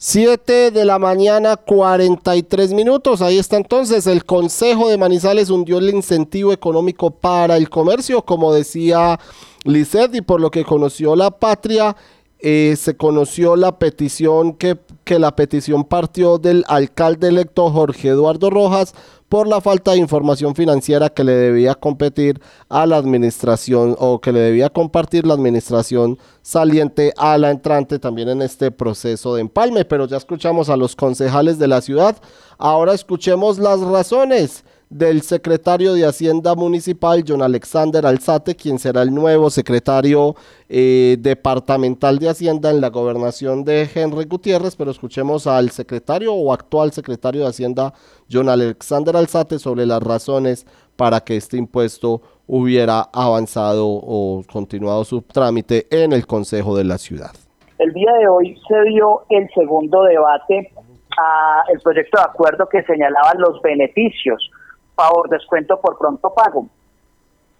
7 0.04 0.72
de 0.72 0.84
la 0.84 0.98
mañana, 0.98 1.56
43 1.56 2.72
minutos. 2.72 3.22
Ahí 3.22 3.38
está 3.38 3.56
entonces. 3.56 4.08
El 4.08 4.24
Consejo 4.24 4.88
de 4.88 4.98
Manizales 4.98 5.48
hundió 5.48 5.78
el 5.78 5.90
incentivo 5.90 6.52
económico 6.52 7.12
para 7.12 7.56
el 7.56 7.70
comercio, 7.70 8.22
como 8.22 8.52
decía 8.52 9.20
Lisset, 9.62 10.12
y 10.16 10.20
por 10.20 10.40
lo 10.40 10.50
que 10.50 10.64
conoció 10.64 11.14
la 11.14 11.30
patria, 11.30 11.94
eh, 12.42 12.74
se 12.76 12.96
conoció 12.96 13.54
la 13.54 13.78
petición 13.78 14.54
que, 14.54 14.76
que 15.04 15.18
la 15.18 15.36
petición 15.36 15.84
partió 15.84 16.38
del 16.38 16.64
alcalde 16.66 17.28
electo 17.28 17.70
Jorge 17.70 18.08
Eduardo 18.08 18.50
Rojas 18.50 18.94
por 19.28 19.48
la 19.48 19.62
falta 19.62 19.92
de 19.92 19.98
información 19.98 20.54
financiera 20.54 21.08
que 21.08 21.24
le 21.24 21.32
debía 21.32 21.74
competir 21.74 22.38
a 22.68 22.84
la 22.84 22.98
administración 22.98 23.96
o 23.98 24.20
que 24.20 24.30
le 24.30 24.40
debía 24.40 24.68
compartir 24.68 25.26
la 25.26 25.32
administración 25.32 26.18
saliente 26.42 27.14
a 27.16 27.38
la 27.38 27.50
entrante 27.50 27.98
también 27.98 28.28
en 28.28 28.42
este 28.42 28.70
proceso 28.70 29.34
de 29.36 29.40
empalme. 29.40 29.86
Pero 29.86 30.06
ya 30.06 30.18
escuchamos 30.18 30.68
a 30.68 30.76
los 30.76 30.96
concejales 30.96 31.58
de 31.58 31.68
la 31.68 31.80
ciudad. 31.80 32.16
Ahora 32.58 32.92
escuchemos 32.92 33.58
las 33.58 33.80
razones 33.80 34.64
del 34.92 35.22
secretario 35.22 35.94
de 35.94 36.04
Hacienda 36.04 36.54
Municipal, 36.54 37.24
John 37.26 37.40
Alexander 37.40 38.04
Alzate, 38.04 38.54
quien 38.54 38.78
será 38.78 39.00
el 39.00 39.14
nuevo 39.14 39.48
secretario 39.48 40.34
eh, 40.68 41.16
departamental 41.18 42.18
de 42.18 42.28
Hacienda 42.28 42.70
en 42.70 42.82
la 42.82 42.90
gobernación 42.90 43.64
de 43.64 43.88
Henry 43.92 44.26
Gutiérrez, 44.26 44.76
pero 44.76 44.90
escuchemos 44.90 45.46
al 45.46 45.70
secretario 45.70 46.34
o 46.34 46.52
actual 46.52 46.92
secretario 46.92 47.40
de 47.40 47.48
Hacienda, 47.48 47.94
John 48.30 48.50
Alexander 48.50 49.16
Alzate, 49.16 49.58
sobre 49.58 49.86
las 49.86 50.02
razones 50.02 50.66
para 50.94 51.20
que 51.20 51.38
este 51.38 51.56
impuesto 51.56 52.20
hubiera 52.46 53.08
avanzado 53.14 53.86
o 53.88 54.42
continuado 54.52 55.04
su 55.04 55.22
trámite 55.22 55.86
en 55.90 56.12
el 56.12 56.26
Consejo 56.26 56.76
de 56.76 56.84
la 56.84 56.98
Ciudad. 56.98 57.30
El 57.78 57.94
día 57.94 58.12
de 58.12 58.28
hoy 58.28 58.60
se 58.68 58.82
dio 58.90 59.22
el 59.30 59.48
segundo 59.54 60.02
debate 60.02 60.70
a 61.16 61.62
el 61.72 61.80
proyecto 61.80 62.18
de 62.18 62.24
acuerdo 62.24 62.68
que 62.68 62.82
señalaba 62.82 63.32
los 63.38 63.60
beneficios 63.62 64.50
favor 64.94 65.28
descuento 65.28 65.80
por 65.80 65.98
pronto 65.98 66.32
pago. 66.34 66.66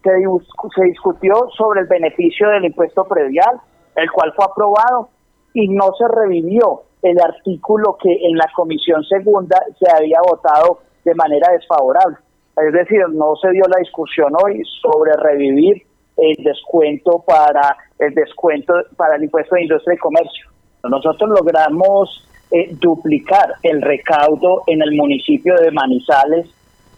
Se, 0.03 0.11
se 0.11 0.85
discutió 0.85 1.35
sobre 1.57 1.81
el 1.81 1.87
beneficio 1.87 2.49
del 2.51 2.65
impuesto 2.65 3.05
predial, 3.05 3.61
el 3.95 4.11
cual 4.11 4.33
fue 4.35 4.45
aprobado 4.45 5.09
y 5.55 5.69
no 5.69 5.93
se 5.99 6.09
revivió 6.09 6.83
el 7.03 7.21
artículo 7.21 7.97
que 8.01 8.11
en 8.11 8.37
la 8.37 8.47
comisión 8.55 9.05
segunda 9.05 9.61
se 9.79 9.91
había 9.91 10.19
votado 10.29 10.79
de 11.05 11.15
manera 11.15 11.53
desfavorable. 11.53 12.17
Es 12.57 12.73
decir, 12.73 13.01
no 13.11 13.35
se 13.37 13.51
dio 13.51 13.65
la 13.69 13.81
discusión 13.81 14.33
hoy 14.43 14.63
sobre 14.81 15.13
revivir 15.17 15.83
el 16.17 16.45
descuento 16.45 17.25
para 17.27 17.77
el 17.99 18.15
descuento 18.15 18.75
para 18.97 19.17
el 19.17 19.25
impuesto 19.25 19.55
de 19.55 19.63
industria 19.63 19.95
y 19.95 19.99
comercio. 19.99 20.47
Nosotros 20.85 21.31
logramos 21.31 22.29
eh, 22.51 22.69
duplicar 22.79 23.55
el 23.63 23.81
recaudo 23.81 24.63
en 24.67 24.83
el 24.83 24.95
municipio 24.95 25.57
de 25.57 25.71
Manizales 25.71 26.47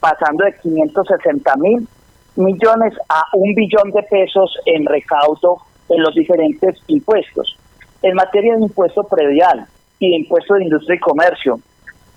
pasando 0.04 0.44
de 0.44 0.52
560 0.58 1.56
mil 1.56 1.88
millones 2.36 2.92
a 3.08 3.24
un 3.32 3.54
billón 3.54 3.90
de 3.90 4.02
pesos 4.02 4.54
en 4.66 4.84
recaudo 4.84 5.62
en 5.88 6.02
los 6.02 6.14
diferentes 6.14 6.76
impuestos. 6.88 7.56
En 8.02 8.14
materia 8.14 8.54
de 8.54 8.64
impuesto 8.64 9.04
predial 9.04 9.66
y 9.98 10.10
de 10.10 10.16
impuesto 10.16 10.54
de 10.54 10.64
industria 10.64 10.96
y 10.96 11.00
comercio, 11.00 11.58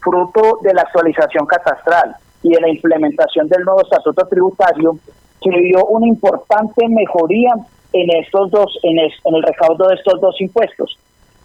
fruto 0.02 0.60
de 0.64 0.74
la 0.74 0.82
actualización 0.82 1.46
catastral 1.46 2.18
y 2.44 2.50
de 2.50 2.60
la 2.60 2.68
implementación 2.68 3.48
del 3.48 3.64
nuevo 3.64 3.82
estatuto 3.84 4.28
tributario, 4.28 4.98
se 5.42 5.50
vio 5.50 5.86
una 5.86 6.08
importante 6.08 6.90
mejoría 6.90 7.54
en 7.94 8.10
estos 8.22 8.52
dos, 8.52 8.78
en, 8.84 9.00
en 9.00 9.36
el 9.36 9.44
recaudo 9.44 9.88
de 9.88 9.96
estos 9.96 10.20
dos 10.20 10.36
impuestos, 10.42 11.00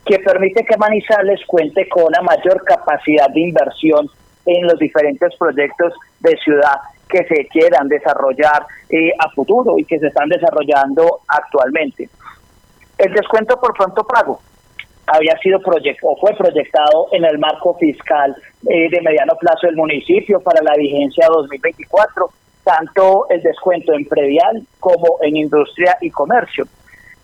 que 0.05 0.18
permite 0.18 0.64
que 0.64 0.76
Manizales 0.76 1.40
cuente 1.47 1.88
con 1.88 2.07
una 2.07 2.20
mayor 2.20 2.64
capacidad 2.64 3.28
de 3.28 3.43
inversión 3.43 4.11
en 4.47 4.66
los 4.66 4.78
diferentes 4.78 5.34
proyectos 5.36 5.95
de 6.20 6.36
ciudad 6.36 6.76
que 7.09 7.24
se 7.24 7.47
quieran 7.49 7.88
desarrollar 7.88 8.64
eh, 8.88 9.12
a 9.18 9.30
futuro 9.30 9.78
y 9.78 9.84
que 9.84 9.99
se 9.99 10.07
están 10.07 10.28
desarrollando 10.28 11.20
actualmente. 11.28 12.09
El 12.99 13.12
descuento 13.12 13.59
por 13.61 13.74
pronto 13.74 14.05
pago 14.05 14.40
había 15.07 15.36
sido 15.38 15.59
o 15.59 16.16
fue 16.16 16.34
proyectado 16.34 17.09
en 17.12 17.24
el 17.24 17.38
marco 17.38 17.74
fiscal 17.74 18.34
eh, 18.68 18.88
de 18.88 19.01
mediano 19.03 19.34
plazo 19.38 19.66
del 19.66 19.76
municipio 19.76 20.40
para 20.40 20.62
la 20.62 20.74
vigencia 20.76 21.26
2024, 21.28 22.30
tanto 22.64 23.26
el 23.28 23.43
descuento 23.43 23.93
en 23.93 24.07
predial 24.07 24.62
como 24.78 25.18
en 25.20 25.36
industria 25.36 25.97
y 26.01 26.11
comercio. 26.11 26.64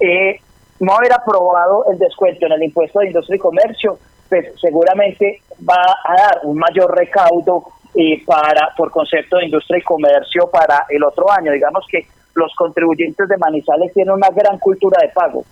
Eh, 0.01 0.41
no 0.81 0.95
haber 0.95 1.13
aprobado 1.13 1.85
el 1.91 1.99
descuento 1.99 2.47
en 2.47 2.53
el 2.53 2.65
impuesto 2.65 3.01
de 3.01 3.09
industria 3.09 3.37
y 3.37 3.41
comercio, 3.41 3.99
pues 4.29 4.47
seguramente 4.61 5.43
va 5.69 5.97
a 6.05 6.15
dar 6.15 6.41
un 6.45 6.59
mayor 6.59 6.97
recaudo 6.97 7.65
eh, 7.95 8.23
para 8.25 8.75
por 8.77 8.91
concepto 8.91 9.39
de 9.39 9.47
industria 9.47 9.79
y 9.79 9.83
comercio 9.83 10.49
para 10.51 10.87
el 10.89 11.03
otro 11.03 11.31
año. 11.31 11.53
Digamos 11.53 11.85
que 11.91 12.07
los 12.35 12.55
contribuyentes 12.55 13.29
de 13.29 13.37
Manizales 13.37 13.93
tienen 13.93 14.15
una 14.15 14.31
gran 14.31 14.59
cultura 14.59 15.01
de 15.03 15.09
pago. 15.09 15.45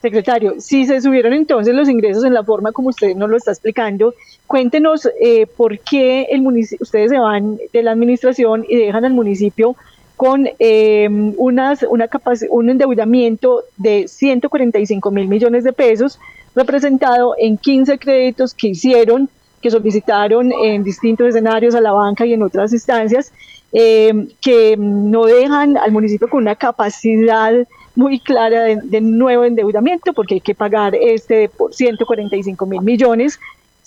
Secretario, 0.00 0.54
si 0.58 0.86
se 0.86 1.00
subieron 1.00 1.32
entonces 1.32 1.74
los 1.74 1.88
ingresos 1.88 2.24
en 2.24 2.32
la 2.32 2.44
forma 2.44 2.70
como 2.70 2.90
usted 2.90 3.16
nos 3.16 3.28
lo 3.28 3.36
está 3.36 3.50
explicando, 3.50 4.14
cuéntenos 4.46 5.08
eh, 5.20 5.46
por 5.46 5.80
qué 5.80 6.28
el 6.30 6.46
ustedes 6.80 7.10
se 7.10 7.18
van 7.18 7.58
de 7.72 7.82
la 7.82 7.90
administración 7.90 8.64
y 8.68 8.76
dejan 8.76 9.04
al 9.04 9.12
municipio 9.12 9.74
con 10.16 10.48
eh, 10.58 11.08
unas, 11.36 11.84
una 11.84 12.08
un 12.50 12.70
endeudamiento 12.70 13.62
de 13.76 14.08
145 14.08 15.10
mil 15.10 15.28
millones 15.28 15.64
de 15.64 15.72
pesos, 15.72 16.20
representado 16.58 17.34
en 17.38 17.56
15 17.56 17.98
créditos 17.98 18.52
que 18.52 18.68
hicieron, 18.68 19.28
que 19.62 19.70
solicitaron 19.70 20.52
en 20.52 20.84
distintos 20.84 21.28
escenarios 21.28 21.74
a 21.74 21.80
la 21.80 21.92
banca 21.92 22.26
y 22.26 22.32
en 22.34 22.42
otras 22.42 22.72
instancias, 22.72 23.32
eh, 23.72 24.28
que 24.40 24.76
no 24.78 25.24
dejan 25.24 25.76
al 25.76 25.92
municipio 25.92 26.28
con 26.28 26.42
una 26.42 26.56
capacidad 26.56 27.52
muy 27.94 28.20
clara 28.20 28.64
de, 28.64 29.00
nuevo 29.00 29.44
endeudamiento, 29.44 30.12
porque 30.12 30.34
hay 30.34 30.40
que 30.40 30.54
pagar 30.54 30.94
este 30.94 31.48
por 31.48 31.74
145 31.74 32.66
mil 32.66 32.80
millones 32.82 33.40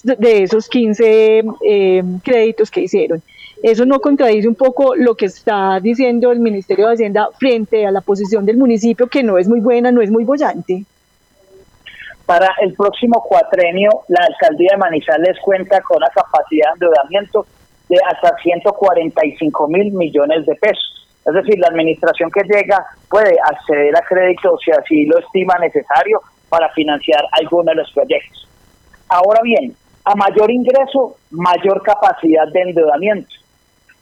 de 0.03 0.43
esos 0.43 0.67
15 0.67 1.43
eh, 1.65 2.03
créditos 2.24 2.69
que 2.69 2.82
hicieron. 2.82 3.22
¿Eso 3.63 3.86
no 3.86 3.99
contradice 3.99 4.47
un 4.47 4.55
poco 4.55 4.95
lo 4.95 5.15
que 5.15 5.28
está 5.28 5.80
diciendo 5.80 6.32
el 6.32 6.39
Ministerio 6.39 6.88
de 6.88 6.93
Hacienda 6.95 7.30
frente 7.39 7.86
a 7.86 7.91
la 7.91 8.01
posición 8.01 8.45
del 8.45 8.57
municipio, 8.57 9.07
que 9.07 9.24
no 9.24 9.38
es 9.38 9.47
muy 9.47 9.59
buena, 9.59 9.91
no 9.91 10.01
es 10.01 10.09
muy 10.09 10.24
bollante? 10.24 10.84
Para 12.32 12.48
el 12.62 12.74
próximo 12.76 13.22
cuatrenio, 13.28 13.90
la 14.08 14.24
alcaldía 14.26 14.70
de 14.72 14.78
Manizales 14.78 15.38
cuenta 15.44 15.82
con 15.82 15.98
una 15.98 16.08
capacidad 16.08 16.70
de 16.70 16.86
endeudamiento 16.86 17.46
de 17.90 17.98
hasta 18.08 18.38
145 18.42 19.68
mil 19.68 19.92
millones 19.92 20.46
de 20.46 20.56
pesos. 20.56 21.10
Es 21.26 21.34
decir, 21.34 21.60
la 21.60 21.68
administración 21.68 22.32
que 22.32 22.44
llega 22.44 22.86
puede 23.10 23.36
acceder 23.38 23.94
a 23.98 24.08
crédito 24.08 24.58
si 24.64 24.72
así 24.72 25.06
lo 25.08 25.20
estima 25.20 25.56
necesario 25.60 26.22
para 26.48 26.70
financiar 26.70 27.22
alguno 27.34 27.72
de 27.72 27.76
los 27.76 27.92
proyectos. 27.92 28.48
Ahora 29.10 29.42
bien, 29.44 29.76
a 30.06 30.16
mayor 30.16 30.50
ingreso, 30.52 31.18
mayor 31.32 31.84
capacidad 31.84 32.48
de 32.48 32.62
endeudamiento. 32.62 33.36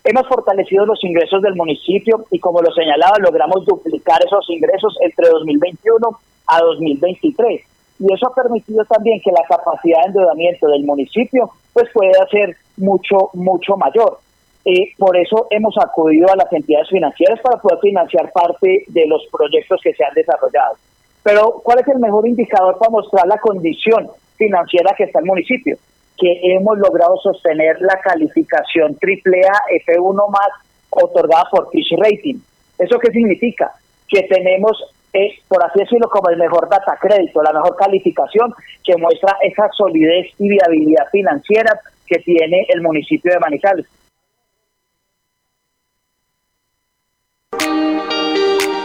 Hemos 0.03 0.27
fortalecido 0.27 0.85
los 0.85 1.03
ingresos 1.03 1.41
del 1.41 1.55
municipio 1.55 2.27
y 2.29 2.37
como 2.37 2.61
lo 2.61 2.71
señalaba, 2.73 3.17
logramos 3.17 3.65
duplicar 3.65 4.23
esos 4.23 4.47
ingresos 4.51 4.95
entre 5.01 5.29
2021 5.29 6.19
a 6.45 6.59
2023. 6.59 7.78
Y 7.99 8.13
eso 8.13 8.27
ha 8.27 8.33
permitido 8.33 8.83
también 8.85 9.19
que 9.21 9.31
la 9.31 9.43
capacidad 9.47 10.01
de 10.03 10.07
endeudamiento 10.07 10.67
del 10.67 10.83
municipio 10.83 11.49
pues 11.73 11.89
pueda 11.93 12.25
ser 12.31 12.55
mucho, 12.77 13.29
mucho 13.33 13.75
mayor. 13.75 14.19
Eh, 14.65 14.91
por 14.97 15.15
eso 15.17 15.47
hemos 15.49 15.75
acudido 15.77 16.27
a 16.31 16.35
las 16.35 16.51
entidades 16.51 16.89
financieras 16.89 17.39
para 17.41 17.61
poder 17.61 17.79
financiar 17.79 18.31
parte 18.31 18.83
de 18.87 19.07
los 19.07 19.25
proyectos 19.31 19.79
que 19.83 19.93
se 19.93 20.03
han 20.03 20.13
desarrollado. 20.13 20.75
Pero, 21.23 21.61
¿cuál 21.63 21.79
es 21.79 21.87
el 21.87 21.99
mejor 21.99 22.27
indicador 22.27 22.77
para 22.77 22.91
mostrar 22.91 23.27
la 23.27 23.37
condición 23.37 24.09
financiera 24.35 24.93
que 24.97 25.03
está 25.03 25.19
el 25.19 25.25
municipio? 25.25 25.77
Que 26.17 26.39
hemos 26.55 26.77
logrado 26.77 27.17
sostener 27.17 27.81
la 27.81 27.99
calificación 28.01 28.97
AAA 29.01 29.83
F1 29.85 30.29
más 30.29 30.49
otorgada 30.89 31.45
por 31.51 31.69
Fitch 31.71 31.91
Rating. 31.97 32.39
¿Eso 32.77 32.97
qué 32.99 33.11
significa? 33.11 33.71
Que 34.07 34.23
tenemos, 34.23 34.77
eh, 35.13 35.39
por 35.47 35.63
así 35.63 35.79
decirlo, 35.79 36.07
como 36.09 36.29
el 36.29 36.37
mejor 36.37 36.69
data 36.69 36.97
crédito, 36.99 37.41
la 37.41 37.53
mejor 37.53 37.75
calificación 37.75 38.53
que 38.83 38.95
muestra 38.97 39.37
esa 39.41 39.69
solidez 39.71 40.27
y 40.37 40.49
viabilidad 40.49 41.07
financiera 41.11 41.79
que 42.05 42.19
tiene 42.19 42.65
el 42.69 42.81
municipio 42.81 43.31
de 43.33 43.39
Manizales. 43.39 43.85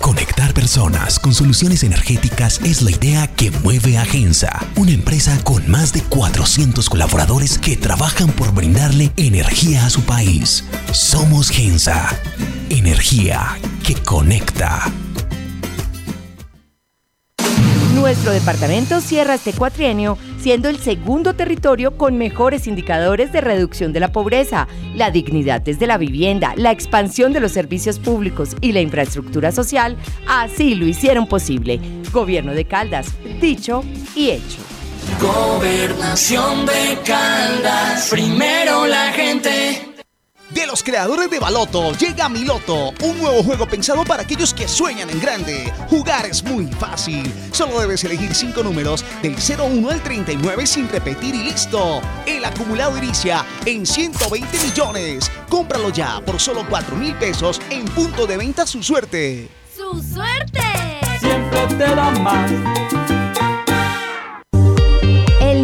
Conectar 0.00 0.54
personas 0.54 1.18
con 1.18 1.34
soluciones 1.34 1.84
energéticas 1.84 2.60
es 2.64 2.80
la 2.80 2.90
idea 2.90 3.26
que 3.26 3.50
mueve 3.50 3.98
a 3.98 4.04
Gensa, 4.04 4.58
una 4.76 4.92
empresa 4.92 5.38
con 5.44 5.70
más 5.70 5.92
de 5.92 6.02
400 6.02 6.88
colaboradores 6.88 7.58
que 7.58 7.76
trabajan 7.76 8.28
por 8.28 8.52
brindarle 8.52 9.12
energía 9.16 9.84
a 9.84 9.90
su 9.90 10.02
país. 10.02 10.64
Somos 10.92 11.50
Gensa, 11.50 12.08
energía 12.70 13.58
que 13.86 13.94
conecta. 13.94 14.90
Nuestro 17.94 18.32
departamento 18.32 19.02
cierra 19.02 19.34
este 19.34 19.52
cuatrienio 19.52 20.16
siendo 20.40 20.68
el 20.68 20.78
segundo 20.78 21.34
territorio 21.34 21.96
con 21.96 22.16
mejores 22.16 22.66
indicadores 22.66 23.32
de 23.32 23.40
reducción 23.40 23.92
de 23.92 24.00
la 24.00 24.12
pobreza, 24.12 24.68
la 24.94 25.10
dignidad 25.10 25.60
desde 25.60 25.86
la 25.86 25.98
vivienda, 25.98 26.54
la 26.56 26.70
expansión 26.70 27.32
de 27.32 27.40
los 27.40 27.52
servicios 27.52 27.98
públicos 27.98 28.56
y 28.60 28.72
la 28.72 28.80
infraestructura 28.80 29.52
social, 29.52 29.96
así 30.26 30.74
lo 30.74 30.86
hicieron 30.86 31.26
posible. 31.26 31.80
Gobierno 32.12 32.52
de 32.52 32.64
Caldas, 32.64 33.12
dicho 33.40 33.84
y 34.14 34.30
hecho. 34.30 34.58
Gobernación 35.20 36.66
de 36.66 36.98
Caldas, 37.04 38.08
primero 38.10 38.86
la 38.86 39.12
gente. 39.12 39.89
De 40.50 40.66
los 40.66 40.82
creadores 40.82 41.30
de 41.30 41.38
Baloto 41.38 41.92
llega 41.92 42.28
Miloto, 42.28 42.92
un 43.02 43.18
nuevo 43.18 43.40
juego 43.44 43.66
pensado 43.66 44.02
para 44.04 44.24
aquellos 44.24 44.52
que 44.52 44.66
sueñan 44.66 45.08
en 45.08 45.20
grande. 45.20 45.72
Jugar 45.88 46.26
es 46.26 46.42
muy 46.42 46.66
fácil. 46.66 47.32
Solo 47.52 47.78
debes 47.80 48.02
elegir 48.02 48.34
5 48.34 48.60
números 48.64 49.04
del 49.22 49.36
01 49.36 49.90
al 49.90 50.02
39 50.02 50.66
sin 50.66 50.88
repetir 50.88 51.36
y 51.36 51.44
listo. 51.44 52.00
El 52.26 52.44
acumulado 52.44 52.98
inicia 52.98 53.46
en 53.64 53.86
120 53.86 54.58
millones. 54.58 55.30
Cómpralo 55.48 55.90
ya 55.90 56.20
por 56.20 56.40
solo 56.40 56.66
4 56.68 56.96
mil 56.96 57.14
pesos 57.14 57.60
en 57.70 57.84
punto 57.84 58.26
de 58.26 58.36
venta 58.36 58.66
su 58.66 58.82
suerte. 58.82 59.48
¡Su 59.76 60.02
suerte! 60.02 60.62
Siempre 61.20 61.66
te 61.78 61.94
da 61.94 62.10
más 62.10 62.50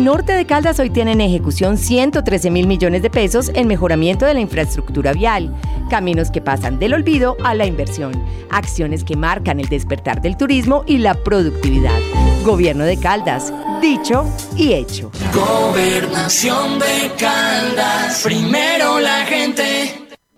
norte 0.07 0.35
de 0.35 0.47
Caldas 0.47 0.79
hoy 0.79 0.89
tiene 0.89 1.11
en 1.11 1.21
ejecución 1.21 1.77
113 1.77 2.53
mil 2.53 2.69
millones 2.69 3.03
de 3.03 3.11
pesos 3.11 3.51
en 3.55 3.67
mejoramiento 3.67 4.25
de 4.25 4.35
la 4.35 4.41
infraestructura 4.41 5.13
vial, 5.13 5.53
caminos 5.91 6.31
que 6.31 6.41
pasan 6.41 6.79
del 6.79 6.95
olvido 6.95 7.37
a 7.43 7.57
la 7.57 7.67
inversión, 7.67 8.13
acciones 8.49 9.03
que 9.03 9.17
marcan 9.17 9.59
el 9.59 9.69
despertar 9.69 10.23
del 10.23 10.37
turismo 10.37 10.85
y 10.87 10.99
la 10.99 11.15
productividad. 11.15 11.99
Gobierno 12.45 12.85
de 12.85 12.99
Caldas, 12.99 13.53
dicho 13.83 14.25
y 14.57 14.75
hecho. 14.75 15.11
Gobernación 15.35 16.79
de 16.79 17.11
Caldas, 17.19 18.23
primero 18.23 19.01
la 19.01 19.27
gente. 19.27 20.06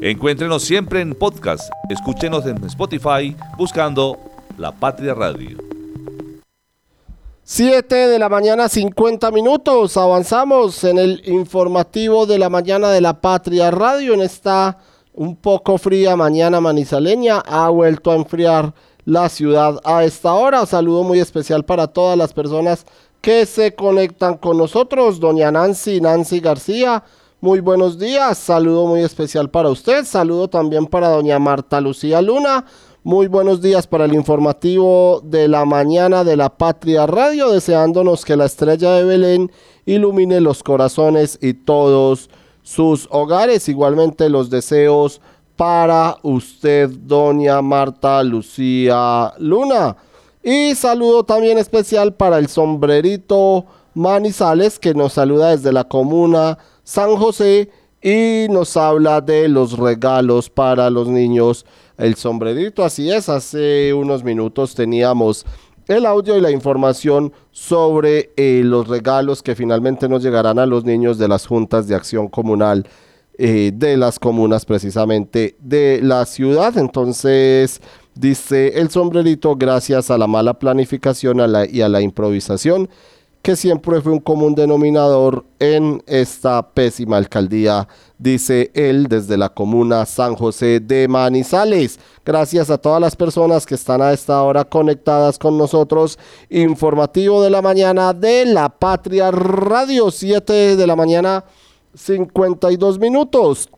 Encuéntrenos 0.00 0.62
siempre 0.62 1.00
en 1.00 1.14
podcast. 1.14 1.70
Escúchenos 1.88 2.44
en 2.44 2.62
Spotify 2.64 3.34
buscando 3.56 4.18
La 4.58 4.70
Patria 4.70 5.14
Radio. 5.14 5.56
7 7.44 7.94
de 7.94 8.18
la 8.18 8.28
mañana, 8.28 8.68
50 8.68 9.30
minutos. 9.30 9.96
Avanzamos 9.96 10.84
en 10.84 10.98
el 10.98 11.22
informativo 11.26 12.26
de 12.26 12.38
la 12.38 12.50
mañana 12.50 12.90
de 12.90 13.00
la 13.00 13.20
Patria 13.20 13.70
Radio 13.70 14.12
en 14.12 14.20
esta 14.20 14.78
un 15.14 15.34
poco 15.34 15.78
fría 15.78 16.14
mañana 16.14 16.60
manizaleña, 16.60 17.38
ha 17.38 17.70
vuelto 17.70 18.10
a 18.10 18.16
enfriar 18.16 18.74
la 19.06 19.30
ciudad 19.30 19.80
a 19.82 20.04
esta 20.04 20.34
hora. 20.34 20.66
Saludo 20.66 21.04
muy 21.04 21.20
especial 21.20 21.64
para 21.64 21.86
todas 21.86 22.18
las 22.18 22.34
personas 22.34 22.84
que 23.22 23.46
se 23.46 23.74
conectan 23.74 24.36
con 24.36 24.58
nosotros. 24.58 25.18
Doña 25.18 25.50
Nancy, 25.50 26.02
Nancy 26.02 26.40
García, 26.40 27.02
muy 27.40 27.60
buenos 27.60 27.98
días. 27.98 28.38
Saludo 28.38 28.86
muy 28.86 29.02
especial 29.02 29.50
para 29.50 29.68
usted. 29.68 30.04
Saludo 30.04 30.48
también 30.48 30.86
para 30.86 31.10
doña 31.10 31.38
Marta 31.38 31.80
Lucía 31.80 32.22
Luna. 32.22 32.64
Muy 33.04 33.28
buenos 33.28 33.60
días 33.60 33.86
para 33.86 34.06
el 34.06 34.14
informativo 34.14 35.20
de 35.22 35.46
la 35.46 35.64
mañana 35.64 36.24
de 36.24 36.36
la 36.36 36.48
Patria 36.48 37.06
Radio, 37.06 37.50
deseándonos 37.50 38.24
que 38.24 38.36
la 38.36 38.46
estrella 38.46 38.92
de 38.94 39.04
Belén 39.04 39.52
ilumine 39.84 40.40
los 40.40 40.62
corazones 40.62 41.38
y 41.40 41.54
todos 41.54 42.30
sus 42.62 43.06
hogares. 43.10 43.68
Igualmente 43.68 44.28
los 44.28 44.50
deseos 44.50 45.20
para 45.56 46.16
usted, 46.22 46.90
doña 46.90 47.62
Marta 47.62 48.22
Lucía 48.24 49.34
Luna. 49.38 49.96
Y 50.42 50.74
saludo 50.74 51.22
también 51.22 51.58
especial 51.58 52.14
para 52.14 52.38
el 52.38 52.48
sombrerito 52.48 53.66
Manizales 53.94 54.78
que 54.78 54.94
nos 54.94 55.14
saluda 55.14 55.50
desde 55.50 55.72
la 55.72 55.84
comuna 55.84 56.58
San 56.86 57.16
José 57.16 57.68
y 58.00 58.46
nos 58.48 58.76
habla 58.76 59.20
de 59.20 59.48
los 59.48 59.76
regalos 59.76 60.48
para 60.48 60.88
los 60.88 61.08
niños 61.08 61.66
el 61.98 62.14
sombrerito. 62.14 62.84
Así 62.84 63.10
es, 63.10 63.28
hace 63.28 63.92
unos 63.92 64.22
minutos 64.22 64.76
teníamos 64.76 65.44
el 65.88 66.06
audio 66.06 66.36
y 66.36 66.40
la 66.40 66.52
información 66.52 67.32
sobre 67.50 68.30
eh, 68.36 68.62
los 68.64 68.86
regalos 68.86 69.42
que 69.42 69.56
finalmente 69.56 70.08
nos 70.08 70.22
llegarán 70.22 70.60
a 70.60 70.66
los 70.66 70.84
niños 70.84 71.18
de 71.18 71.26
las 71.26 71.44
juntas 71.48 71.88
de 71.88 71.96
acción 71.96 72.28
comunal 72.28 72.86
eh, 73.36 73.72
de 73.74 73.96
las 73.96 74.20
comunas 74.20 74.64
precisamente 74.64 75.56
de 75.58 75.98
la 76.04 76.24
ciudad. 76.24 76.78
Entonces, 76.78 77.80
dice 78.14 78.78
el 78.78 78.90
sombrerito, 78.90 79.56
gracias 79.56 80.12
a 80.12 80.18
la 80.18 80.28
mala 80.28 80.54
planificación 80.60 81.38
y 81.68 81.80
a 81.80 81.88
la 81.88 82.00
improvisación 82.00 82.88
que 83.46 83.54
siempre 83.54 84.00
fue 84.00 84.10
un 84.10 84.18
común 84.18 84.56
denominador 84.56 85.44
en 85.60 86.02
esta 86.08 86.68
pésima 86.68 87.16
alcaldía, 87.16 87.86
dice 88.18 88.72
él 88.74 89.06
desde 89.06 89.36
la 89.36 89.50
comuna 89.50 90.04
San 90.04 90.34
José 90.34 90.80
de 90.80 91.06
Manizales. 91.06 92.00
Gracias 92.24 92.70
a 92.70 92.78
todas 92.78 93.00
las 93.00 93.14
personas 93.14 93.64
que 93.64 93.76
están 93.76 94.02
a 94.02 94.12
esta 94.12 94.42
hora 94.42 94.64
conectadas 94.64 95.38
con 95.38 95.56
nosotros. 95.56 96.18
Informativo 96.50 97.40
de 97.40 97.50
la 97.50 97.62
mañana 97.62 98.12
de 98.12 98.46
la 98.46 98.68
Patria 98.68 99.30
Radio, 99.30 100.10
7 100.10 100.74
de 100.74 100.86
la 100.88 100.96
mañana, 100.96 101.44
52 101.94 102.98
minutos. 102.98 103.68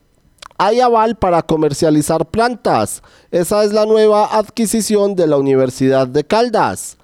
Hay 0.56 0.80
aval 0.80 1.16
para 1.16 1.42
comercializar 1.42 2.24
plantas. 2.24 3.02
Esa 3.30 3.64
es 3.64 3.74
la 3.74 3.84
nueva 3.84 4.34
adquisición 4.34 5.14
de 5.14 5.26
la 5.26 5.36
Universidad 5.36 6.08
de 6.08 6.24
Caldas. 6.24 6.97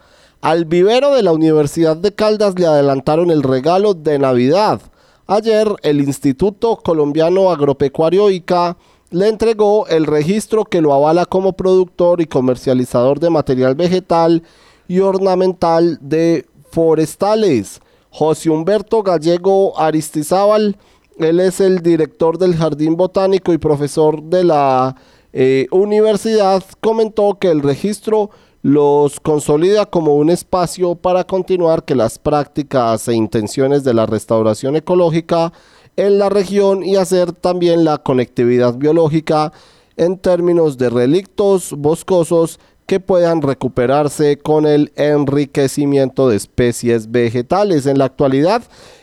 Al 0.45 0.67
vivero 0.67 1.15
de 1.15 1.23
la 1.23 1.33
Universidad 1.33 1.97
de 1.97 2.13
Caldas 2.13 2.59
le 2.59 2.67
adelantaron 2.67 3.31
el 3.31 3.43
regalo 3.43 3.95
de 3.95 4.19
Navidad. 4.19 4.79
Ayer 5.27 5.67
el 5.81 6.03
Instituto 6.03 6.77
Colombiano 6.77 7.51
Agropecuario 7.51 8.29
ICA 8.29 8.77
le 9.09 9.29
entregó 9.29 9.87
el 9.87 10.05
registro 10.05 10.67
que 10.67 10.83
lo 10.83 10.93
avala 10.93 11.25
como 11.25 11.55
productor 11.55 12.21
y 12.21 12.27
comercializador 12.27 13.21
de 13.21 13.31
material 13.31 13.75
vegetal 13.75 14.43
y 14.87 15.01
ornamental 15.01 15.97
de 16.03 16.45
forestales. 16.71 17.81
José 18.11 18.51
Humberto 18.51 19.03
Gallego 19.03 19.81
Aristizábal, 19.81 20.77
él 21.17 21.41
es 21.41 21.59
el 21.63 21.81
director 21.81 22.37
del 22.37 22.55
Jardín 22.55 22.99
Botánico 22.99 23.55
y 23.55 23.57
profesor 23.57 24.23
de 24.23 24.45
la 24.45 24.95
eh, 25.33 25.69
universidad, 25.71 26.63
comentó 26.83 27.39
que 27.39 27.49
el 27.49 27.63
registro 27.63 28.29
los 28.65 29.21
consolida 29.21 29.85
como 29.85 30.15
un 30.15 30.31
espacio 30.31 30.95
para 30.95 31.25
continuar 31.25 31.85
que 31.85 31.95
las 31.95 32.19
prácticas 32.19 33.07
e 33.09 33.15
intenciones 33.15 33.85
de 33.85 33.93
la 33.93 34.07
restauración 34.07 34.75
ecológica 34.75 35.53
en 35.97 36.19
la 36.19 36.31
región 36.31 36.83
y 36.83 36.97
hacer 36.97 37.33
también 37.33 37.85
la 37.85 37.99
conectividad 37.99 38.75
biológica 38.75 39.53
en 39.99 40.17
términos 40.17 40.79
de 40.79 40.89
relictos 40.89 41.75
boscosos 41.77 42.59
que 42.87 43.01
puedan 43.01 43.43
recuperarse 43.43 44.39
con 44.39 44.65
el 44.65 44.93
enriquecimiento 44.97 46.31
de 46.31 46.37
especies 46.37 47.11
vegetales. 47.11 47.85
En 47.85 47.99
la 47.99 48.07
actualidad, 48.07 48.63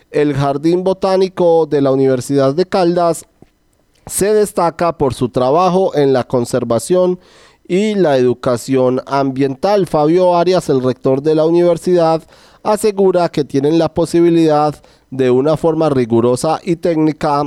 el 0.10 0.34
Jardín 0.34 0.84
Botánico 0.84 1.68
de 1.68 1.82
la 1.82 1.92
Universidad 1.92 2.56
de 2.56 2.66
Caldas 2.66 3.28
se 4.08 4.34
destaca 4.34 4.98
por 4.98 5.14
su 5.14 5.30
trabajo 5.30 5.96
en 5.96 6.14
la 6.14 6.24
conservación 6.24 7.20
y 7.72 7.96
la 7.96 8.18
educación 8.18 9.02
ambiental. 9.06 9.88
Fabio 9.88 10.36
Arias, 10.36 10.68
el 10.68 10.84
rector 10.84 11.22
de 11.22 11.36
la 11.36 11.46
universidad, 11.46 12.22
asegura 12.64 13.30
que 13.30 13.46
tienen 13.46 13.80
la 13.80 13.94
posibilidad 13.94 14.76
de 15.10 15.32
una 15.32 15.56
forma 15.56 15.90
rigurosa 15.90 16.60
y 16.66 16.76
técnica 16.76 17.44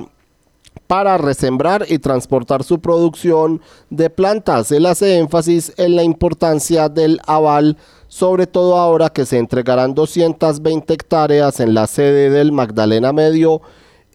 para 0.87 1.19
resembrar 1.19 1.85
y 1.91 1.99
transportar 1.99 2.65
su 2.65 2.81
producción 2.81 3.61
de 3.91 4.09
plantas. 4.09 4.73
Él 4.73 4.87
hace 4.87 5.19
énfasis 5.19 5.75
en 5.77 5.95
la 5.95 6.05
importancia 6.05 6.89
del 6.89 7.21
aval, 7.27 7.77
sobre 8.09 8.47
todo 8.47 8.79
ahora 8.79 9.11
que 9.11 9.27
se 9.27 9.37
entregarán 9.37 9.95
220 9.95 10.95
hectáreas 10.95 11.61
en 11.61 11.75
la 11.75 11.87
sede 11.87 12.31
del 12.31 12.51
Magdalena 12.51 13.13
Medio 13.13 13.61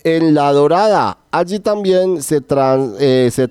en 0.03 0.33
La 0.33 0.51
Dorada. 0.51 1.17
Allí 1.31 1.59
también 1.59 2.21
se, 2.21 2.41
eh, 2.99 3.29
se, 3.31 3.49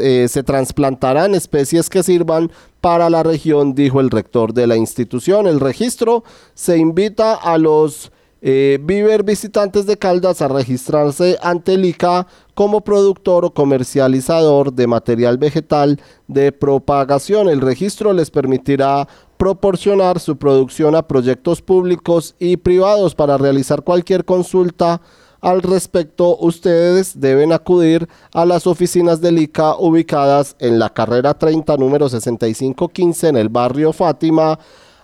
eh, 0.00 0.28
se 0.28 0.42
transplantarán 0.42 1.34
especies 1.34 1.88
que 1.88 2.02
sirvan 2.02 2.50
para 2.80 3.08
la 3.10 3.22
región, 3.22 3.74
dijo 3.74 4.00
el 4.00 4.10
rector 4.10 4.52
de 4.52 4.66
la 4.66 4.76
institución. 4.76 5.46
El 5.46 5.60
registro 5.60 6.24
se 6.54 6.78
invita 6.78 7.34
a 7.34 7.58
los 7.58 8.12
eh, 8.46 8.78
viver 8.82 9.22
visitantes 9.22 9.86
de 9.86 9.96
Caldas 9.96 10.42
a 10.42 10.48
registrarse 10.48 11.38
ante 11.40 11.72
el 11.72 11.84
ICA 11.86 12.26
como 12.52 12.82
productor 12.82 13.46
o 13.46 13.54
comercializador 13.54 14.74
de 14.74 14.86
material 14.86 15.38
vegetal 15.38 15.98
de 16.28 16.52
propagación. 16.52 17.48
El 17.48 17.62
registro 17.62 18.12
les 18.12 18.30
permitirá 18.30 19.08
proporcionar 19.38 20.20
su 20.20 20.36
producción 20.36 20.94
a 20.94 21.08
proyectos 21.08 21.62
públicos 21.62 22.34
y 22.38 22.58
privados 22.58 23.14
para 23.14 23.38
realizar 23.38 23.82
cualquier 23.82 24.26
consulta 24.26 25.00
al 25.44 25.60
respecto, 25.60 26.38
ustedes 26.38 27.20
deben 27.20 27.52
acudir 27.52 28.08
a 28.32 28.46
las 28.46 28.66
oficinas 28.66 29.20
del 29.20 29.38
ICA 29.38 29.76
ubicadas 29.76 30.56
en 30.58 30.78
la 30.78 30.88
carrera 30.88 31.34
30, 31.34 31.76
número 31.76 32.08
6515, 32.08 33.28
en 33.28 33.36
el 33.36 33.50
barrio 33.50 33.92
Fátima, 33.92 34.58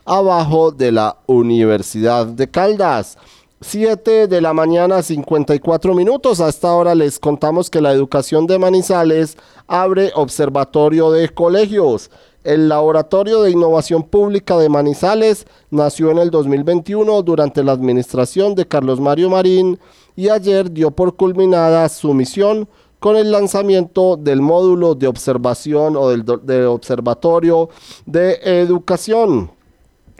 abajo 0.06 0.70
de 0.70 0.92
la 0.92 1.18
Universidad 1.26 2.26
de 2.26 2.48
Caldas. 2.48 3.18
7 3.60 4.28
de 4.28 4.40
la 4.40 4.54
mañana 4.54 5.02
54 5.02 5.94
minutos. 5.94 6.40
A 6.40 6.48
esta 6.48 6.72
hora 6.72 6.94
les 6.94 7.18
contamos 7.18 7.68
que 7.68 7.82
la 7.82 7.92
educación 7.92 8.46
de 8.46 8.58
Manizales 8.58 9.36
abre 9.66 10.10
observatorio 10.14 11.10
de 11.10 11.28
colegios. 11.28 12.10
El 12.44 12.70
Laboratorio 12.70 13.42
de 13.42 13.50
Innovación 13.50 14.04
Pública 14.04 14.56
de 14.56 14.70
Manizales 14.70 15.46
nació 15.70 16.10
en 16.10 16.16
el 16.16 16.30
2021 16.30 17.20
durante 17.22 17.62
la 17.62 17.72
administración 17.72 18.54
de 18.54 18.66
Carlos 18.66 18.98
Mario 18.98 19.28
Marín 19.28 19.78
y 20.20 20.28
ayer 20.28 20.70
dio 20.70 20.90
por 20.90 21.16
culminada 21.16 21.88
su 21.88 22.12
misión 22.12 22.68
con 22.98 23.16
el 23.16 23.32
lanzamiento 23.32 24.18
del 24.18 24.42
módulo 24.42 24.94
de 24.94 25.06
observación 25.06 25.96
o 25.96 26.10
del 26.10 26.26
de 26.42 26.66
observatorio 26.66 27.70
de 28.04 28.38
educación. 28.42 29.50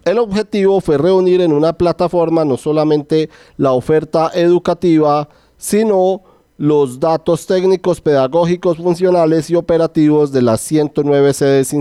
El 0.03 0.19
objetivo 0.19 0.81
fue 0.81 0.97
reunir 0.97 1.43
en 1.43 1.53
una 1.53 1.75
plataforma 1.75 2.47
no 2.47 2.57
solamente 2.57 3.29
la 3.59 3.73
oferta 3.73 4.31
educativa, 4.33 5.29
sino 5.59 6.23
los 6.57 6.99
datos 6.99 7.47
técnicos, 7.47 8.01
pedagógicos, 8.01 8.79
funcionales 8.79 9.51
y 9.51 9.55
operativos 9.55 10.33
de 10.33 10.41
las 10.41 10.63
109 10.63 11.35
sedes, 11.35 11.77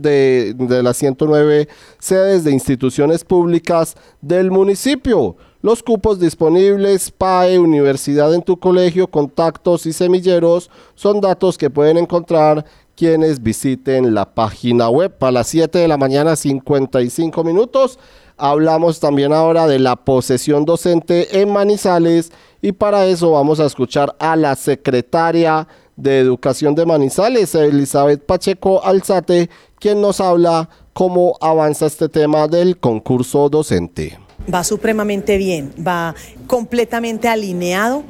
de, 0.00 0.54
de 0.58 0.82
las 0.82 0.96
109 0.96 1.68
sedes 2.00 2.42
de 2.42 2.50
instituciones 2.50 3.22
públicas 3.22 3.94
del 4.20 4.50
municipio 4.50 5.36
los 5.64 5.82
cupos 5.82 6.20
disponibles, 6.20 7.10
PAE, 7.10 7.58
universidad 7.58 8.34
en 8.34 8.42
tu 8.42 8.60
colegio, 8.60 9.06
contactos 9.06 9.86
y 9.86 9.94
semilleros 9.94 10.70
son 10.94 11.22
datos 11.22 11.56
que 11.56 11.70
pueden 11.70 11.96
encontrar 11.96 12.66
quienes 12.94 13.42
visiten 13.42 14.12
la 14.12 14.34
página 14.34 14.90
web 14.90 15.14
a 15.20 15.30
las 15.30 15.46
7 15.46 15.78
de 15.78 15.88
la 15.88 15.96
mañana 15.96 16.36
55 16.36 17.42
minutos. 17.44 17.98
Hablamos 18.36 19.00
también 19.00 19.32
ahora 19.32 19.66
de 19.66 19.78
la 19.78 19.96
posesión 19.96 20.66
docente 20.66 21.40
en 21.40 21.50
Manizales 21.50 22.30
y 22.60 22.72
para 22.72 23.06
eso 23.06 23.30
vamos 23.30 23.58
a 23.58 23.64
escuchar 23.64 24.14
a 24.18 24.36
la 24.36 24.56
secretaria 24.56 25.66
de 25.96 26.18
Educación 26.18 26.74
de 26.74 26.84
Manizales, 26.84 27.54
Elizabeth 27.54 28.22
Pacheco 28.26 28.84
Alzate, 28.84 29.48
quien 29.78 30.02
nos 30.02 30.20
habla 30.20 30.68
cómo 30.92 31.38
avanza 31.40 31.86
este 31.86 32.10
tema 32.10 32.48
del 32.48 32.76
concurso 32.76 33.48
docente 33.48 34.23
va 34.52 34.64
supremamente 34.64 35.36
bien, 35.36 35.72
va 35.86 36.14
completamente 36.46 37.28
alineado 37.28 38.04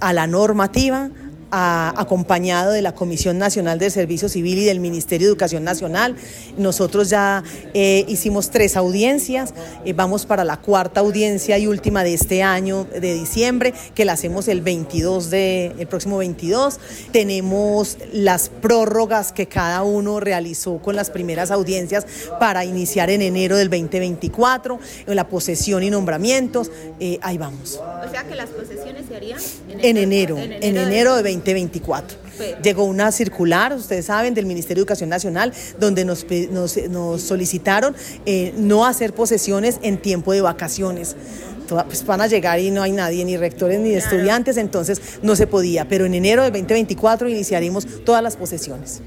a 0.00 0.12
la 0.12 0.26
normativa, 0.26 1.10
acompañado 1.50 2.72
de 2.72 2.82
la 2.82 2.94
Comisión 2.94 3.38
Nacional 3.38 3.78
del 3.78 3.90
Servicio 3.90 4.28
Civil 4.28 4.58
y 4.58 4.64
del 4.64 4.80
Ministerio 4.80 5.26
de 5.26 5.32
Educación 5.32 5.64
Nacional. 5.64 6.16
Nosotros 6.56 7.10
ya 7.10 7.42
eh, 7.74 8.04
hicimos 8.08 8.50
tres 8.50 8.76
audiencias, 8.76 9.54
eh, 9.84 9.92
vamos 9.92 10.26
para 10.26 10.44
la 10.44 10.58
cuarta 10.58 11.00
audiencia 11.00 11.58
y 11.58 11.66
última 11.66 12.04
de 12.04 12.14
este 12.14 12.42
año 12.42 12.84
de 12.84 13.14
diciembre, 13.14 13.72
que 13.94 14.04
la 14.04 14.12
hacemos 14.12 14.48
el 14.48 14.60
22 14.60 15.30
de, 15.30 15.74
el 15.78 15.86
próximo 15.86 16.18
22. 16.18 16.78
Tenemos 17.12 17.96
las 18.12 18.48
prórrogas 18.48 19.32
que 19.32 19.46
cada 19.46 19.82
uno 19.82 20.20
realizó 20.20 20.78
con 20.78 20.96
las 20.96 21.10
primeras 21.10 21.50
audiencias 21.50 22.06
para 22.38 22.64
iniciar 22.64 23.10
en 23.10 23.22
enero 23.22 23.56
del 23.56 23.70
2024, 23.70 24.78
en 25.06 25.16
la 25.16 25.28
posesión 25.28 25.82
y 25.82 25.90
nombramientos. 25.90 26.70
Eh, 27.00 27.18
ahí 27.22 27.38
vamos. 27.38 27.80
O 28.06 28.10
sea 28.10 28.24
que 28.24 28.34
las 28.34 28.50
posesiones 28.50 29.06
se 29.08 29.16
harían 29.16 29.40
en 29.68 29.96
enero, 29.96 30.36
en 30.38 30.76
enero, 30.76 31.16
de 31.16 31.22
2024. 31.22 31.37
Llegó 32.62 32.84
una 32.84 33.10
circular, 33.12 33.72
ustedes 33.72 34.06
saben, 34.06 34.34
del 34.34 34.46
Ministerio 34.46 34.76
de 34.76 34.82
Educación 34.82 35.10
Nacional, 35.10 35.52
donde 35.78 36.04
nos, 36.04 36.26
nos, 36.50 37.22
solicitaron 37.22 37.96
eh, 38.26 38.54
no 38.56 38.86
hacer 38.86 39.14
posesiones 39.14 39.78
en 39.82 40.00
tiempo 40.00 40.32
de 40.32 40.40
vacaciones. 40.40 41.16
Pues 41.68 42.06
van 42.06 42.20
a 42.20 42.26
llegar 42.26 42.60
y 42.60 42.70
no 42.70 42.82
hay 42.82 42.92
nadie, 42.92 43.24
ni 43.24 43.36
rectores 43.36 43.78
ni 43.80 43.92
estudiantes, 43.92 44.56
entonces 44.56 45.00
no 45.22 45.36
se 45.36 45.46
podía. 45.46 45.86
Pero 45.86 46.06
en 46.06 46.14
enero 46.14 46.42
de 46.42 46.50
2024 46.50 47.28
iniciaremos 47.28 47.86
todas 48.04 48.22
las 48.22 48.36
posesiones. 48.36 49.02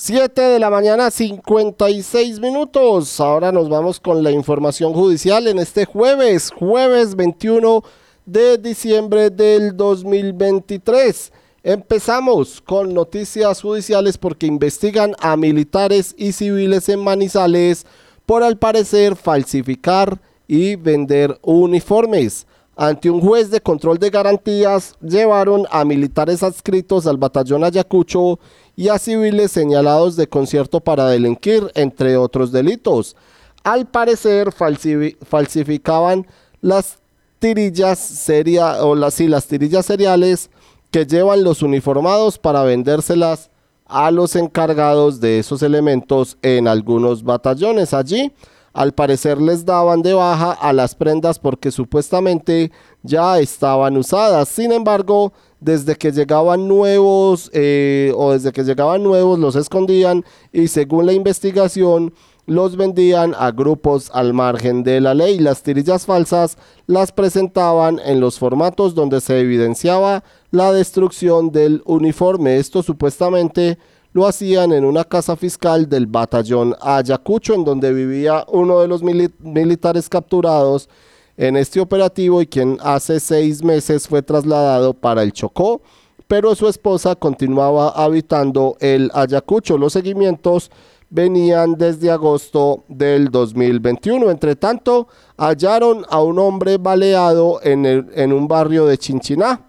7 0.00 0.40
de 0.40 0.58
la 0.60 0.70
mañana, 0.70 1.10
56 1.10 2.38
minutos. 2.38 3.18
Ahora 3.18 3.50
nos 3.50 3.68
vamos 3.68 3.98
con 3.98 4.22
la 4.22 4.30
información 4.30 4.92
judicial 4.92 5.48
en 5.48 5.58
este 5.58 5.86
jueves, 5.86 6.52
jueves 6.52 7.16
21 7.16 7.82
de 8.24 8.58
diciembre 8.58 9.30
del 9.30 9.76
2023. 9.76 11.32
Empezamos 11.68 12.62
con 12.62 12.94
noticias 12.94 13.60
judiciales 13.60 14.16
porque 14.16 14.46
investigan 14.46 15.14
a 15.18 15.36
militares 15.36 16.14
y 16.16 16.32
civiles 16.32 16.88
en 16.88 16.98
Manizales 16.98 17.84
por 18.24 18.42
al 18.42 18.56
parecer 18.56 19.16
falsificar 19.16 20.18
y 20.46 20.76
vender 20.76 21.38
uniformes. 21.42 22.46
Ante 22.74 23.10
un 23.10 23.20
juez 23.20 23.50
de 23.50 23.60
control 23.60 23.98
de 23.98 24.08
garantías, 24.08 24.94
llevaron 25.02 25.66
a 25.70 25.84
militares 25.84 26.42
adscritos 26.42 27.06
al 27.06 27.18
batallón 27.18 27.62
Ayacucho 27.64 28.40
y 28.74 28.88
a 28.88 28.98
civiles 28.98 29.52
señalados 29.52 30.16
de 30.16 30.26
concierto 30.26 30.80
para 30.80 31.06
delinquir, 31.08 31.70
entre 31.74 32.16
otros 32.16 32.50
delitos. 32.50 33.14
Al 33.62 33.86
parecer 33.86 34.52
falsificaban 34.52 36.26
las 36.62 36.96
tirillas 37.38 37.98
seria, 37.98 38.82
o 38.82 39.10
sí, 39.10 39.28
las 39.28 39.46
tirillas 39.46 39.84
seriales 39.84 40.48
que 40.90 41.06
llevan 41.06 41.44
los 41.44 41.62
uniformados 41.62 42.38
para 42.38 42.62
vendérselas 42.62 43.50
a 43.86 44.10
los 44.10 44.36
encargados 44.36 45.20
de 45.20 45.38
esos 45.38 45.62
elementos 45.62 46.36
en 46.42 46.68
algunos 46.68 47.22
batallones. 47.22 47.94
Allí, 47.94 48.32
al 48.72 48.92
parecer, 48.92 49.40
les 49.40 49.64
daban 49.64 50.02
de 50.02 50.14
baja 50.14 50.52
a 50.52 50.72
las 50.72 50.94
prendas 50.94 51.38
porque 51.38 51.70
supuestamente 51.70 52.70
ya 53.02 53.38
estaban 53.38 53.96
usadas. 53.96 54.48
Sin 54.48 54.72
embargo, 54.72 55.32
desde 55.60 55.96
que 55.96 56.12
llegaban 56.12 56.68
nuevos 56.68 57.50
eh, 57.52 58.12
o 58.16 58.32
desde 58.32 58.52
que 58.52 58.62
llegaban 58.62 59.02
nuevos 59.02 59.38
los 59.38 59.56
escondían 59.56 60.24
y 60.52 60.68
según 60.68 61.06
la 61.06 61.12
investigación 61.12 62.12
los 62.46 62.76
vendían 62.76 63.34
a 63.38 63.50
grupos 63.50 64.10
al 64.14 64.32
margen 64.32 64.82
de 64.82 65.00
la 65.00 65.14
ley. 65.14 65.38
Las 65.38 65.62
tirillas 65.62 66.06
falsas 66.06 66.56
las 66.86 67.12
presentaban 67.12 68.00
en 68.04 68.20
los 68.20 68.38
formatos 68.38 68.94
donde 68.94 69.20
se 69.20 69.40
evidenciaba 69.40 70.24
la 70.50 70.72
destrucción 70.72 71.50
del 71.50 71.82
uniforme. 71.84 72.56
Esto 72.56 72.82
supuestamente 72.82 73.78
lo 74.12 74.26
hacían 74.26 74.72
en 74.72 74.84
una 74.84 75.04
casa 75.04 75.36
fiscal 75.36 75.88
del 75.88 76.06
batallón 76.06 76.74
Ayacucho, 76.80 77.54
en 77.54 77.64
donde 77.64 77.92
vivía 77.92 78.44
uno 78.48 78.80
de 78.80 78.88
los 78.88 79.02
militares 79.02 80.08
capturados 80.08 80.88
en 81.36 81.56
este 81.56 81.80
operativo 81.80 82.42
y 82.42 82.46
quien 82.46 82.78
hace 82.80 83.20
seis 83.20 83.62
meses 83.62 84.08
fue 84.08 84.22
trasladado 84.22 84.94
para 84.94 85.22
el 85.22 85.32
Chocó, 85.32 85.82
pero 86.26 86.54
su 86.54 86.66
esposa 86.68 87.14
continuaba 87.14 87.90
habitando 87.90 88.76
el 88.80 89.10
Ayacucho. 89.14 89.78
Los 89.78 89.92
seguimientos 89.92 90.70
venían 91.10 91.74
desde 91.74 92.10
agosto 92.10 92.84
del 92.88 93.30
2021. 93.30 94.30
Entre 94.30 94.56
tanto, 94.56 95.08
hallaron 95.36 96.04
a 96.10 96.20
un 96.22 96.38
hombre 96.38 96.76
baleado 96.76 97.60
en, 97.62 97.86
en 97.86 98.32
un 98.32 98.48
barrio 98.48 98.84
de 98.86 98.98
Chinchiná. 98.98 99.67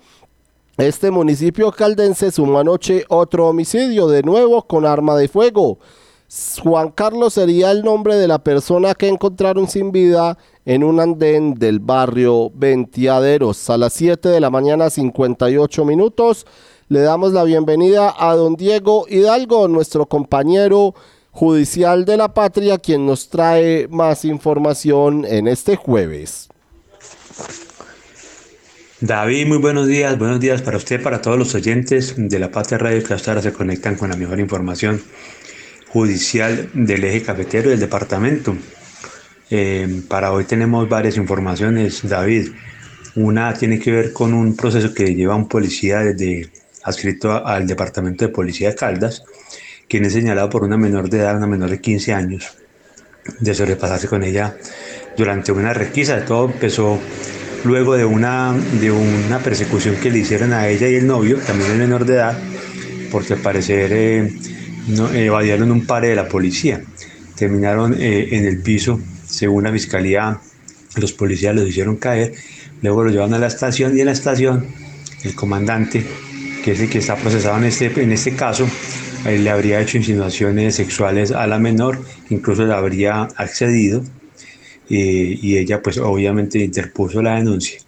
Este 0.79 1.11
municipio 1.11 1.73
caldense 1.73 2.31
sumó 2.31 2.59
anoche 2.59 3.03
otro 3.09 3.49
homicidio, 3.49 4.07
de 4.07 4.23
nuevo 4.23 4.61
con 4.65 4.85
arma 4.85 5.17
de 5.17 5.27
fuego. 5.27 5.77
Juan 6.63 6.91
Carlos 6.91 7.33
sería 7.33 7.71
el 7.71 7.83
nombre 7.83 8.15
de 8.15 8.29
la 8.29 8.39
persona 8.39 8.95
que 8.95 9.09
encontraron 9.09 9.67
sin 9.67 9.91
vida 9.91 10.37
en 10.63 10.85
un 10.85 11.01
andén 11.01 11.55
del 11.55 11.81
barrio 11.81 12.49
Ventiaderos. 12.55 13.69
A 13.69 13.77
las 13.77 13.91
7 13.91 14.29
de 14.29 14.39
la 14.39 14.49
mañana, 14.49 14.89
58 14.89 15.83
minutos, 15.83 16.47
le 16.87 17.01
damos 17.01 17.33
la 17.33 17.43
bienvenida 17.43 18.15
a 18.17 18.33
don 18.35 18.55
Diego 18.55 19.05
Hidalgo, 19.09 19.67
nuestro 19.67 20.05
compañero 20.05 20.95
judicial 21.31 22.05
de 22.05 22.15
la 22.15 22.33
patria, 22.33 22.77
quien 22.77 23.05
nos 23.05 23.27
trae 23.27 23.89
más 23.89 24.23
información 24.23 25.25
en 25.25 25.49
este 25.49 25.75
jueves. 25.75 26.47
David, 29.01 29.47
muy 29.47 29.59
buenos 29.59 29.87
días, 29.87 30.17
buenos 30.17 30.41
días 30.41 30.61
para 30.61 30.75
usted, 30.75 31.01
para 31.01 31.21
todos 31.21 31.37
los 31.37 31.55
oyentes 31.55 32.15
de 32.17 32.37
la 32.37 32.51
Patria 32.51 32.77
Radio 32.77 33.01
que 33.01 33.13
hasta 33.13 33.31
ahora 33.31 33.41
se 33.41 33.53
conectan 33.53 33.95
con 33.95 34.09
la 34.09 34.17
mejor 34.17 34.41
información 34.41 35.01
judicial 35.87 36.69
del 36.73 37.05
eje 37.05 37.21
cafetero 37.21 37.69
del 37.69 37.79
departamento. 37.79 38.57
Eh, 39.49 40.01
para 40.09 40.33
hoy 40.33 40.43
tenemos 40.43 40.89
varias 40.89 41.15
informaciones, 41.15 42.01
David. 42.03 42.49
Una 43.15 43.53
tiene 43.53 43.79
que 43.79 43.89
ver 43.89 44.11
con 44.11 44.33
un 44.33 44.57
proceso 44.57 44.93
que 44.93 45.15
lleva 45.15 45.33
un 45.33 45.47
policía 45.47 45.99
desde 45.99 46.49
adscrito 46.83 47.45
al 47.45 47.67
departamento 47.67 48.25
de 48.25 48.33
policía 48.33 48.71
de 48.71 48.75
Caldas, 48.75 49.23
quien 49.87 50.03
es 50.03 50.11
señalado 50.11 50.49
por 50.49 50.65
una 50.65 50.75
menor 50.75 51.09
de 51.09 51.19
edad, 51.19 51.37
una 51.37 51.47
menor 51.47 51.69
de 51.69 51.79
15 51.79 52.13
años, 52.13 52.57
de 53.39 53.55
sobrepasarse 53.55 54.09
con 54.09 54.25
ella 54.25 54.57
durante 55.15 55.53
una 55.53 55.73
requisa. 55.73 56.25
Todo 56.25 56.47
empezó 56.51 56.99
luego 57.63 57.95
de 57.95 58.05
una, 58.05 58.53
de 58.79 58.91
una 58.91 59.39
persecución 59.39 59.95
que 59.95 60.09
le 60.09 60.19
hicieron 60.19 60.53
a 60.53 60.67
ella 60.67 60.87
y 60.87 60.95
el 60.95 61.07
novio, 61.07 61.37
también 61.37 61.71
el 61.71 61.77
menor 61.77 62.05
de 62.05 62.15
edad, 62.15 62.37
porque 63.11 63.33
al 63.33 63.39
parecer 63.39 63.91
eh, 63.93 64.33
no, 64.87 65.11
evadieron 65.11 65.71
un 65.71 65.85
par 65.85 66.03
de 66.03 66.15
la 66.15 66.27
policía. 66.27 66.81
Terminaron 67.35 67.95
eh, 67.99 68.29
en 68.31 68.45
el 68.45 68.61
piso, 68.61 68.99
según 69.25 69.63
la 69.63 69.71
fiscalía, 69.71 70.39
los 70.97 71.13
policías 71.13 71.55
los 71.55 71.67
hicieron 71.67 71.97
caer, 71.97 72.33
luego 72.81 73.03
lo 73.03 73.09
llevaron 73.09 73.33
a 73.33 73.39
la 73.39 73.47
estación 73.47 73.95
y 73.95 74.01
en 74.01 74.07
la 74.07 74.13
estación 74.13 74.67
el 75.23 75.35
comandante, 75.35 76.05
que 76.63 76.71
es 76.71 76.79
el 76.79 76.89
que 76.89 76.99
está 76.99 77.15
procesado 77.15 77.57
en 77.57 77.65
este, 77.65 77.91
en 78.01 78.11
este 78.11 78.35
caso, 78.35 78.67
le 79.25 79.49
habría 79.49 79.81
hecho 79.81 79.97
insinuaciones 79.97 80.75
sexuales 80.75 81.31
a 81.31 81.45
la 81.45 81.59
menor, 81.59 82.01
incluso 82.29 82.65
le 82.65 82.73
habría 82.73 83.23
accedido 83.35 84.01
eh, 84.89 85.39
y 85.41 85.57
ella 85.57 85.81
pues 85.81 85.97
obviamente 85.97 86.59
interpuso 86.59 87.21
la 87.21 87.35
denuncia. 87.35 87.79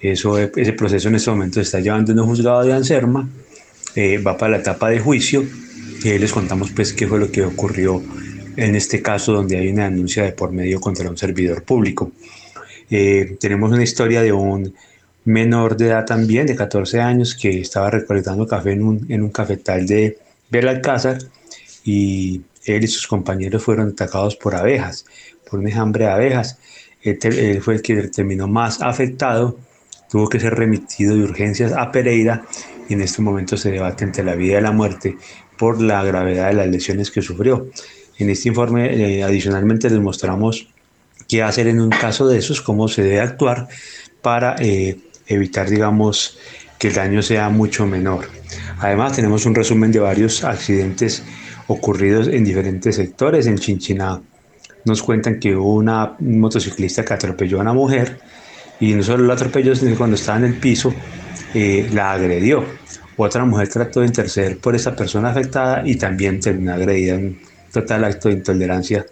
Eso, 0.00 0.38
ese 0.38 0.72
proceso 0.72 1.08
en 1.08 1.16
este 1.16 1.30
momento 1.30 1.54
se 1.54 1.62
está 1.62 1.80
llevando 1.80 2.12
en 2.12 2.20
un 2.20 2.26
juzgado 2.26 2.62
de 2.62 2.72
Anserma, 2.72 3.28
eh, 3.94 4.18
va 4.18 4.36
para 4.36 4.52
la 4.52 4.58
etapa 4.58 4.88
de 4.88 5.00
juicio 5.00 5.44
y 6.02 6.08
ahí 6.08 6.18
les 6.18 6.32
contamos 6.32 6.70
pues 6.70 6.92
qué 6.92 7.06
fue 7.06 7.18
lo 7.18 7.30
que 7.30 7.42
ocurrió 7.42 8.02
en 8.56 8.74
este 8.76 9.02
caso 9.02 9.32
donde 9.32 9.58
hay 9.58 9.68
una 9.68 9.84
denuncia 9.84 10.22
de 10.24 10.32
por 10.32 10.52
medio 10.52 10.80
contra 10.80 11.08
un 11.08 11.16
servidor 11.16 11.62
público. 11.62 12.12
Eh, 12.90 13.36
tenemos 13.38 13.70
una 13.70 13.82
historia 13.82 14.22
de 14.22 14.32
un 14.32 14.74
menor 15.24 15.76
de 15.76 15.88
edad 15.88 16.06
también, 16.06 16.46
de 16.46 16.56
14 16.56 17.00
años, 17.00 17.34
que 17.34 17.60
estaba 17.60 17.90
recolectando 17.90 18.46
café 18.46 18.72
en 18.72 18.82
un, 18.82 19.06
en 19.08 19.22
un 19.22 19.30
cafetal 19.30 19.86
de, 19.86 20.18
Belalcázar 20.50 21.18
y 21.84 22.42
él 22.64 22.84
y 22.84 22.88
sus 22.88 23.06
compañeros 23.06 23.62
fueron 23.62 23.90
atacados 23.90 24.36
por 24.36 24.54
abejas, 24.54 25.06
por 25.50 25.60
un 25.60 25.92
de 25.92 26.06
abejas. 26.06 26.58
Él, 27.02 27.60
fue 27.62 27.74
el 27.74 27.82
que 27.82 28.08
terminó 28.08 28.46
más 28.46 28.82
afectado, 28.82 29.58
tuvo 30.10 30.28
que 30.28 30.38
ser 30.38 30.54
remitido 30.54 31.14
de 31.16 31.22
urgencias 31.22 31.72
a 31.72 31.90
Pereira 31.90 32.44
y 32.88 32.94
en 32.94 33.02
este 33.02 33.22
momento 33.22 33.56
se 33.56 33.70
debate 33.70 34.04
entre 34.04 34.22
la 34.22 34.34
vida 34.34 34.58
y 34.58 34.62
la 34.62 34.72
muerte 34.72 35.16
por 35.56 35.80
la 35.80 36.02
gravedad 36.04 36.48
de 36.48 36.54
las 36.54 36.68
lesiones 36.68 37.10
que 37.10 37.22
sufrió. 37.22 37.68
En 38.18 38.28
este 38.28 38.48
informe 38.48 39.18
eh, 39.18 39.22
adicionalmente 39.22 39.88
les 39.88 40.00
mostramos 40.00 40.68
qué 41.26 41.42
hacer 41.42 41.68
en 41.68 41.80
un 41.80 41.90
caso 41.90 42.28
de 42.28 42.38
esos, 42.38 42.60
cómo 42.60 42.88
se 42.88 43.02
debe 43.02 43.20
actuar 43.20 43.68
para 44.20 44.56
eh, 44.58 44.98
evitar, 45.26 45.70
digamos, 45.70 46.38
que 46.78 46.88
el 46.88 46.94
daño 46.94 47.22
sea 47.22 47.48
mucho 47.48 47.86
menor. 47.86 48.28
Además, 48.78 49.14
tenemos 49.14 49.46
un 49.46 49.54
resumen 49.54 49.92
de 49.92 50.00
varios 50.00 50.44
accidentes 50.44 51.22
ocurridos 51.66 52.26
en 52.28 52.44
diferentes 52.44 52.96
sectores. 52.96 53.46
En 53.46 53.58
Chinchiná 53.58 54.20
nos 54.84 55.02
cuentan 55.02 55.38
que 55.38 55.54
una 55.54 56.16
motociclista 56.18 57.04
que 57.04 57.14
atropelló 57.14 57.58
a 57.58 57.62
una 57.62 57.72
mujer 57.72 58.18
y 58.80 58.94
no 58.94 59.02
solo 59.02 59.26
la 59.26 59.34
atropelló, 59.34 59.74
sino 59.74 59.90
que 59.92 59.96
cuando 59.96 60.16
estaba 60.16 60.38
en 60.38 60.44
el 60.44 60.54
piso 60.54 60.92
eh, 61.54 61.88
la 61.92 62.12
agredió. 62.12 62.64
otra 63.16 63.44
mujer 63.44 63.68
trató 63.68 64.00
de 64.00 64.06
interceder 64.06 64.58
por 64.58 64.74
esa 64.74 64.96
persona 64.96 65.30
afectada 65.30 65.82
y 65.86 65.96
también 65.96 66.40
terminó 66.40 66.72
agredida 66.72 67.16
un 67.16 67.38
total 67.72 68.04
acto 68.04 68.28
de 68.28 68.34
intolerancia 68.36 69.04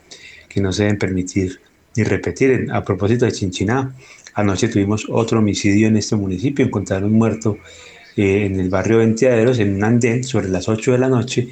que 0.48 0.60
no 0.60 0.72
se 0.72 0.84
deben 0.84 0.98
permitir 0.98 1.60
ni 1.94 2.04
repetir. 2.04 2.68
A 2.72 2.82
propósito 2.82 3.26
de 3.26 3.32
Chinchiná, 3.32 3.92
anoche 4.34 4.68
tuvimos 4.68 5.06
otro 5.10 5.40
homicidio 5.40 5.88
en 5.88 5.96
este 5.96 6.16
municipio, 6.16 6.64
encontraron 6.64 7.12
muerto 7.12 7.58
eh, 8.16 8.46
en 8.46 8.58
el 8.58 8.70
barrio 8.70 8.98
Ventiaderos, 8.98 9.58
en 9.58 9.74
un 9.74 9.84
andén, 9.84 10.24
sobre 10.24 10.48
las 10.48 10.68
8 10.68 10.92
de 10.92 10.98
la 10.98 11.08
noche, 11.08 11.48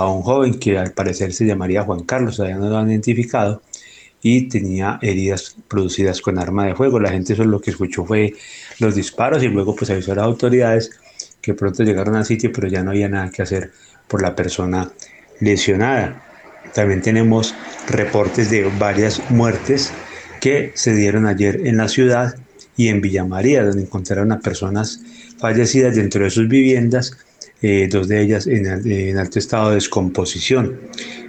a 0.00 0.08
un 0.08 0.22
joven 0.22 0.58
que 0.58 0.78
al 0.78 0.92
parecer 0.92 1.34
se 1.34 1.44
llamaría 1.44 1.82
Juan 1.82 2.04
Carlos, 2.04 2.36
todavía 2.36 2.56
no 2.56 2.70
lo 2.70 2.78
han 2.78 2.90
identificado, 2.90 3.60
y 4.22 4.48
tenía 4.48 4.98
heridas 5.02 5.54
producidas 5.68 6.22
con 6.22 6.38
arma 6.38 6.64
de 6.64 6.74
fuego. 6.74 6.98
La 6.98 7.10
gente 7.10 7.36
solo 7.36 7.50
lo 7.50 7.60
que 7.60 7.70
escuchó 7.70 8.06
fue 8.06 8.32
los 8.78 8.94
disparos 8.94 9.42
y 9.42 9.48
luego 9.48 9.76
pues 9.76 9.90
avisó 9.90 10.12
a 10.12 10.14
las 10.14 10.24
autoridades 10.24 10.90
que 11.42 11.52
pronto 11.52 11.82
llegaron 11.82 12.16
al 12.16 12.24
sitio, 12.24 12.50
pero 12.50 12.66
ya 12.66 12.82
no 12.82 12.92
había 12.92 13.10
nada 13.10 13.30
que 13.30 13.42
hacer 13.42 13.72
por 14.08 14.22
la 14.22 14.34
persona 14.34 14.90
lesionada. 15.38 16.22
También 16.72 17.02
tenemos 17.02 17.54
reportes 17.86 18.50
de 18.50 18.70
varias 18.78 19.20
muertes 19.30 19.92
que 20.40 20.72
se 20.76 20.94
dieron 20.94 21.26
ayer 21.26 21.66
en 21.66 21.76
la 21.76 21.88
ciudad 21.88 22.36
y 22.74 22.88
en 22.88 23.02
Villa 23.02 23.26
María, 23.26 23.64
donde 23.64 23.82
encontraron 23.82 24.32
a 24.32 24.40
personas 24.40 25.02
fallecidas 25.38 25.94
dentro 25.94 26.24
de 26.24 26.30
sus 26.30 26.48
viviendas, 26.48 27.18
eh, 27.62 27.88
dos 27.90 28.08
de 28.08 28.22
ellas 28.22 28.46
en, 28.46 29.18
alto 29.18 29.38
estado 29.38 29.68
de 29.70 29.74
descomposición. 29.76 30.80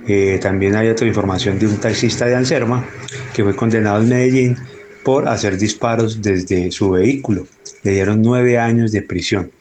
Eh, 0.07 0.39
también 0.41 0.75
hay 0.75 0.87
otra 0.87 1.07
información 1.07 1.59
de 1.59 1.67
un 1.67 1.77
taxista 1.77 2.25
de 2.25 2.35
Anserma 2.35 2.85
que 3.33 3.43
fue 3.43 3.55
condenado 3.55 4.01
en 4.01 4.09
Medellín 4.09 4.57
por 5.03 5.27
hacer 5.27 5.57
disparos 5.57 6.21
desde 6.21 6.71
su 6.71 6.91
vehículo. 6.91 7.47
Le 7.83 7.91
dieron 7.91 8.21
nueve 8.21 8.57
años 8.57 8.91
de 8.91 9.01
prisión. 9.01 9.51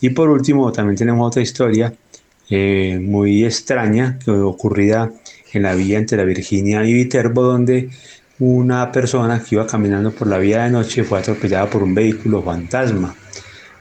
Y 0.00 0.10
por 0.10 0.28
último, 0.28 0.70
también 0.72 0.96
tenemos 0.96 1.26
otra 1.26 1.42
historia 1.42 1.92
eh, 2.50 2.98
muy 3.00 3.44
extraña 3.44 4.18
que 4.18 4.30
ocurrida 4.30 5.10
en 5.52 5.62
la 5.62 5.74
vía 5.74 5.98
entre 5.98 6.18
la 6.18 6.24
Virginia 6.24 6.84
y 6.84 6.92
Viterbo, 6.92 7.42
donde 7.42 7.90
una 8.38 8.90
persona 8.90 9.42
que 9.42 9.54
iba 9.54 9.66
caminando 9.66 10.10
por 10.10 10.26
la 10.26 10.38
vía 10.38 10.64
de 10.64 10.70
noche 10.70 11.04
fue 11.04 11.18
atropellada 11.18 11.70
por 11.70 11.82
un 11.82 11.94
vehículo 11.94 12.42
fantasma. 12.42 13.14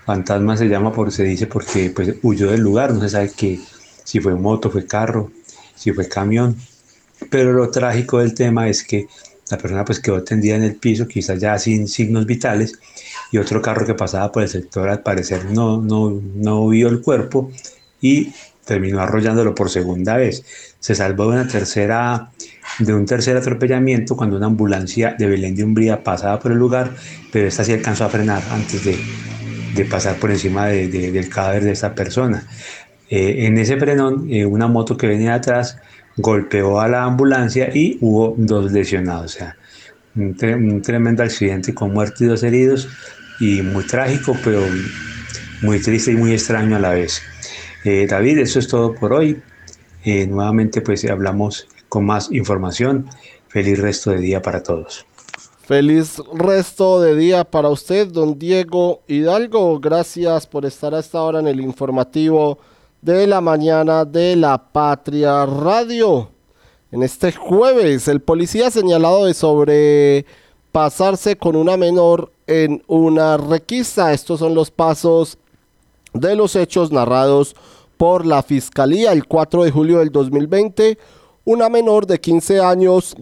Fantasma 0.05 0.57
se 0.57 0.67
llama 0.67 0.91
por 0.91 1.11
se 1.11 1.23
dice 1.23 1.47
porque 1.47 1.89
pues, 1.89 2.15
huyó 2.21 2.51
del 2.51 2.61
lugar, 2.61 2.93
no 2.93 3.01
se 3.01 3.09
sabe 3.09 3.31
que, 3.35 3.59
si 4.03 4.19
fue 4.19 4.35
moto, 4.35 4.69
fue 4.69 4.85
carro, 4.85 5.31
si 5.75 5.91
fue 5.91 6.07
camión. 6.07 6.57
Pero 7.29 7.53
lo 7.53 7.69
trágico 7.69 8.19
del 8.19 8.33
tema 8.33 8.67
es 8.67 8.83
que 8.83 9.07
la 9.49 9.57
persona 9.57 9.85
pues 9.85 9.99
quedó 9.99 10.23
tendida 10.23 10.55
en 10.55 10.63
el 10.63 10.75
piso, 10.75 11.07
quizás 11.07 11.39
ya 11.39 11.57
sin 11.57 11.87
signos 11.87 12.25
vitales, 12.25 12.73
y 13.31 13.37
otro 13.37 13.61
carro 13.61 13.85
que 13.85 13.93
pasaba 13.93 14.31
por 14.31 14.43
el 14.43 14.49
sector 14.49 14.89
al 14.89 15.01
parecer 15.01 15.45
no, 15.45 15.81
no, 15.81 16.21
no 16.35 16.67
vio 16.67 16.87
el 16.89 17.01
cuerpo 17.01 17.51
y 18.01 18.31
terminó 18.65 18.99
arrollándolo 19.01 19.55
por 19.55 19.69
segunda 19.69 20.17
vez. 20.17 20.43
Se 20.79 20.95
salvó 20.95 21.25
de 21.25 21.41
una 21.41 21.47
tercera 21.47 22.31
de 22.79 22.93
un 22.93 23.05
tercer 23.05 23.37
atropellamiento 23.37 24.15
cuando 24.15 24.37
una 24.37 24.47
ambulancia 24.47 25.15
de 25.17 25.27
Belén 25.27 25.55
de 25.55 25.63
Umbría 25.63 26.03
pasaba 26.03 26.39
por 26.39 26.51
el 26.51 26.57
lugar, 26.57 26.95
pero 27.31 27.47
esta 27.47 27.63
sí 27.63 27.73
alcanzó 27.73 28.05
a 28.05 28.09
frenar 28.09 28.41
antes 28.51 28.83
de, 28.83 28.97
de 29.75 29.85
pasar 29.85 30.15
por 30.17 30.31
encima 30.31 30.67
de, 30.67 30.87
del 30.87 31.29
cadáver 31.29 31.63
de 31.63 31.71
esta 31.71 31.93
persona. 31.95 32.45
Eh, 33.09 33.45
en 33.45 33.57
ese 33.57 33.77
frenón, 33.77 34.27
eh, 34.29 34.45
una 34.45 34.67
moto 34.67 34.97
que 34.97 35.07
venía 35.07 35.35
atrás 35.35 35.77
golpeó 36.17 36.79
a 36.79 36.87
la 36.87 37.03
ambulancia 37.03 37.69
y 37.73 37.97
hubo 38.01 38.35
dos 38.37 38.71
lesionados. 38.71 39.35
O 39.35 39.37
sea, 39.39 39.57
un, 40.15 40.35
un 40.43 40.81
tremendo 40.81 41.23
accidente 41.23 41.73
con 41.73 41.93
muertos 41.93 42.21
y 42.21 42.25
dos 42.25 42.43
heridos 42.43 42.87
y 43.39 43.61
muy 43.61 43.85
trágico, 43.85 44.37
pero 44.43 44.61
muy 45.61 45.79
triste 45.79 46.11
y 46.11 46.15
muy 46.15 46.33
extraño 46.33 46.75
a 46.75 46.79
la 46.79 46.91
vez. 46.91 47.21
Eh, 47.83 48.07
David, 48.07 48.39
eso 48.39 48.59
es 48.59 48.67
todo 48.67 48.93
por 48.93 49.13
hoy. 49.13 49.41
Eh, 50.03 50.27
nuevamente 50.27 50.81
pues 50.81 51.03
hablamos 51.05 51.67
con 51.89 52.05
más 52.05 52.31
información. 52.31 53.07
Feliz 53.47 53.79
resto 53.79 54.11
de 54.11 54.19
día 54.19 54.41
para 54.41 54.63
todos. 54.63 55.05
Feliz 55.65 56.21
resto 56.33 56.99
de 56.99 57.15
día 57.15 57.45
para 57.45 57.69
usted, 57.69 58.09
don 58.09 58.37
Diego 58.37 58.99
Hidalgo. 59.07 59.79
Gracias 59.79 60.45
por 60.45 60.65
estar 60.65 60.93
a 60.93 60.99
esta 60.99 61.21
hora 61.21 61.39
en 61.39 61.47
el 61.47 61.61
informativo 61.61 62.57
de 63.01 63.25
la 63.27 63.39
mañana 63.39 64.03
de 64.03 64.35
la 64.35 64.57
Patria 64.57 65.45
Radio. 65.45 66.27
En 66.91 67.01
este 67.01 67.31
jueves, 67.31 68.09
el 68.09 68.19
policía 68.19 68.67
ha 68.67 68.71
señalado 68.71 69.23
de 69.23 69.33
sobrepasarse 69.33 71.37
con 71.37 71.55
una 71.55 71.77
menor 71.77 72.29
en 72.45 72.83
una 72.87 73.37
requisa. 73.37 74.11
Estos 74.11 74.39
son 74.39 74.55
los 74.55 74.69
pasos 74.69 75.37
de 76.11 76.35
los 76.35 76.57
hechos 76.57 76.91
narrados 76.91 77.55
por 77.95 78.25
la 78.25 78.43
Fiscalía 78.43 79.13
el 79.13 79.25
4 79.25 79.63
de 79.63 79.71
julio 79.71 79.99
del 79.99 80.11
2020. 80.11 80.97
Una 81.45 81.69
menor 81.69 82.05
de 82.05 82.19
15 82.19 82.59
años 82.59 83.15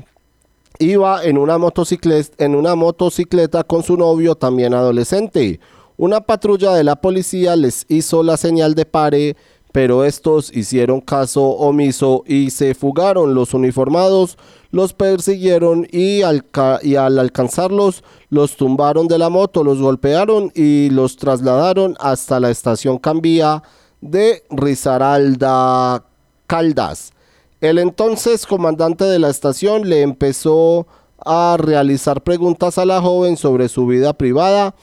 iba 0.81 1.23
en 1.23 1.37
una, 1.37 1.57
motocicleta, 1.57 3.63
con 3.63 3.83
su 3.83 3.97
novio 3.97 4.35
también 4.35 4.73
adolescente. 4.73 5.59
Una 5.97 6.21
patrulla 6.21 6.73
de 6.73 6.83
la 6.83 6.95
policía 6.95 7.55
les 7.55 7.85
hizo 7.87 8.23
la 8.23 8.37
señal 8.37 8.75
de 8.75 8.85
pare, 8.85 9.35
pero 9.71 10.03
estos 10.03 10.55
hicieron 10.55 10.99
caso 10.99 11.43
omiso 11.43 12.23
y 12.25 12.49
se 12.49 12.73
fugaron. 12.73 13.33
Los 13.33 13.53
uniformados 13.53 14.37
los 14.71 14.93
persiguieron 14.93 15.87
y 15.91 16.23
al, 16.23 16.45
y 16.81 16.95
al 16.95 17.19
alcanzarlos 17.19 18.03
los 18.29 18.57
tumbaron 18.57 19.07
de 19.07 19.17
la 19.17 19.29
moto, 19.29 19.63
los 19.63 19.79
golpearon 19.79 20.51
y 20.55 20.89
los 20.89 21.17
trasladaron 21.17 21.95
hasta 21.99 22.39
la 22.39 22.49
estación 22.49 22.97
Cambía 22.97 23.63
de 24.01 24.43
Risaralda 24.49 26.03
Caldas. 26.47 27.13
El 27.61 27.77
entonces 27.77 28.47
comandante 28.47 29.05
de 29.05 29.19
la 29.19 29.29
estación 29.29 29.87
le 29.87 30.01
empezó 30.01 30.87
a 31.23 31.57
realizar 31.59 32.23
preguntas 32.23 32.79
a 32.79 32.85
la 32.85 32.99
joven 32.99 33.37
sobre 33.37 33.69
su 33.69 33.85
vida 33.85 34.13
privada, 34.13 34.73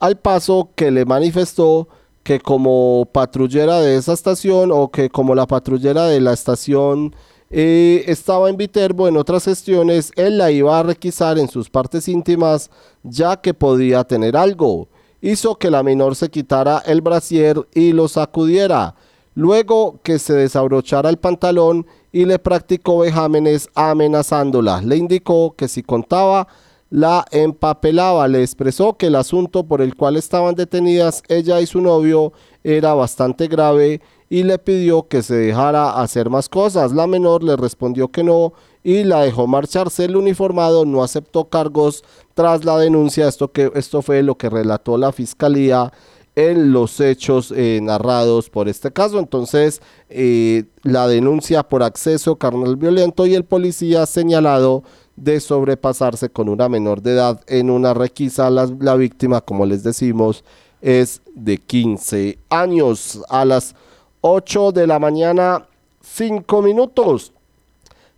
al 0.00 0.18
paso 0.18 0.70
que 0.74 0.90
le 0.90 1.04
manifestó 1.04 1.86
que 2.24 2.40
como 2.40 3.08
patrullera 3.12 3.80
de 3.80 3.96
esa 3.96 4.14
estación 4.14 4.72
o 4.72 4.90
que 4.90 5.10
como 5.10 5.36
la 5.36 5.46
patrullera 5.46 6.06
de 6.06 6.20
la 6.20 6.32
estación 6.32 7.14
eh, 7.50 8.04
estaba 8.08 8.50
en 8.50 8.56
Viterbo 8.56 9.06
en 9.06 9.16
otras 9.16 9.44
gestiones, 9.44 10.10
él 10.16 10.38
la 10.38 10.50
iba 10.50 10.76
a 10.76 10.82
requisar 10.82 11.38
en 11.38 11.46
sus 11.46 11.70
partes 11.70 12.08
íntimas 12.08 12.68
ya 13.04 13.36
que 13.36 13.54
podía 13.54 14.02
tener 14.02 14.36
algo. 14.36 14.88
Hizo 15.20 15.54
que 15.54 15.70
la 15.70 15.84
menor 15.84 16.16
se 16.16 16.30
quitara 16.30 16.82
el 16.84 17.00
brasier 17.00 17.64
y 17.74 17.92
lo 17.92 18.08
sacudiera, 18.08 18.96
luego 19.34 20.00
que 20.02 20.18
se 20.18 20.34
desabrochara 20.34 21.10
el 21.10 21.18
pantalón 21.18 21.86
y 22.12 22.24
le 22.24 22.38
practicó 22.38 22.98
vejámenes 22.98 23.68
amenazándola. 23.74 24.80
Le 24.80 24.96
indicó 24.96 25.54
que 25.56 25.68
si 25.68 25.82
contaba 25.82 26.46
la 26.90 27.24
empapelaba, 27.32 28.28
le 28.28 28.42
expresó 28.42 28.96
que 28.96 29.06
el 29.06 29.16
asunto 29.16 29.64
por 29.64 29.82
el 29.82 29.96
cual 29.96 30.16
estaban 30.16 30.54
detenidas 30.54 31.22
ella 31.28 31.60
y 31.60 31.66
su 31.66 31.80
novio 31.80 32.32
era 32.62 32.94
bastante 32.94 33.48
grave 33.48 34.00
y 34.30 34.42
le 34.42 34.58
pidió 34.58 35.08
que 35.08 35.22
se 35.22 35.34
dejara 35.34 36.00
hacer 36.00 36.30
más 36.30 36.48
cosas. 36.48 36.92
La 36.92 37.06
menor 37.06 37.42
le 37.42 37.56
respondió 37.56 38.08
que 38.08 38.22
no 38.22 38.52
y 38.82 39.02
la 39.04 39.22
dejó 39.22 39.46
marcharse. 39.46 40.04
El 40.04 40.16
uniformado 40.16 40.84
no 40.84 41.02
aceptó 41.02 41.48
cargos 41.48 42.04
tras 42.34 42.64
la 42.64 42.78
denuncia. 42.78 43.26
Esto, 43.26 43.50
que, 43.50 43.72
esto 43.74 44.02
fue 44.02 44.22
lo 44.22 44.36
que 44.36 44.50
relató 44.50 44.96
la 44.96 45.10
fiscalía 45.10 45.92
en 46.36 46.72
los 46.72 47.00
hechos 47.00 47.52
eh, 47.56 47.80
narrados 47.82 48.50
por 48.50 48.68
este 48.68 48.92
caso. 48.92 49.18
Entonces, 49.18 49.80
eh, 50.08 50.64
la 50.82 51.06
denuncia 51.06 51.62
por 51.62 51.82
acceso 51.82 52.36
carnal 52.36 52.76
violento 52.76 53.26
y 53.26 53.34
el 53.34 53.44
policía 53.44 54.06
señalado 54.06 54.82
de 55.16 55.38
sobrepasarse 55.38 56.28
con 56.28 56.48
una 56.48 56.68
menor 56.68 57.02
de 57.02 57.12
edad 57.12 57.40
en 57.46 57.70
una 57.70 57.94
requisa. 57.94 58.50
La, 58.50 58.94
víctima, 58.96 59.40
como 59.40 59.64
les 59.64 59.82
decimos, 59.84 60.44
es 60.80 61.22
de 61.34 61.58
15 61.58 62.38
años. 62.50 63.20
A 63.28 63.44
las 63.44 63.74
8 64.22 64.72
de 64.72 64.86
la 64.86 64.98
mañana, 64.98 65.66
5 66.02 66.62
minutos. 66.62 67.32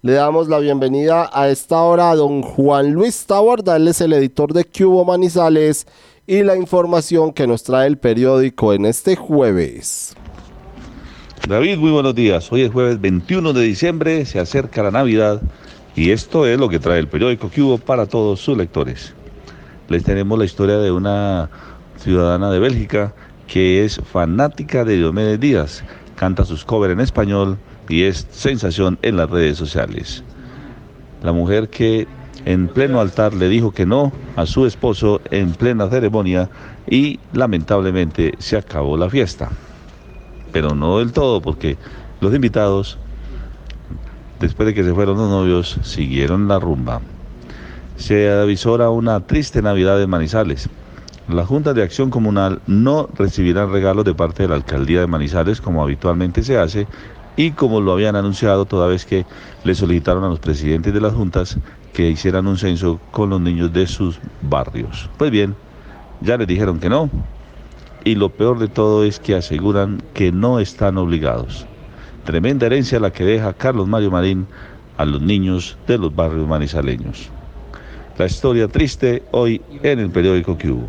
Le 0.03 0.13
damos 0.13 0.49
la 0.49 0.59
bienvenida 0.59 1.29
a 1.33 1.49
esta 1.49 1.83
hora 1.83 2.11
a 2.11 2.17
don 2.17 2.41
Juan 2.43 2.93
Luis 2.93 3.27
Taborda, 3.27 3.77
es 3.77 4.01
el 4.01 4.13
editor 4.13 4.53
de 4.53 4.65
Cubo 4.65 5.05
Manizales 5.05 5.87
y 6.27 6.43
la 6.43 6.57
información 6.57 7.33
que 7.33 7.47
nos 7.47 7.63
trae 7.63 7.87
el 7.87 7.99
periódico 7.99 8.73
en 8.73 8.85
este 8.85 9.15
jueves. 9.15 10.17
David, 11.49 11.79
muy 11.79 11.93
buenos 11.93 12.17
días. 12.17 12.51
Hoy 12.51 12.63
es 12.63 12.73
jueves 12.73 13.01
21 13.01 13.53
de 13.53 13.63
diciembre, 13.63 14.25
se 14.25 14.41
acerca 14.41 14.83
la 14.83 14.91
Navidad 14.91 15.41
y 15.95 16.11
esto 16.11 16.47
es 16.47 16.59
lo 16.59 16.69
que 16.69 16.81
trae 16.81 16.99
el 16.99 17.07
periódico 17.07 17.49
Cubo 17.55 17.79
para 17.79 18.07
todos 18.07 18.41
sus 18.41 18.57
lectores. 18.57 19.15
Les 19.89 20.03
tenemos 20.03 20.37
la 20.37 20.45
historia 20.45 20.79
de 20.79 20.91
una 20.91 21.49
ciudadana 21.97 22.51
de 22.51 22.59
Bélgica 22.59 23.15
que 23.47 23.85
es 23.85 24.01
fanática 24.13 24.85
de 24.85 24.97
Diomedes 24.97 25.39
Díaz, 25.39 25.85
canta 26.17 26.45
sus 26.45 26.65
covers 26.65 26.93
en 26.93 27.01
español 27.01 27.57
y 27.89 28.03
es 28.03 28.27
sensación 28.33 28.99
en 29.03 29.17
las 29.17 29.31
redes 29.31 29.57
sociales. 29.57 30.25
La 31.23 31.31
mujer 31.31 31.69
que 31.69 32.09
en 32.47 32.69
pleno 32.69 33.01
altar 33.01 33.35
le 33.35 33.49
dijo 33.49 33.73
que 33.73 33.85
no 33.85 34.13
a 34.37 34.47
su 34.47 34.67
esposo 34.67 35.21
en 35.31 35.53
plena 35.53 35.89
ceremonia 35.91 36.49
y 36.89 37.19
lamentablemente 37.33 38.35
se 38.39 38.57
acabó 38.57 38.97
la 38.97 39.11
fiesta. 39.11 39.51
pero 40.53 40.75
no 40.75 41.01
del 41.01 41.13
todo, 41.13 41.43
porque 41.43 41.77
los 42.23 42.35
invitados, 42.35 42.97
después 44.41 44.67
de 44.67 44.73
que 44.73 44.85
se 44.85 44.95
fueron 44.95 45.19
los 45.19 45.29
novios, 45.29 45.79
siguieron 45.83 46.49
la 46.49 46.59
rumba. 46.59 47.03
Se 47.97 48.31
avisora 48.31 48.89
una 48.89 49.21
triste 49.21 49.61
Navidad 49.61 50.01
en 50.01 50.09
Manizales. 50.09 50.71
Las 51.29 51.47
juntas 51.47 51.75
de 51.75 51.83
acción 51.83 52.09
comunal 52.09 52.63
no 52.67 53.07
recibirán 53.19 53.71
regalos 53.71 54.07
de 54.07 54.15
parte 54.15 54.45
de 54.45 54.49
la 54.49 54.55
alcaldía 54.55 55.01
de 55.01 55.07
Manizales 55.07 55.61
como 55.61 55.83
habitualmente 55.83 56.43
se 56.43 56.57
hace 56.57 56.87
y 57.37 57.51
como 57.51 57.83
lo 57.83 57.93
habían 57.93 58.17
anunciado 58.17 58.65
toda 58.65 58.87
vez 58.87 59.05
que 59.05 59.27
le 59.65 59.75
solicitaron 59.75 60.25
a 60.25 60.29
los 60.29 60.39
presidentes 60.39 60.95
de 60.95 61.01
las 61.03 61.13
juntas 61.13 61.59
que 61.97 62.11
hicieran 62.11 62.47
un 62.47 62.59
censo 62.59 63.01
con 63.11 63.31
los 63.31 63.41
niños 63.41 63.73
de 63.73 63.87
sus 63.87 64.21
barrios. 64.43 65.09
Pues 65.17 65.31
bien, 65.31 65.57
ya 66.21 66.37
les 66.37 66.47
dijeron 66.47 66.79
que 66.79 66.91
no 66.91 67.09
y 68.05 68.17
lo 68.17 68.29
peor 68.29 68.59
de 68.59 68.69
todo 68.69 69.03
es 69.03 69.19
que 69.19 69.35
aseguran 69.35 70.03
que 70.13 70.31
no 70.31 70.61
están 70.61 70.99
obligados. 70.99 71.65
Tremenda 72.27 72.67
herencia 72.67 73.01
la 73.01 73.15
que 73.15 73.25
deja 73.25 73.55
Carlos 73.55 73.89
Mario 73.89 74.11
Marín 74.11 74.47
a 74.99 75.07
los 75.07 75.23
niños 75.23 75.79
de 75.87 75.97
los 75.97 76.15
barrios 76.15 76.47
manizaleños. 76.47 77.31
La 78.19 78.27
historia 78.27 78.69
triste 78.69 79.23
hoy 79.31 79.63
en 79.83 79.99
el 79.99 80.11
periódico 80.11 80.59
que 80.59 80.71
hubo. 80.71 80.89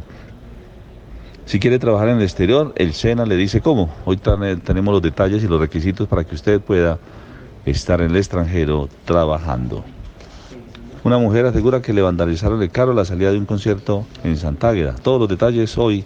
Si 1.45 1.57
quiere 1.57 1.79
trabajar 1.79 2.09
en 2.09 2.17
el 2.17 2.23
exterior, 2.23 2.73
el 2.75 2.91
SENA 2.91 3.25
le 3.25 3.37
dice 3.37 3.61
cómo. 3.61 3.95
Hoy 4.03 4.17
tenemos 4.17 4.93
los 4.93 5.01
detalles 5.01 5.41
y 5.41 5.47
los 5.47 5.61
requisitos 5.61 6.05
para 6.09 6.25
que 6.25 6.35
usted 6.35 6.59
pueda 6.59 6.99
estar 7.65 8.01
en 8.01 8.11
el 8.11 8.17
extranjero 8.17 8.89
trabajando. 9.05 9.85
Una 11.03 11.17
mujer 11.19 11.45
asegura 11.45 11.81
que 11.81 11.93
le 11.93 12.01
vandalizaron 12.01 12.61
el 12.61 12.69
carro 12.69 12.91
a 12.91 12.95
la 12.95 13.05
salida 13.05 13.31
de 13.31 13.37
un 13.37 13.45
concierto 13.45 14.05
en 14.23 14.37
Santágueda. 14.37 14.95
Todos 14.95 15.19
los 15.19 15.29
detalles 15.29 15.77
hoy 15.77 16.03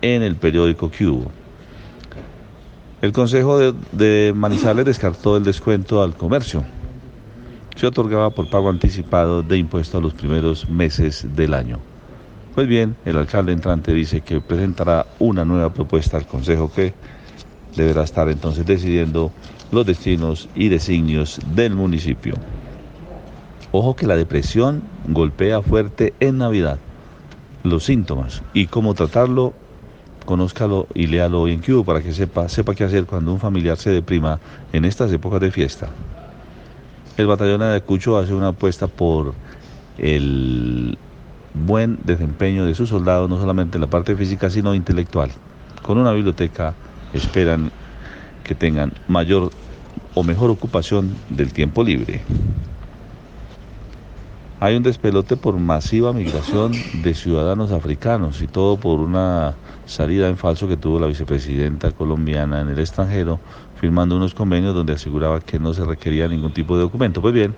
en 0.00 0.22
el 0.22 0.36
periódico 0.36 0.90
hubo. 1.00 1.30
El 3.00 3.12
Consejo 3.12 3.58
de, 3.58 3.74
de 3.92 4.32
Manizales 4.34 4.84
descartó 4.84 5.36
el 5.36 5.44
descuento 5.44 6.02
al 6.02 6.14
comercio. 6.14 6.64
Se 7.76 7.86
otorgaba 7.86 8.30
por 8.30 8.48
pago 8.48 8.70
anticipado 8.70 9.42
de 9.42 9.58
impuestos 9.58 10.02
los 10.02 10.14
primeros 10.14 10.68
meses 10.68 11.26
del 11.34 11.52
año. 11.52 11.80
Pues 12.54 12.68
bien, 12.68 12.96
el 13.04 13.16
alcalde 13.16 13.52
entrante 13.52 13.92
dice 13.92 14.20
que 14.20 14.40
presentará 14.40 15.06
una 15.18 15.44
nueva 15.44 15.72
propuesta 15.72 16.16
al 16.16 16.26
Consejo 16.26 16.70
que 16.72 16.94
deberá 17.76 18.04
estar 18.04 18.28
entonces 18.28 18.64
decidiendo 18.66 19.32
los 19.72 19.86
destinos 19.86 20.48
y 20.54 20.68
designios 20.68 21.40
del 21.54 21.74
municipio. 21.74 22.34
Ojo 23.74 23.96
que 23.96 24.06
la 24.06 24.16
depresión 24.16 24.82
golpea 25.08 25.62
fuerte 25.62 26.12
en 26.20 26.36
Navidad. 26.36 26.78
Los 27.64 27.84
síntomas 27.84 28.42
y 28.52 28.66
cómo 28.66 28.92
tratarlo, 28.92 29.54
conózcalo 30.26 30.88
y 30.92 31.06
léalo 31.06 31.40
hoy 31.40 31.52
en 31.52 31.62
Cuba 31.62 31.82
para 31.82 32.02
que 32.02 32.12
sepa, 32.12 32.50
sepa 32.50 32.74
qué 32.74 32.84
hacer 32.84 33.06
cuando 33.06 33.32
un 33.32 33.40
familiar 33.40 33.78
se 33.78 33.88
deprima 33.88 34.40
en 34.74 34.84
estas 34.84 35.10
épocas 35.10 35.40
de 35.40 35.50
fiesta. 35.50 35.88
El 37.16 37.26
batallón 37.26 37.60
de 37.60 37.66
Ayacucho 37.66 38.18
hace 38.18 38.34
una 38.34 38.48
apuesta 38.48 38.88
por 38.88 39.32
el 39.96 40.98
buen 41.54 41.98
desempeño 42.04 42.66
de 42.66 42.74
sus 42.74 42.90
soldados, 42.90 43.30
no 43.30 43.40
solamente 43.40 43.78
en 43.78 43.82
la 43.82 43.86
parte 43.86 44.14
física, 44.16 44.50
sino 44.50 44.74
intelectual. 44.74 45.30
Con 45.80 45.96
una 45.96 46.12
biblioteca 46.12 46.74
esperan 47.14 47.70
que 48.44 48.54
tengan 48.54 48.92
mayor 49.08 49.50
o 50.12 50.22
mejor 50.22 50.50
ocupación 50.50 51.16
del 51.30 51.54
tiempo 51.54 51.82
libre. 51.82 52.20
Hay 54.62 54.76
un 54.76 54.84
despelote 54.84 55.36
por 55.36 55.58
masiva 55.58 56.12
migración 56.12 56.70
de 56.92 57.14
ciudadanos 57.14 57.72
africanos 57.72 58.40
y 58.42 58.46
todo 58.46 58.76
por 58.76 59.00
una 59.00 59.56
salida 59.86 60.28
en 60.28 60.36
falso 60.36 60.68
que 60.68 60.76
tuvo 60.76 61.00
la 61.00 61.08
vicepresidenta 61.08 61.90
colombiana 61.90 62.60
en 62.60 62.68
el 62.68 62.78
extranjero, 62.78 63.40
firmando 63.80 64.16
unos 64.16 64.34
convenios 64.34 64.72
donde 64.72 64.92
aseguraba 64.92 65.40
que 65.40 65.58
no 65.58 65.74
se 65.74 65.84
requería 65.84 66.28
ningún 66.28 66.52
tipo 66.52 66.76
de 66.76 66.82
documento. 66.82 67.20
Pues 67.20 67.34
bien, 67.34 67.56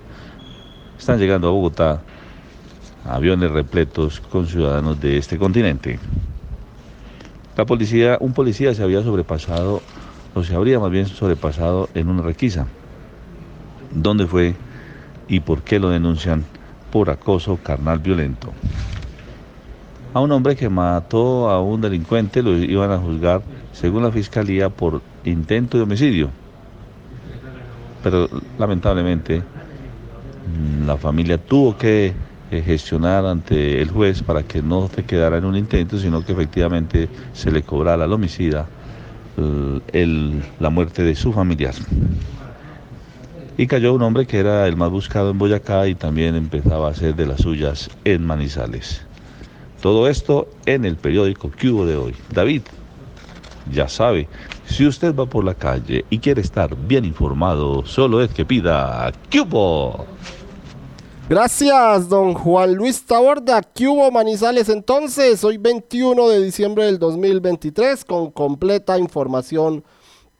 están 0.98 1.18
llegando 1.18 1.46
a 1.46 1.50
Bogotá 1.50 2.00
aviones 3.04 3.50
repletos 3.50 4.20
con 4.20 4.46
ciudadanos 4.46 4.98
de 4.98 5.18
este 5.18 5.36
continente. 5.36 5.98
La 7.54 7.66
policía, 7.66 8.16
un 8.18 8.32
policía 8.32 8.72
se 8.72 8.82
había 8.82 9.02
sobrepasado, 9.02 9.82
o 10.34 10.42
se 10.42 10.54
habría 10.54 10.80
más 10.80 10.90
bien 10.90 11.04
sobrepasado 11.04 11.86
en 11.92 12.08
una 12.08 12.22
requisa. 12.22 12.66
¿Dónde 13.92 14.26
fue 14.26 14.54
y 15.28 15.40
por 15.40 15.60
qué 15.60 15.78
lo 15.78 15.90
denuncian 15.90 16.46
por 16.94 17.10
acoso 17.10 17.56
carnal 17.56 17.98
violento? 17.98 18.52
A 20.12 20.20
un 20.20 20.30
hombre 20.30 20.54
que 20.54 20.68
mató 20.68 21.50
a 21.50 21.60
un 21.60 21.80
delincuente 21.80 22.40
lo 22.40 22.56
iban 22.56 22.92
a 22.92 22.98
juzgar, 22.98 23.42
según 23.72 24.04
la 24.04 24.12
fiscalía, 24.12 24.70
por 24.70 25.02
intento 25.24 25.76
de 25.76 25.82
homicidio. 25.82 26.30
Pero 28.04 28.28
lamentablemente 28.60 29.42
la 30.86 30.96
familia 30.96 31.36
tuvo 31.36 31.76
que 31.76 32.12
eh, 32.52 32.62
gestionar 32.64 33.26
ante 33.26 33.82
el 33.82 33.90
juez 33.90 34.22
para 34.22 34.44
que 34.44 34.62
no 34.62 34.88
se 34.94 35.02
quedara 35.02 35.38
en 35.38 35.46
un 35.46 35.56
intento, 35.56 35.98
sino 35.98 36.24
que 36.24 36.30
efectivamente 36.30 37.08
se 37.32 37.50
le 37.50 37.64
cobrara 37.64 38.04
al 38.04 38.12
homicida 38.12 38.68
la 40.60 40.70
muerte 40.70 41.02
de 41.02 41.16
su 41.16 41.32
familiar. 41.32 41.74
Y 43.56 43.68
cayó 43.68 43.94
un 43.94 44.02
hombre 44.02 44.26
que 44.26 44.38
era 44.38 44.66
el 44.66 44.76
más 44.76 44.90
buscado 44.90 45.30
en 45.30 45.38
Boyacá 45.38 45.86
y 45.86 45.94
también 45.94 46.34
empezaba 46.34 46.88
a 46.88 46.90
hacer 46.90 47.14
de 47.14 47.26
las 47.26 47.42
suyas 47.42 47.88
en 48.04 48.26
Manizales. 48.26 49.02
Todo 49.80 50.08
esto 50.08 50.48
en 50.66 50.84
el 50.84 50.96
periódico 50.96 51.52
Cubo 51.60 51.86
de 51.86 51.96
hoy. 51.96 52.14
David, 52.32 52.62
ya 53.70 53.88
sabe, 53.88 54.28
si 54.66 54.86
usted 54.86 55.14
va 55.14 55.26
por 55.26 55.44
la 55.44 55.54
calle 55.54 56.04
y 56.10 56.18
quiere 56.18 56.40
estar 56.40 56.74
bien 56.74 57.04
informado, 57.04 57.86
solo 57.86 58.22
es 58.22 58.32
que 58.32 58.44
pida 58.44 59.12
Cubo. 59.30 60.04
Gracias, 61.28 62.08
don 62.08 62.34
Juan 62.34 62.74
Luis 62.74 63.06
Taborda. 63.06 63.62
¿Qué 63.62 63.88
hubo 63.88 64.10
Manizales 64.10 64.68
entonces? 64.68 65.42
Hoy 65.42 65.56
21 65.56 66.28
de 66.28 66.42
diciembre 66.42 66.84
del 66.84 66.98
2023 66.98 68.04
con 68.04 68.30
completa 68.30 68.98
información 68.98 69.84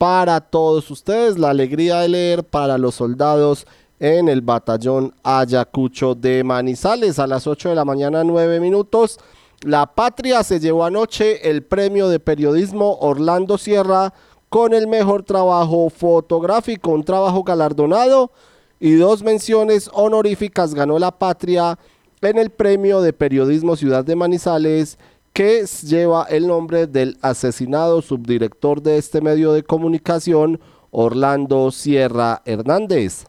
para 0.04 0.38
todos 0.38 0.90
ustedes. 0.90 1.38
La 1.38 1.48
alegría 1.48 2.00
de 2.00 2.10
leer 2.10 2.44
para 2.44 2.76
los 2.76 2.96
soldados 2.96 3.66
en 3.98 4.28
el 4.28 4.42
batallón 4.42 5.14
Ayacucho 5.22 6.14
de 6.14 6.44
Manizales 6.44 7.18
a 7.18 7.26
las 7.26 7.46
8 7.46 7.70
de 7.70 7.74
la 7.74 7.86
mañana 7.86 8.22
9 8.22 8.60
minutos. 8.60 9.18
La 9.62 9.86
Patria 9.86 10.42
se 10.42 10.60
llevó 10.60 10.84
anoche 10.84 11.48
el 11.48 11.62
premio 11.62 12.10
de 12.10 12.20
periodismo 12.20 12.98
Orlando 13.00 13.56
Sierra 13.56 14.12
con 14.50 14.74
el 14.74 14.88
mejor 14.88 15.22
trabajo 15.22 15.88
fotográfico, 15.88 16.90
un 16.90 17.04
trabajo 17.04 17.42
galardonado 17.42 18.30
y 18.78 18.96
dos 18.96 19.22
menciones 19.22 19.88
honoríficas 19.94 20.74
ganó 20.74 20.98
la 20.98 21.12
patria 21.12 21.78
en 22.20 22.36
el 22.36 22.50
premio 22.50 23.00
de 23.00 23.14
periodismo 23.14 23.74
Ciudad 23.74 24.04
de 24.04 24.16
Manizales 24.16 24.98
que 25.34 25.66
lleva 25.82 26.26
el 26.30 26.46
nombre 26.46 26.86
del 26.86 27.18
asesinado 27.20 28.00
subdirector 28.02 28.80
de 28.80 28.98
este 28.98 29.20
medio 29.20 29.52
de 29.52 29.64
comunicación, 29.64 30.60
Orlando 30.92 31.72
Sierra 31.72 32.40
Hernández. 32.44 33.24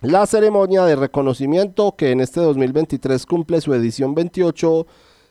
La 0.00 0.26
ceremonia 0.26 0.84
de 0.84 0.96
reconocimiento, 0.96 1.94
que 1.96 2.10
en 2.10 2.20
este 2.20 2.40
2023 2.40 3.24
cumple 3.24 3.60
su 3.60 3.72
edición 3.72 4.16
28, 4.16 4.84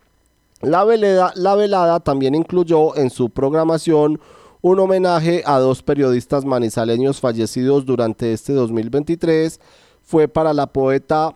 La 0.63 0.85
velada, 0.85 1.33
la 1.35 1.55
velada 1.55 2.01
también 2.01 2.35
incluyó 2.35 2.97
en 2.97 3.11
su 3.11 3.31
programación 3.31 4.21
un 4.63 4.79
homenaje 4.79 5.43
a 5.47 5.59
dos 5.59 5.83
periodistas 5.83 6.45
manizaleños 6.45 7.21
fallecidos 7.21 7.87
durante 7.87 8.33
este 8.33 8.53
2023. 8.53 9.61
Fue 10.03 10.29
para 10.29 10.53
la 10.53 10.67
poeta 10.67 11.35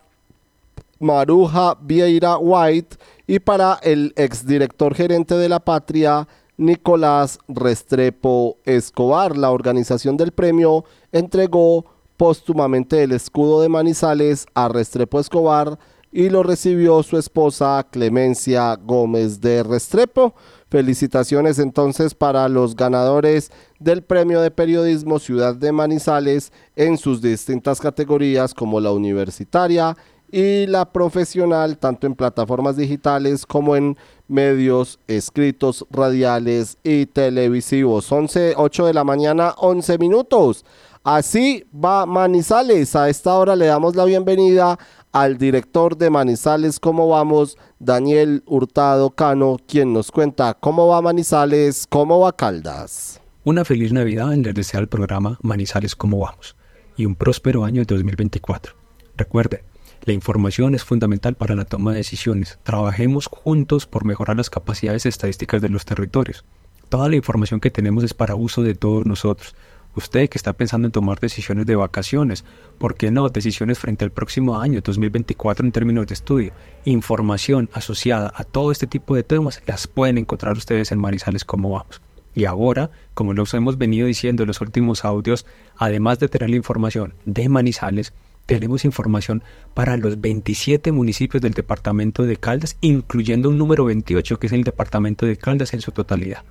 Maruja 0.98 1.76
Vieira 1.80 2.36
White 2.38 2.96
y 3.26 3.38
para 3.38 3.78
el 3.82 4.12
exdirector 4.16 4.94
gerente 4.94 5.34
de 5.34 5.48
la 5.48 5.60
patria 5.60 6.28
Nicolás 6.56 7.38
Restrepo 7.48 8.58
Escobar. 8.64 9.36
La 9.36 9.50
organización 9.50 10.16
del 10.16 10.32
premio 10.32 10.84
entregó 11.12 11.86
póstumamente 12.16 13.02
el 13.02 13.12
escudo 13.12 13.60
de 13.60 13.68
Manizales 13.68 14.46
a 14.54 14.68
Restrepo 14.68 15.18
Escobar 15.18 15.78
y 16.12 16.30
lo 16.30 16.44
recibió 16.44 17.02
su 17.02 17.18
esposa 17.18 17.84
Clemencia 17.90 18.76
Gómez 18.76 19.40
de 19.40 19.64
Restrepo. 19.64 20.34
Felicitaciones 20.74 21.60
entonces 21.60 22.14
para 22.16 22.48
los 22.48 22.74
ganadores 22.74 23.52
del 23.78 24.02
Premio 24.02 24.40
de 24.40 24.50
Periodismo 24.50 25.20
Ciudad 25.20 25.54
de 25.54 25.70
Manizales 25.70 26.52
en 26.74 26.98
sus 26.98 27.22
distintas 27.22 27.80
categorías 27.80 28.54
como 28.54 28.80
la 28.80 28.90
universitaria 28.90 29.96
y 30.32 30.66
la 30.66 30.90
profesional, 30.90 31.78
tanto 31.78 32.08
en 32.08 32.16
plataformas 32.16 32.76
digitales 32.76 33.46
como 33.46 33.76
en 33.76 33.96
medios 34.26 34.98
escritos, 35.06 35.86
radiales 35.90 36.76
y 36.82 37.06
televisivos. 37.06 38.10
11, 38.10 38.54
8 38.56 38.86
de 38.86 38.94
la 38.94 39.04
mañana, 39.04 39.54
11 39.58 39.96
minutos. 39.98 40.64
Así 41.04 41.64
va 41.72 42.04
Manizales. 42.04 42.96
A 42.96 43.08
esta 43.08 43.34
hora 43.34 43.54
le 43.54 43.66
damos 43.66 43.94
la 43.94 44.06
bienvenida 44.06 44.76
al 45.14 45.38
director 45.38 45.96
de 45.96 46.10
Manizales, 46.10 46.80
¿cómo 46.80 47.08
vamos? 47.08 47.56
Daniel 47.78 48.42
Hurtado 48.46 49.10
Cano, 49.10 49.58
quien 49.68 49.92
nos 49.92 50.10
cuenta 50.10 50.54
cómo 50.54 50.88
va 50.88 51.00
Manizales, 51.00 51.86
cómo 51.88 52.18
va 52.18 52.34
Caldas. 52.34 53.20
Una 53.44 53.64
feliz 53.64 53.92
Navidad 53.92 54.32
en 54.32 54.44
el 54.44 54.88
programa 54.88 55.38
Manizales, 55.40 55.94
¿cómo 55.94 56.18
vamos? 56.18 56.56
Y 56.96 57.06
un 57.06 57.14
próspero 57.14 57.64
año 57.64 57.84
2024. 57.84 58.74
Recuerde, 59.16 59.62
la 60.02 60.12
información 60.12 60.74
es 60.74 60.82
fundamental 60.82 61.36
para 61.36 61.54
la 61.54 61.64
toma 61.64 61.92
de 61.92 61.98
decisiones. 61.98 62.58
Trabajemos 62.64 63.28
juntos 63.28 63.86
por 63.86 64.04
mejorar 64.04 64.36
las 64.36 64.50
capacidades 64.50 65.06
estadísticas 65.06 65.62
de 65.62 65.68
los 65.68 65.84
territorios. 65.84 66.44
Toda 66.88 67.08
la 67.08 67.14
información 67.14 67.60
que 67.60 67.70
tenemos 67.70 68.02
es 68.02 68.14
para 68.14 68.34
uso 68.34 68.62
de 68.64 68.74
todos 68.74 69.06
nosotros. 69.06 69.54
Usted 69.96 70.28
que 70.28 70.38
está 70.38 70.52
pensando 70.52 70.86
en 70.86 70.92
tomar 70.92 71.20
decisiones 71.20 71.66
de 71.66 71.76
vacaciones, 71.76 72.44
¿por 72.78 72.96
qué 72.96 73.12
no? 73.12 73.28
Decisiones 73.28 73.78
frente 73.78 74.04
al 74.04 74.10
próximo 74.10 74.60
año, 74.60 74.80
2024, 74.80 75.64
en 75.64 75.72
términos 75.72 76.06
de 76.08 76.14
estudio. 76.14 76.52
Información 76.84 77.70
asociada 77.72 78.32
a 78.34 78.42
todo 78.42 78.72
este 78.72 78.88
tipo 78.88 79.14
de 79.14 79.22
temas 79.22 79.62
las 79.66 79.86
pueden 79.86 80.18
encontrar 80.18 80.56
ustedes 80.56 80.90
en 80.90 80.98
Marizales 80.98 81.44
Cómo 81.44 81.70
Vamos. 81.70 82.00
Y 82.34 82.46
ahora, 82.46 82.90
como 83.14 83.32
los 83.32 83.54
hemos 83.54 83.78
venido 83.78 84.08
diciendo 84.08 84.42
en 84.42 84.48
los 84.48 84.60
últimos 84.60 85.04
audios, 85.04 85.46
además 85.76 86.18
de 86.18 86.28
tener 86.28 86.50
la 86.50 86.56
información 86.56 87.14
de 87.24 87.48
Manizales, 87.48 88.12
tenemos 88.46 88.84
información 88.84 89.42
para 89.72 89.96
los 89.96 90.20
27 90.20 90.90
municipios 90.90 91.40
del 91.40 91.54
departamento 91.54 92.24
de 92.24 92.36
Caldas, 92.36 92.76
incluyendo 92.80 93.48
un 93.48 93.58
número 93.58 93.84
28 93.84 94.38
que 94.40 94.48
es 94.48 94.52
el 94.52 94.64
departamento 94.64 95.24
de 95.24 95.36
Caldas 95.36 95.72
en 95.72 95.80
su 95.80 95.92
totalidad. 95.92 96.42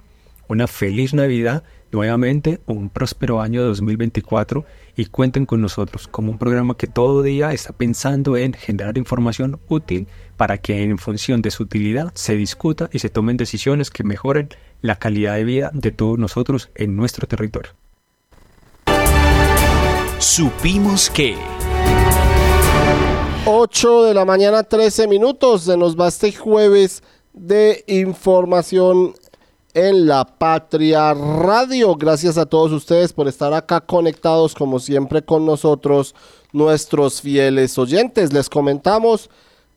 Una 0.54 0.68
feliz 0.68 1.16
Navidad 1.16 1.64
nuevamente 1.92 2.60
un 2.68 2.92
próspero 2.92 3.42
año 3.42 3.64
2024 3.64 4.64
y 4.96 5.08
cuenten 5.08 5.48
con 5.48 5.62
nosotros 5.62 6.08
como 6.08 6.32
un 6.32 6.38
programa 6.38 6.78
que 6.78 6.86
todo 6.86 7.24
día 7.24 7.54
está 7.54 7.74
pensando 7.74 8.38
en 8.38 8.54
generar 8.54 9.00
información 9.00 9.60
útil 9.68 10.08
para 10.38 10.60
que 10.60 10.84
en 10.84 11.00
función 11.00 11.42
de 11.42 11.50
su 11.50 11.64
utilidad 11.64 12.12
se 12.14 12.36
discuta 12.36 12.88
y 12.94 13.00
se 13.00 13.10
tomen 13.10 13.36
decisiones 13.36 13.90
que 13.90 14.04
mejoren 14.04 14.50
la 14.82 14.98
calidad 14.98 15.38
de 15.38 15.44
vida 15.44 15.72
de 15.74 15.90
todos 15.90 16.20
nosotros 16.20 16.70
en 16.76 16.96
nuestro 16.96 17.28
territorio. 17.28 17.72
Supimos 20.20 21.10
que... 21.10 21.36
8 23.48 24.04
de 24.04 24.14
la 24.14 24.24
mañana 24.24 24.62
13 24.62 25.08
minutos, 25.08 25.64
se 25.64 25.78
nos 25.78 26.00
va 26.00 26.10
este 26.10 26.32
jueves 26.32 27.02
de 27.34 27.84
información 27.88 29.16
en 29.74 30.06
la 30.06 30.26
Patria 30.26 31.14
Radio. 31.14 31.96
Gracias 31.96 32.38
a 32.38 32.46
todos 32.46 32.72
ustedes 32.72 33.14
por 33.14 33.28
estar 33.28 33.54
acá 33.54 33.82
conectados 33.82 34.54
como 34.54 34.80
siempre 34.80 35.24
con 35.24 35.46
nosotros, 35.46 36.16
nuestros 36.52 37.22
fieles 37.22 37.78
oyentes. 37.78 38.34
Les 38.34 38.50
comentamos 38.50 39.30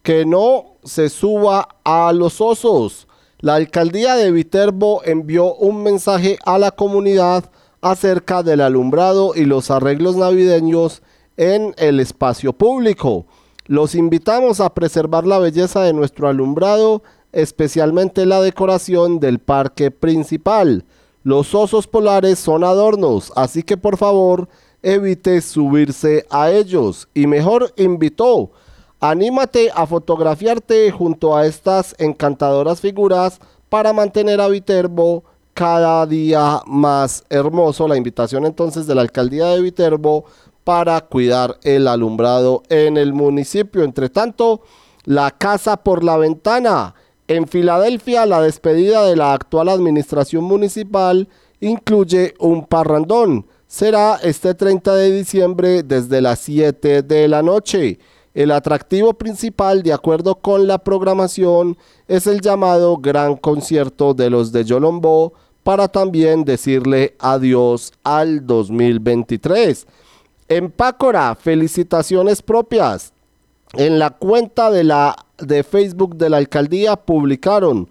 que 0.03 0.27
no 0.27 0.77
se 0.85 1.09
suba 1.09 1.69
a 1.85 2.13
los 2.13 2.41
osos. 2.41 3.09
La 3.39 3.55
alcaldía 3.55 4.17
de 4.17 4.31
Viterbo 4.31 5.03
envió 5.05 5.55
un 5.55 5.83
mensaje 5.83 6.39
a 6.45 6.59
la 6.59 6.71
comunidad 6.71 7.51
acerca 7.81 8.43
del 8.43 8.61
alumbrado 8.61 9.33
y 9.35 9.45
los 9.45 9.71
arreglos 9.71 10.17
navideños 10.17 11.03
en 11.37 11.75
el 11.79 12.01
espacio 12.01 12.53
público. 12.53 13.27
Los 13.67 13.95
invitamos 13.95 14.61
a 14.61 14.75
preservar 14.75 15.27
la 15.27 15.39
belleza 15.39 15.83
de 15.83 15.93
nuestro 15.93 16.29
alumbrado 16.29 17.03
especialmente 17.37 18.25
la 18.25 18.41
decoración 18.41 19.21
del 19.21 19.39
parque 19.39 19.91
principal. 19.91 20.85
Los 21.23 21.55
osos 21.55 21.87
polares 21.87 22.39
son 22.39 22.65
adornos, 22.65 23.31
así 23.37 23.63
que 23.63 23.77
por 23.77 23.99
favor 23.99 24.49
evite 24.83 25.43
subirse 25.43 26.25
a 26.31 26.51
ellos 26.51 27.09
y 27.13 27.27
mejor 27.27 27.75
invitó. 27.77 28.53
Anímate 29.01 29.71
a 29.75 29.87
fotografiarte 29.87 30.91
junto 30.91 31.37
a 31.37 31.45
estas 31.45 31.95
encantadoras 31.99 32.81
figuras 32.81 33.39
para 33.69 33.93
mantener 33.93 34.41
a 34.41 34.49
Viterbo 34.49 35.23
cada 35.53 36.07
día 36.07 36.63
más 36.67 37.23
hermoso. 37.29 37.87
La 37.87 37.99
invitación 37.99 38.47
entonces 38.47 38.87
de 38.87 38.95
la 38.95 39.03
alcaldía 39.03 39.49
de 39.49 39.61
Viterbo 39.61 40.25
para 40.65 41.03
cuidar 41.03 41.59
el 41.65 41.87
alumbrado 41.87 42.63
en 42.71 42.97
el 42.97 43.13
municipio. 43.13 43.83
Entre 43.85 44.09
tanto, 44.09 44.63
la 45.05 45.33
casa 45.33 45.77
por 45.77 46.03
la 46.03 46.17
ventana 46.17 46.95
en 47.29 47.49
Filadelfia, 47.49 48.25
la 48.25 48.41
despedida 48.41 49.05
de 49.05 49.17
la 49.17 49.33
actual 49.33 49.69
administración 49.69 50.45
municipal 50.45 51.29
incluye 51.61 52.35
un 52.39 52.65
parrandón. 52.67 53.47
Será 53.67 54.17
este 54.23 54.55
30 54.55 54.95
de 54.95 55.11
diciembre 55.11 55.83
desde 55.83 56.21
las 56.21 56.39
7 56.41 57.03
de 57.03 57.29
la 57.29 57.43
noche. 57.43 57.99
El 58.33 58.53
atractivo 58.53 59.15
principal, 59.15 59.83
de 59.83 59.93
acuerdo 59.93 60.37
con 60.37 60.69
la 60.69 60.79
programación, 60.79 61.77
es 62.07 62.27
el 62.29 62.41
llamado 62.41 62.99
Gran 62.99 63.37
Concierto 63.37 64.15
de 64.15 64.31
los 64.31 64.53
de 64.53 64.65
Yolombo 64.65 65.33
para 65.65 65.89
también 65.89 66.45
decirle 66.45 67.17
adiós 67.19 67.93
al 68.05 68.47
2023. 68.47 69.87
En 70.49 70.71
Pácora, 70.71 71.35
felicitaciones 71.35 72.41
propias. 72.41 73.13
En 73.75 73.99
la 73.99 74.11
cuenta 74.11 74.71
de 74.71 74.85
la 74.85 75.17
de 75.39 75.63
Facebook 75.63 76.17
de 76.17 76.31
la 76.31 76.39
alcaldía 76.39 76.97
publicaron 76.97 77.89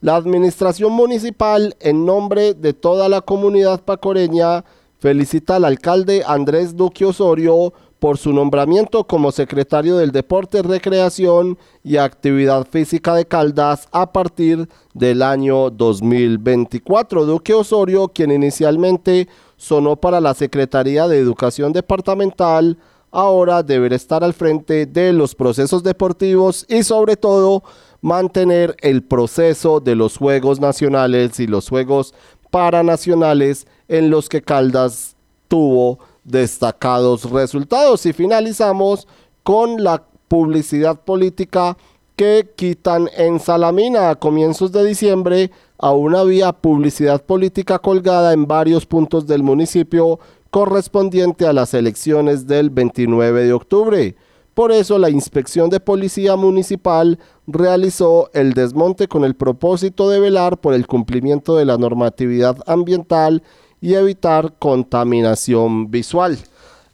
la 0.00 0.16
administración 0.16 0.92
municipal 0.92 1.76
en 1.80 2.04
nombre 2.04 2.54
de 2.54 2.72
toda 2.72 3.08
la 3.08 3.20
comunidad 3.20 3.80
pacoreña 3.82 4.64
felicita 4.98 5.56
al 5.56 5.64
alcalde 5.64 6.22
Andrés 6.26 6.76
Duque 6.76 7.04
Osorio 7.04 7.72
por 7.98 8.18
su 8.18 8.32
nombramiento 8.32 9.04
como 9.04 9.30
secretario 9.30 9.96
del 9.96 10.10
Deporte, 10.10 10.60
Recreación 10.62 11.56
y 11.84 11.98
Actividad 11.98 12.66
Física 12.66 13.14
de 13.14 13.26
Caldas 13.26 13.86
a 13.92 14.12
partir 14.12 14.68
del 14.92 15.22
año 15.22 15.70
2024. 15.70 17.24
Duque 17.24 17.54
Osorio, 17.54 18.08
quien 18.08 18.32
inicialmente 18.32 19.28
sonó 19.56 19.94
para 19.94 20.20
la 20.20 20.34
Secretaría 20.34 21.06
de 21.06 21.18
Educación 21.18 21.72
Departamental, 21.72 22.76
ahora 23.12 23.62
deberá 23.62 23.94
estar 23.94 24.24
al 24.24 24.32
frente 24.32 24.86
de 24.86 25.12
los 25.12 25.34
procesos 25.34 25.82
deportivos 25.82 26.66
y 26.68 26.82
sobre 26.82 27.16
todo 27.16 27.62
mantener 28.00 28.74
el 28.80 29.04
proceso 29.04 29.78
de 29.78 29.94
los 29.94 30.16
Juegos 30.16 30.58
Nacionales 30.58 31.38
y 31.38 31.46
los 31.46 31.68
Juegos 31.68 32.14
Paranacionales 32.50 33.66
en 33.86 34.10
los 34.10 34.28
que 34.28 34.42
Caldas 34.42 35.14
tuvo 35.46 35.98
destacados 36.24 37.30
resultados. 37.30 38.04
Y 38.06 38.12
finalizamos 38.12 39.06
con 39.42 39.84
la 39.84 40.02
publicidad 40.28 41.00
política 41.00 41.76
que 42.16 42.52
quitan 42.56 43.08
en 43.16 43.38
Salamina 43.38 44.10
a 44.10 44.14
comienzos 44.16 44.72
de 44.72 44.84
diciembre. 44.84 45.50
Aún 45.78 46.14
había 46.14 46.52
publicidad 46.52 47.22
política 47.22 47.78
colgada 47.78 48.32
en 48.32 48.46
varios 48.46 48.86
puntos 48.86 49.26
del 49.26 49.42
municipio 49.42 50.18
correspondiente 50.52 51.46
a 51.46 51.54
las 51.54 51.72
elecciones 51.72 52.46
del 52.46 52.68
29 52.68 53.44
de 53.44 53.52
octubre. 53.54 54.16
Por 54.52 54.70
eso 54.70 54.98
la 54.98 55.08
Inspección 55.08 55.70
de 55.70 55.80
Policía 55.80 56.36
Municipal 56.36 57.18
realizó 57.46 58.28
el 58.34 58.52
desmonte 58.52 59.08
con 59.08 59.24
el 59.24 59.34
propósito 59.34 60.10
de 60.10 60.20
velar 60.20 60.58
por 60.58 60.74
el 60.74 60.86
cumplimiento 60.86 61.56
de 61.56 61.64
la 61.64 61.78
normatividad 61.78 62.58
ambiental 62.66 63.42
y 63.80 63.94
evitar 63.94 64.52
contaminación 64.58 65.90
visual. 65.90 66.36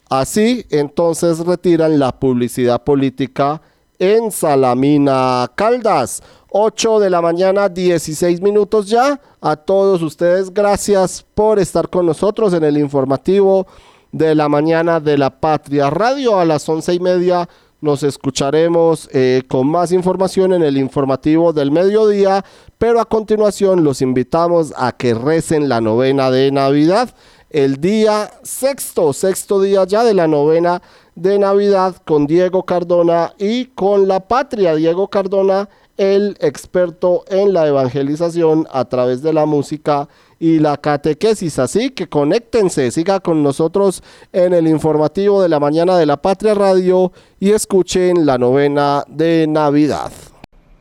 Así, 0.09 0.65
entonces 0.69 1.39
retiran 1.39 1.99
la 1.99 2.17
publicidad 2.17 2.85
política 2.85 3.61
en 3.99 4.31
Salamina 4.31 5.51
Caldas. 5.55 6.23
8 6.51 6.99
de 6.99 7.09
la 7.09 7.21
mañana, 7.21 7.69
16 7.69 8.41
minutos 8.41 8.87
ya. 8.87 9.19
A 9.41 9.55
todos 9.55 10.01
ustedes, 10.01 10.53
gracias 10.53 11.25
por 11.35 11.59
estar 11.59 11.89
con 11.89 12.05
nosotros 12.05 12.53
en 12.53 12.63
el 12.63 12.77
informativo 12.77 13.67
de 14.11 14.33
la 14.33 14.49
mañana 14.49 14.99
de 14.99 15.17
la 15.17 15.29
Patria 15.29 15.89
Radio. 15.89 16.39
A 16.39 16.45
las 16.45 16.67
once 16.67 16.93
y 16.93 16.99
media 16.99 17.47
nos 17.81 18.03
escucharemos 18.03 19.09
eh, 19.13 19.43
con 19.47 19.67
más 19.67 19.91
información 19.91 20.53
en 20.53 20.63
el 20.63 20.77
informativo 20.77 21.53
del 21.53 21.71
mediodía, 21.71 22.43
pero 22.77 22.99
a 22.99 23.05
continuación 23.05 23.83
los 23.83 24.01
invitamos 24.01 24.73
a 24.75 24.91
que 24.91 25.13
recen 25.13 25.69
la 25.69 25.79
novena 25.81 26.31
de 26.31 26.51
Navidad. 26.51 27.13
El 27.49 27.79
día 27.79 28.31
sexto, 28.43 29.13
sexto 29.13 29.61
día 29.61 29.83
ya 29.85 30.03
de 30.03 30.13
la 30.13 30.27
novena 30.27 30.81
de 31.15 31.39
Navidad 31.39 31.95
con 32.05 32.27
Diego 32.27 32.63
Cardona 32.63 33.33
y 33.37 33.65
con 33.65 34.07
la 34.07 34.19
Patria. 34.19 34.75
Diego 34.75 35.07
Cardona 35.07 35.69
el 35.99 36.37
experto 36.39 37.25
en 37.27 37.51
la 37.51 37.67
evangelización 37.67 38.65
a 38.71 38.85
través 38.85 39.21
de 39.21 39.33
la 39.33 39.45
música 39.45 40.07
y 40.39 40.59
la 40.59 40.77
catequesis. 40.77 41.59
Así 41.59 41.89
que 41.89 42.07
conéctense, 42.07 42.89
siga 42.89 43.19
con 43.19 43.43
nosotros 43.43 44.01
en 44.31 44.53
el 44.53 44.65
informativo 44.67 45.41
de 45.41 45.49
la 45.49 45.59
mañana 45.59 45.97
de 45.97 46.05
la 46.05 46.15
Patria 46.15 46.53
Radio 46.53 47.11
y 47.37 47.51
escuchen 47.51 48.25
la 48.25 48.37
novena 48.37 49.03
de 49.09 49.45
Navidad. 49.47 50.13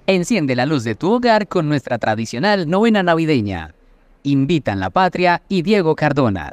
Enciende 0.07 0.55
la 0.55 0.67
luz 0.67 0.85
de 0.85 0.95
tu 0.95 1.13
hogar 1.13 1.49
con 1.49 1.69
nuestra 1.69 1.99
tradicional 1.99 2.71
novena 2.71 3.03
navideña. 3.03 3.75
Invitan 4.23 4.79
la 4.79 4.91
Patria 4.91 5.43
y 5.49 5.63
Diego 5.63 5.97
Cardona. 5.97 6.53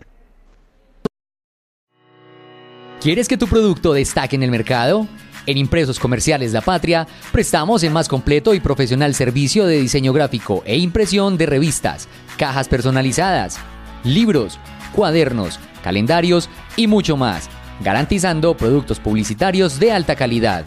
¿Quieres 3.00 3.28
que 3.28 3.38
tu 3.38 3.46
producto 3.46 3.94
destaque 3.94 4.36
en 4.36 4.42
el 4.42 4.50
mercado? 4.50 5.08
En 5.48 5.58
Impresos 5.58 6.00
Comerciales 6.00 6.54
La 6.54 6.62
Patria 6.62 7.08
prestamos 7.32 7.84
el 7.84 7.92
más 7.92 8.08
completo 8.08 8.54
y 8.54 8.60
profesional 8.60 9.14
servicio 9.14 9.66
de 9.66 9.80
diseño 9.80 10.12
gráfico 10.12 10.64
e 10.66 10.78
impresión 10.78 11.38
de 11.38 11.46
revistas, 11.46 12.08
cajas 12.38 12.68
personalizadas, 12.68 13.60
libros, 14.04 14.60
cuadernos, 14.94 15.60
calendarios 15.84 16.50
y 16.76 16.88
mucho 16.88 17.16
más, 17.16 17.48
garantizando 17.82 18.58
productos 18.58 19.00
publicitarios 19.00 19.80
de 19.80 19.92
alta 19.92 20.16
calidad. 20.16 20.66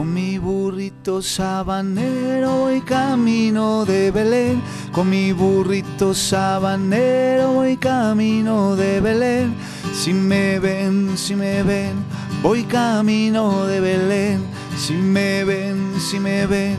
Con 0.00 0.14
mi 0.14 0.38
burrito 0.38 1.20
sabanero 1.20 2.60
voy 2.60 2.80
camino 2.80 3.84
de 3.84 4.10
Belén. 4.10 4.62
Con 4.92 5.10
mi 5.10 5.32
burrito 5.32 6.14
sabanero 6.14 7.52
voy 7.52 7.76
camino 7.76 8.76
de 8.76 9.00
Belén. 9.00 9.54
Si 9.94 10.14
me 10.14 10.58
ven, 10.58 11.18
si 11.18 11.36
me 11.36 11.62
ven, 11.62 12.02
voy 12.42 12.64
camino 12.64 13.66
de 13.66 13.80
Belén. 13.80 14.42
Si 14.76 14.94
me 14.94 15.44
ven, 15.44 15.94
si 16.00 16.18
me 16.18 16.46
ven, 16.46 16.76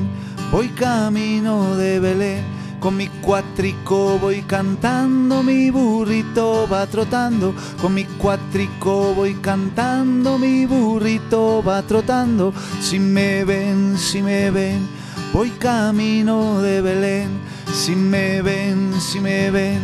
voy 0.51 0.69
camino 0.69 1.75
de 1.75 1.99
Belén. 1.99 2.43
Con 2.79 2.97
mi 2.97 3.07
cuatrico 3.07 4.17
voy 4.17 4.41
cantando, 4.41 5.43
mi 5.43 5.69
burrito 5.69 6.67
va 6.67 6.87
trotando. 6.87 7.53
Con 7.79 7.93
mi 7.93 8.05
cuatrico 8.05 9.13
voy 9.13 9.35
cantando, 9.35 10.39
mi 10.39 10.65
burrito 10.65 11.61
va 11.61 11.83
trotando. 11.83 12.51
Si 12.79 12.97
me 12.97 13.45
ven, 13.45 13.97
si 13.99 14.23
me 14.23 14.49
ven, 14.49 14.87
voy 15.31 15.51
camino 15.51 16.59
de 16.61 16.81
Belén. 16.81 17.29
Si 17.71 17.95
me 17.95 18.41
ven, 18.41 18.93
si 18.99 19.19
me 19.19 19.51
ven, 19.51 19.79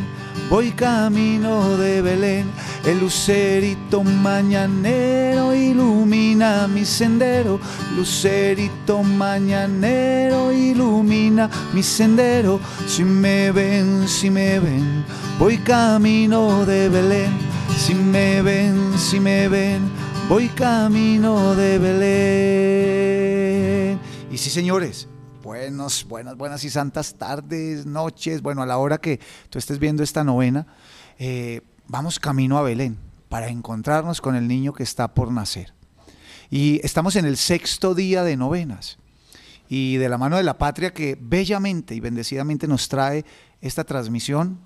voy 0.49 0.71
camino 0.71 1.77
de 1.77 2.01
Belén. 2.01 2.47
El 2.85 2.99
lucerito 2.99 4.03
mañanero 4.03 5.53
ilumina 5.53 6.67
mi 6.67 6.85
sendero. 6.85 7.59
Lucerito 7.95 9.03
mañanero 9.03 10.51
ilumina 10.51 11.49
mi 11.73 11.83
sendero. 11.83 12.59
Si 12.87 13.03
me 13.03 13.51
ven, 13.51 14.07
si 14.07 14.29
me 14.29 14.59
ven, 14.59 15.03
voy 15.37 15.57
camino 15.57 16.65
de 16.65 16.89
Belén. 16.89 17.31
Si 17.77 17.93
me 17.93 18.41
ven, 18.41 18.97
si 18.97 19.19
me 19.19 19.47
ven, 19.47 19.81
voy 20.27 20.47
camino 20.49 21.55
de 21.55 21.77
Belén. 21.77 22.97
Y 24.31 24.37
sí, 24.37 24.49
señores, 24.49 25.07
buenos, 25.43 26.05
buenas, 26.07 26.35
buenas 26.35 26.63
y 26.63 26.69
santas 26.69 27.15
tardes, 27.15 27.85
noches, 27.85 28.41
bueno, 28.41 28.61
a 28.61 28.65
la 28.65 28.77
hora 28.77 28.97
que 28.97 29.19
tú 29.49 29.57
estés 29.59 29.79
viendo 29.79 30.03
esta 30.03 30.23
novena, 30.23 30.67
eh, 31.19 31.61
vamos 31.87 32.19
camino 32.19 32.57
a 32.57 32.61
Belén 32.61 32.97
para 33.29 33.47
encontrarnos 33.49 34.21
con 34.21 34.35
el 34.35 34.47
niño 34.47 34.73
que 34.73 34.83
está 34.83 35.13
por 35.13 35.31
nacer. 35.31 35.73
Y 36.49 36.79
estamos 36.83 37.15
en 37.15 37.25
el 37.25 37.37
sexto 37.37 37.93
día 37.93 38.23
de 38.23 38.37
novenas. 38.37 38.97
Y 39.69 39.97
de 39.97 40.07
la 40.07 40.17
mano 40.17 40.37
de 40.37 40.43
la 40.43 40.57
patria 40.57 40.93
que 40.93 41.17
bellamente 41.19 41.93
y 41.93 41.99
bendecidamente 41.99 42.67
nos 42.67 42.87
trae 42.87 43.25
esta 43.59 43.83
transmisión 43.83 44.59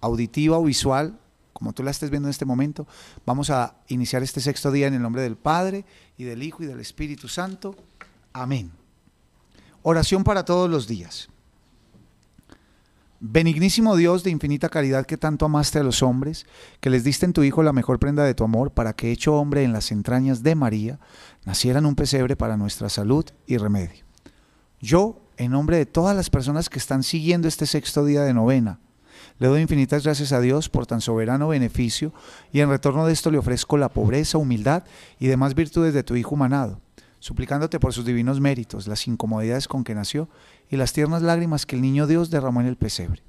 auditiva 0.00 0.58
o 0.58 0.64
visual, 0.64 1.18
como 1.52 1.74
tú 1.74 1.82
la 1.82 1.90
estés 1.90 2.10
viendo 2.10 2.28
en 2.28 2.30
este 2.30 2.46
momento, 2.46 2.86
vamos 3.26 3.50
a 3.50 3.76
iniciar 3.88 4.22
este 4.22 4.40
sexto 4.40 4.70
día 4.70 4.86
en 4.86 4.94
el 4.94 5.02
nombre 5.02 5.22
del 5.22 5.36
Padre 5.36 5.84
y 6.16 6.24
del 6.24 6.42
Hijo 6.42 6.62
y 6.62 6.66
del 6.66 6.80
Espíritu 6.80 7.28
Santo. 7.28 7.76
Amén. 8.32 8.70
Oración 9.82 10.24
para 10.24 10.44
todos 10.44 10.70
los 10.70 10.86
días. 10.86 11.28
Benignísimo 13.18 13.96
Dios 13.96 14.24
de 14.24 14.30
infinita 14.30 14.68
caridad 14.68 15.06
que 15.06 15.16
tanto 15.16 15.46
amaste 15.46 15.78
a 15.78 15.82
los 15.82 16.02
hombres, 16.02 16.44
que 16.80 16.90
les 16.90 17.02
diste 17.02 17.24
en 17.24 17.32
tu 17.32 17.42
Hijo 17.44 17.62
la 17.62 17.72
mejor 17.72 17.98
prenda 17.98 18.24
de 18.24 18.34
tu 18.34 18.44
amor, 18.44 18.72
para 18.72 18.92
que 18.92 19.10
hecho 19.10 19.36
hombre 19.36 19.62
en 19.62 19.72
las 19.72 19.90
entrañas 19.90 20.42
de 20.42 20.54
María, 20.54 21.00
nacieran 21.46 21.86
un 21.86 21.94
pesebre 21.94 22.36
para 22.36 22.58
nuestra 22.58 22.90
salud 22.90 23.24
y 23.46 23.56
remedio. 23.56 24.04
Yo, 24.80 25.22
en 25.38 25.52
nombre 25.52 25.78
de 25.78 25.86
todas 25.86 26.14
las 26.14 26.28
personas 26.28 26.68
que 26.68 26.78
están 26.78 27.02
siguiendo 27.02 27.48
este 27.48 27.64
sexto 27.64 28.04
día 28.04 28.22
de 28.22 28.34
novena, 28.34 28.80
le 29.38 29.48
doy 29.48 29.62
infinitas 29.62 30.04
gracias 30.04 30.32
a 30.32 30.40
Dios 30.40 30.68
por 30.68 30.86
tan 30.86 31.00
soberano 31.00 31.48
beneficio 31.48 32.12
y 32.52 32.60
en 32.60 32.68
retorno 32.68 33.06
de 33.06 33.14
esto 33.14 33.30
le 33.30 33.38
ofrezco 33.38 33.78
la 33.78 33.88
pobreza, 33.88 34.36
humildad 34.36 34.84
y 35.18 35.26
demás 35.26 35.54
virtudes 35.54 35.94
de 35.94 36.02
tu 36.02 36.16
Hijo 36.16 36.34
humanado, 36.34 36.82
suplicándote 37.18 37.80
por 37.80 37.92
sus 37.92 38.04
divinos 38.04 38.40
méritos, 38.40 38.86
las 38.86 39.06
incomodidades 39.06 39.68
con 39.68 39.84
que 39.84 39.94
nació 39.94 40.28
y 40.70 40.76
las 40.76 40.92
tiernas 40.92 41.22
lágrimas 41.22 41.66
que 41.66 41.76
el 41.76 41.82
niño 41.82 42.06
Dios 42.06 42.30
derramó 42.30 42.60
en 42.60 42.66
el 42.66 42.76
pesebre. 42.76 43.22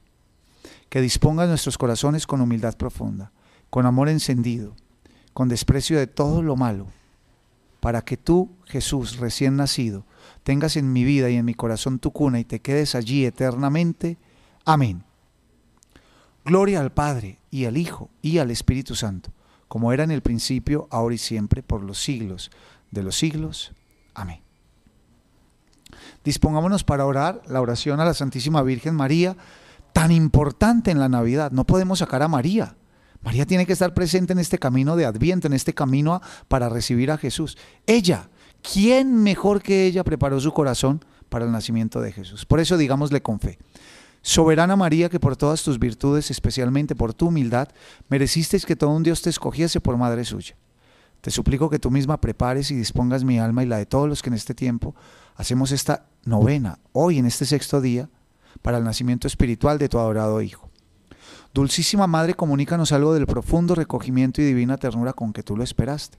Que 0.89 1.01
dispongas 1.01 1.49
nuestros 1.49 1.77
corazones 1.77 2.27
con 2.27 2.41
humildad 2.41 2.76
profunda, 2.76 3.31
con 3.69 3.85
amor 3.85 4.09
encendido, 4.09 4.76
con 5.34 5.49
desprecio 5.49 5.97
de 5.97 6.07
todo 6.07 6.41
lo 6.41 6.55
malo, 6.55 6.88
para 7.80 8.01
que 8.01 8.18
tú, 8.18 8.51
Jesús, 8.65 9.18
recién 9.18 9.55
nacido, 9.55 10.05
tengas 10.43 10.77
en 10.77 10.91
mi 10.91 11.03
vida 11.03 11.30
y 11.30 11.35
en 11.35 11.45
mi 11.45 11.53
corazón 11.53 11.99
tu 11.99 12.11
cuna 12.11 12.39
y 12.39 12.43
te 12.43 12.59
quedes 12.59 12.95
allí 12.95 13.26
eternamente. 13.26 14.18
Amén. 14.65 15.03
Gloria 16.43 16.80
al 16.80 16.91
Padre 16.91 17.39
y 17.51 17.65
al 17.65 17.77
Hijo 17.77 18.09
y 18.22 18.38
al 18.38 18.51
Espíritu 18.51 18.95
Santo, 18.95 19.31
como 19.68 19.91
era 19.91 20.03
en 20.03 20.11
el 20.11 20.22
principio, 20.22 20.88
ahora 20.91 21.15
y 21.15 21.18
siempre, 21.18 21.61
por 21.61 21.84
los 21.84 22.01
siglos 22.01 22.51
de 22.91 23.03
los 23.03 23.18
siglos. 23.18 23.72
Amén. 24.14 24.41
Dispongámonos 26.23 26.84
para 26.84 27.05
orar 27.05 27.41
la 27.47 27.61
oración 27.61 27.99
a 27.99 28.05
la 28.05 28.14
Santísima 28.14 28.61
Virgen 28.61 28.95
María, 28.95 29.38
tan 29.93 30.11
importante 30.11 30.91
en 30.91 30.99
la 30.99 31.09
Navidad. 31.09 31.51
No 31.51 31.65
podemos 31.65 31.99
sacar 31.99 32.22
a 32.22 32.27
María. 32.27 32.76
María 33.22 33.45
tiene 33.45 33.65
que 33.65 33.73
estar 33.73 33.93
presente 33.93 34.34
en 34.34 34.39
este 34.39 34.59
camino 34.59 34.95
de 34.95 35.05
Adviento, 35.05 35.47
en 35.47 35.53
este 35.53 35.73
camino 35.73 36.22
para 36.47 36.69
recibir 36.69 37.11
a 37.11 37.18
Jesús. 37.18 37.57
Ella, 37.85 38.30
¿quién 38.61 39.23
mejor 39.23 39.61
que 39.61 39.85
ella 39.85 40.03
preparó 40.03 40.39
su 40.39 40.53
corazón 40.53 41.03
para 41.30 41.45
el 41.45 41.51
nacimiento 41.51 42.01
de 42.01 42.11
Jesús? 42.11 42.45
Por 42.45 42.59
eso 42.59 42.77
digámosle 42.77 43.22
con 43.22 43.39
fe. 43.39 43.57
Soberana 44.22 44.76
María, 44.76 45.09
que 45.09 45.19
por 45.19 45.38
todas 45.38 45.64
tus 45.64 45.80
virtudes, 45.80 46.30
especialmente 46.31 46.95
por 46.95 47.14
tu 47.14 47.27
humildad, 47.27 47.69
mereciste 48.09 48.59
que 48.59 48.76
todo 48.76 48.89
un 48.89 49.03
Dios 49.03 49.22
te 49.22 49.30
escogiese 49.30 49.80
por 49.80 49.95
madre 49.97 50.26
suya. 50.26 50.55
Te 51.28 51.32
suplico 51.32 51.70
que 51.70 51.78
tú 51.78 51.91
misma 51.91 52.22
prepares 52.22 52.72
y 52.72 52.76
dispongas 52.76 53.26
mi 53.26 53.38
alma 53.38 53.62
y 53.62 53.66
la 53.66 53.76
de 53.76 53.86
todos 53.86 54.08
los 54.08 54.22
que 54.22 54.30
en 54.30 54.36
este 54.36 54.56
tiempo 54.56 54.95
hacemos 55.36 55.74
esta 55.74 56.06
novena, 56.24 56.80
hoy 56.94 57.18
en 57.18 57.26
este 57.26 57.45
sexto 57.45 57.82
día, 57.82 58.10
para 58.62 58.78
el 58.78 58.86
nacimiento 58.86 59.28
espiritual 59.28 59.78
de 59.78 59.90
tu 59.90 59.99
adorado 59.99 60.41
Hijo. 60.41 60.70
Dulcísima 61.54 62.08
Madre, 62.08 62.34
comunícanos 62.34 62.94
algo 62.94 63.14
del 63.14 63.28
profundo 63.28 63.76
recogimiento 63.76 64.41
y 64.41 64.45
divina 64.45 64.78
ternura 64.78 65.12
con 65.12 65.34
que 65.34 65.44
tú 65.44 65.58
lo 65.58 65.66
esperaste, 65.66 66.18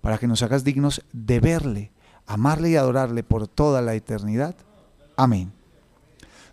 para 0.00 0.18
que 0.18 0.26
nos 0.26 0.42
hagas 0.42 0.64
dignos 0.64 1.04
de 1.12 1.38
verle, 1.38 1.92
amarle 2.26 2.70
y 2.70 2.76
adorarle 2.76 3.22
por 3.22 3.46
toda 3.46 3.80
la 3.82 3.94
eternidad. 3.94 4.56
Amén. 5.16 5.52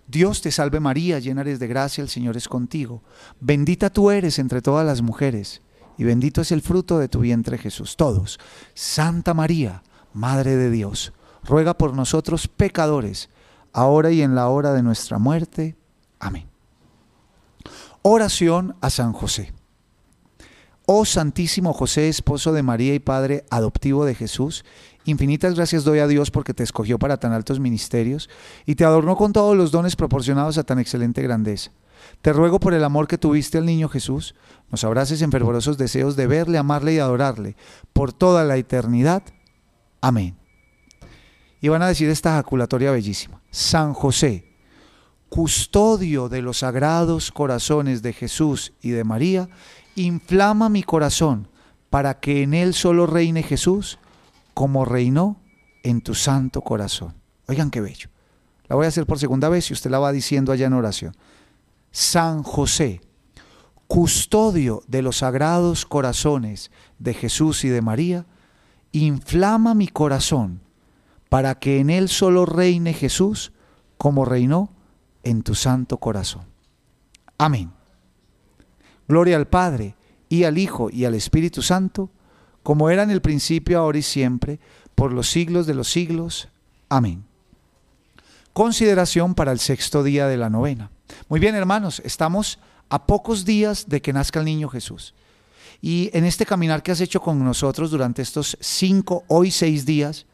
Dios 0.05 0.43
te 0.43 0.51
salve 0.51 0.79
María, 0.79 1.17
llena 1.17 1.41
eres 1.41 1.57
de 1.57 1.65
gracia, 1.65 2.03
el 2.03 2.09
Señor 2.09 2.37
es 2.37 2.47
contigo. 2.47 3.01
Bendita 3.39 3.89
tú 3.89 4.11
eres 4.11 4.37
entre 4.37 4.61
todas 4.61 4.85
las 4.85 5.01
mujeres, 5.01 5.63
y 5.97 6.03
bendito 6.03 6.41
es 6.41 6.51
el 6.51 6.61
fruto 6.61 6.99
de 6.99 7.09
tu 7.09 7.19
vientre 7.19 7.57
Jesús. 7.57 7.95
Todos, 7.97 8.39
Santa 8.73 9.33
María, 9.33 9.83
Madre 10.13 10.55
de 10.55 10.71
Dios, 10.71 11.13
ruega 11.43 11.77
por 11.77 11.93
nosotros 11.93 12.47
pecadores, 12.47 13.29
ahora 13.73 14.11
y 14.11 14.21
en 14.21 14.35
la 14.35 14.49
hora 14.49 14.73
de 14.73 14.83
nuestra 14.83 15.17
muerte. 15.19 15.75
Amén. 16.19 16.47
Oración 18.01 18.75
a 18.81 18.89
San 18.89 19.13
José. 19.13 19.53
Oh 20.85 21.03
Santísimo 21.03 21.73
José, 21.73 22.07
esposo 22.07 22.53
de 22.53 22.63
María 22.63 22.93
y 22.93 22.99
Padre 22.99 23.43
adoptivo 23.49 24.05
de 24.05 24.15
Jesús, 24.15 24.63
infinitas 25.03 25.55
gracias 25.55 25.83
doy 25.83 25.99
a 25.99 26.07
Dios 26.07 26.31
porque 26.31 26.53
te 26.53 26.63
escogió 26.63 26.97
para 26.97 27.17
tan 27.17 27.33
altos 27.33 27.59
ministerios 27.59 28.29
y 28.65 28.75
te 28.75 28.85
adornó 28.85 29.17
con 29.17 29.33
todos 29.33 29.57
los 29.57 29.71
dones 29.71 29.97
proporcionados 29.97 30.57
a 30.57 30.63
tan 30.63 30.79
excelente 30.79 31.21
grandeza. 31.21 31.71
Te 32.27 32.33
ruego 32.33 32.59
por 32.59 32.73
el 32.73 32.83
amor 32.83 33.07
que 33.07 33.17
tuviste 33.17 33.57
al 33.57 33.65
niño 33.65 33.87
Jesús, 33.87 34.35
nos 34.69 34.83
abraces 34.83 35.21
en 35.21 35.31
fervorosos 35.31 35.77
deseos 35.77 36.17
de 36.17 36.27
verle, 36.27 36.57
amarle 36.57 36.93
y 36.93 36.99
adorarle 36.99 37.55
por 37.93 38.11
toda 38.11 38.43
la 38.43 38.57
eternidad. 38.57 39.23
Amén. 40.01 40.35
Y 41.61 41.69
van 41.69 41.83
a 41.83 41.87
decir 41.87 42.09
esta 42.09 42.31
ejaculatoria 42.31 42.91
bellísima. 42.91 43.41
San 43.49 43.93
José, 43.93 44.43
custodio 45.29 46.27
de 46.27 46.41
los 46.41 46.57
sagrados 46.57 47.31
corazones 47.31 48.01
de 48.01 48.11
Jesús 48.11 48.73
y 48.81 48.89
de 48.89 49.05
María, 49.05 49.47
inflama 49.95 50.67
mi 50.67 50.83
corazón 50.83 51.47
para 51.89 52.19
que 52.19 52.43
en 52.43 52.53
él 52.53 52.73
solo 52.73 53.07
reine 53.07 53.41
Jesús 53.41 53.99
como 54.53 54.83
reinó 54.83 55.39
en 55.81 56.01
tu 56.01 56.13
santo 56.13 56.59
corazón. 56.59 57.13
Oigan 57.47 57.71
qué 57.71 57.79
bello. 57.79 58.09
La 58.67 58.75
voy 58.75 58.83
a 58.83 58.89
hacer 58.89 59.05
por 59.05 59.17
segunda 59.17 59.47
vez 59.47 59.69
y 59.69 59.73
usted 59.73 59.89
la 59.89 59.99
va 59.99 60.11
diciendo 60.11 60.51
allá 60.51 60.67
en 60.67 60.73
oración. 60.73 61.15
San 61.99 62.43
José, 62.43 63.01
custodio 63.87 64.83
de 64.85 65.01
los 65.01 65.17
sagrados 65.17 65.87
corazones 65.87 66.69
de 66.99 67.15
Jesús 67.15 67.63
y 67.63 67.69
de 67.69 67.81
María, 67.81 68.27
inflama 68.91 69.73
mi 69.73 69.87
corazón 69.87 70.61
para 71.27 71.55
que 71.57 71.79
en 71.79 71.89
él 71.89 72.07
solo 72.07 72.45
reine 72.45 72.93
Jesús 72.93 73.51
como 73.97 74.25
reinó 74.25 74.69
en 75.23 75.41
tu 75.41 75.55
santo 75.55 75.97
corazón. 75.97 76.43
Amén. 77.39 77.71
Gloria 79.07 79.35
al 79.35 79.47
Padre, 79.47 79.95
y 80.29 80.43
al 80.43 80.59
Hijo, 80.59 80.91
y 80.91 81.05
al 81.05 81.15
Espíritu 81.15 81.63
Santo, 81.63 82.11
como 82.61 82.91
era 82.91 83.01
en 83.01 83.09
el 83.09 83.23
principio, 83.23 83.79
ahora 83.79 83.97
y 83.97 84.03
siempre, 84.03 84.59
por 84.93 85.13
los 85.13 85.31
siglos 85.31 85.65
de 85.65 85.73
los 85.73 85.89
siglos. 85.89 86.47
Amén. 86.89 87.25
Consideración 88.53 89.33
para 89.33 89.51
el 89.51 89.57
sexto 89.57 90.03
día 90.03 90.27
de 90.27 90.37
la 90.37 90.51
novena. 90.51 90.91
Muy 91.29 91.39
bien, 91.39 91.55
hermanos, 91.55 92.01
estamos 92.03 92.59
a 92.89 93.05
pocos 93.05 93.45
días 93.45 93.87
de 93.87 94.01
que 94.01 94.13
nazca 94.13 94.39
el 94.39 94.45
niño 94.45 94.69
Jesús. 94.69 95.13
Y 95.81 96.09
en 96.13 96.25
este 96.25 96.45
caminar 96.45 96.81
que 96.81 96.91
has 96.91 97.01
hecho 97.01 97.21
con 97.21 97.43
nosotros 97.43 97.91
durante 97.91 98.21
estos 98.21 98.57
cinco, 98.59 99.23
hoy 99.27 99.51
seis 99.51 99.85
días, 99.85 100.25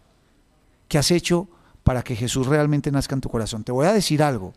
¿qué 0.88 0.98
has 0.98 1.12
hecho 1.12 1.48
para 1.84 2.04
que 2.04 2.16
Jesús 2.16 2.48
realmente 2.48 2.92
nazca 2.92 3.16
en 3.16 3.22
tu 3.22 3.30
corazón? 3.30 3.64
Te 3.64 3.72
voy 3.72 3.88
a 3.88 3.94
decir 3.94 4.24
algo 4.24 4.54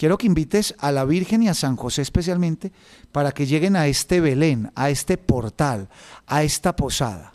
quiero 0.00 0.16
que 0.16 0.26
invites 0.26 0.74
a 0.78 0.92
la 0.92 1.04
Virgen 1.04 1.42
y 1.42 1.48
a 1.50 1.54
San 1.54 1.76
José 1.76 2.00
especialmente 2.00 2.72
para 3.12 3.32
que 3.32 3.44
lleguen 3.44 3.76
a 3.76 3.86
este 3.86 4.22
Belén, 4.22 4.72
a 4.74 4.88
este 4.88 5.18
portal, 5.18 5.90
a 6.26 6.42
esta 6.42 6.74
posada. 6.74 7.34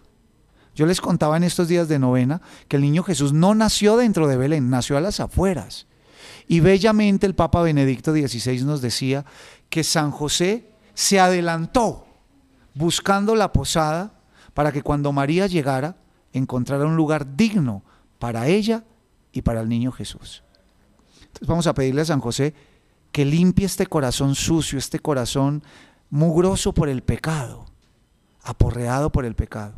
Yo 0.73 0.87
les 0.87 0.99
contaba 0.99 1.37
en 1.37 1.43
estos 1.43 1.67
días 1.67 1.87
de 1.87 1.99
novena 1.99 2.41
que 2.67 2.77
el 2.77 2.81
niño 2.81 3.03
Jesús 3.03 3.33
no 3.33 3.53
nació 3.53 3.97
dentro 3.97 4.27
de 4.27 4.37
Belén, 4.37 4.71
nació 4.71 4.97
a 4.97 5.01
las 5.01 5.19
afueras. 5.19 5.85
Y 6.47 6.59
bellamente 6.59 7.25
el 7.25 7.35
Papa 7.35 7.61
Benedicto 7.61 8.13
XVI 8.13 8.63
nos 8.63 8.81
decía 8.81 9.25
que 9.69 9.83
San 9.83 10.11
José 10.11 10.69
se 10.93 11.19
adelantó 11.19 12.05
buscando 12.73 13.35
la 13.35 13.51
posada 13.51 14.13
para 14.53 14.71
que 14.71 14.81
cuando 14.81 15.11
María 15.11 15.47
llegara 15.47 15.97
encontrara 16.33 16.85
un 16.85 16.95
lugar 16.95 17.35
digno 17.35 17.83
para 18.19 18.47
ella 18.47 18.83
y 19.31 19.41
para 19.41 19.61
el 19.61 19.69
niño 19.69 19.91
Jesús. 19.91 20.43
Entonces 21.19 21.47
vamos 21.47 21.67
a 21.67 21.73
pedirle 21.73 22.01
a 22.01 22.05
San 22.05 22.21
José 22.21 22.53
que 23.11 23.25
limpie 23.25 23.65
este 23.65 23.87
corazón 23.87 24.35
sucio, 24.35 24.77
este 24.77 24.99
corazón 24.99 25.63
mugroso 26.09 26.73
por 26.73 26.89
el 26.89 27.01
pecado, 27.01 27.65
aporreado 28.43 29.11
por 29.11 29.25
el 29.25 29.35
pecado. 29.35 29.73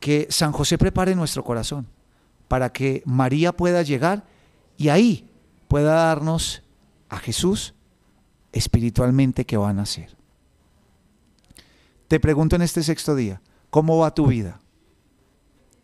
Que 0.00 0.26
San 0.30 0.52
José 0.52 0.78
prepare 0.78 1.14
nuestro 1.14 1.44
corazón 1.44 1.86
para 2.48 2.72
que 2.72 3.02
María 3.04 3.52
pueda 3.52 3.82
llegar 3.82 4.24
y 4.76 4.88
ahí 4.88 5.27
pueda 5.68 5.94
darnos 5.94 6.62
a 7.08 7.18
Jesús 7.18 7.74
espiritualmente 8.52 9.44
que 9.44 9.56
va 9.56 9.70
a 9.70 9.74
nacer. 9.74 10.16
Te 12.08 12.18
pregunto 12.18 12.56
en 12.56 12.62
este 12.62 12.82
sexto 12.82 13.14
día, 13.14 13.40
¿cómo 13.70 13.98
va 13.98 14.14
tu 14.14 14.26
vida? 14.26 14.60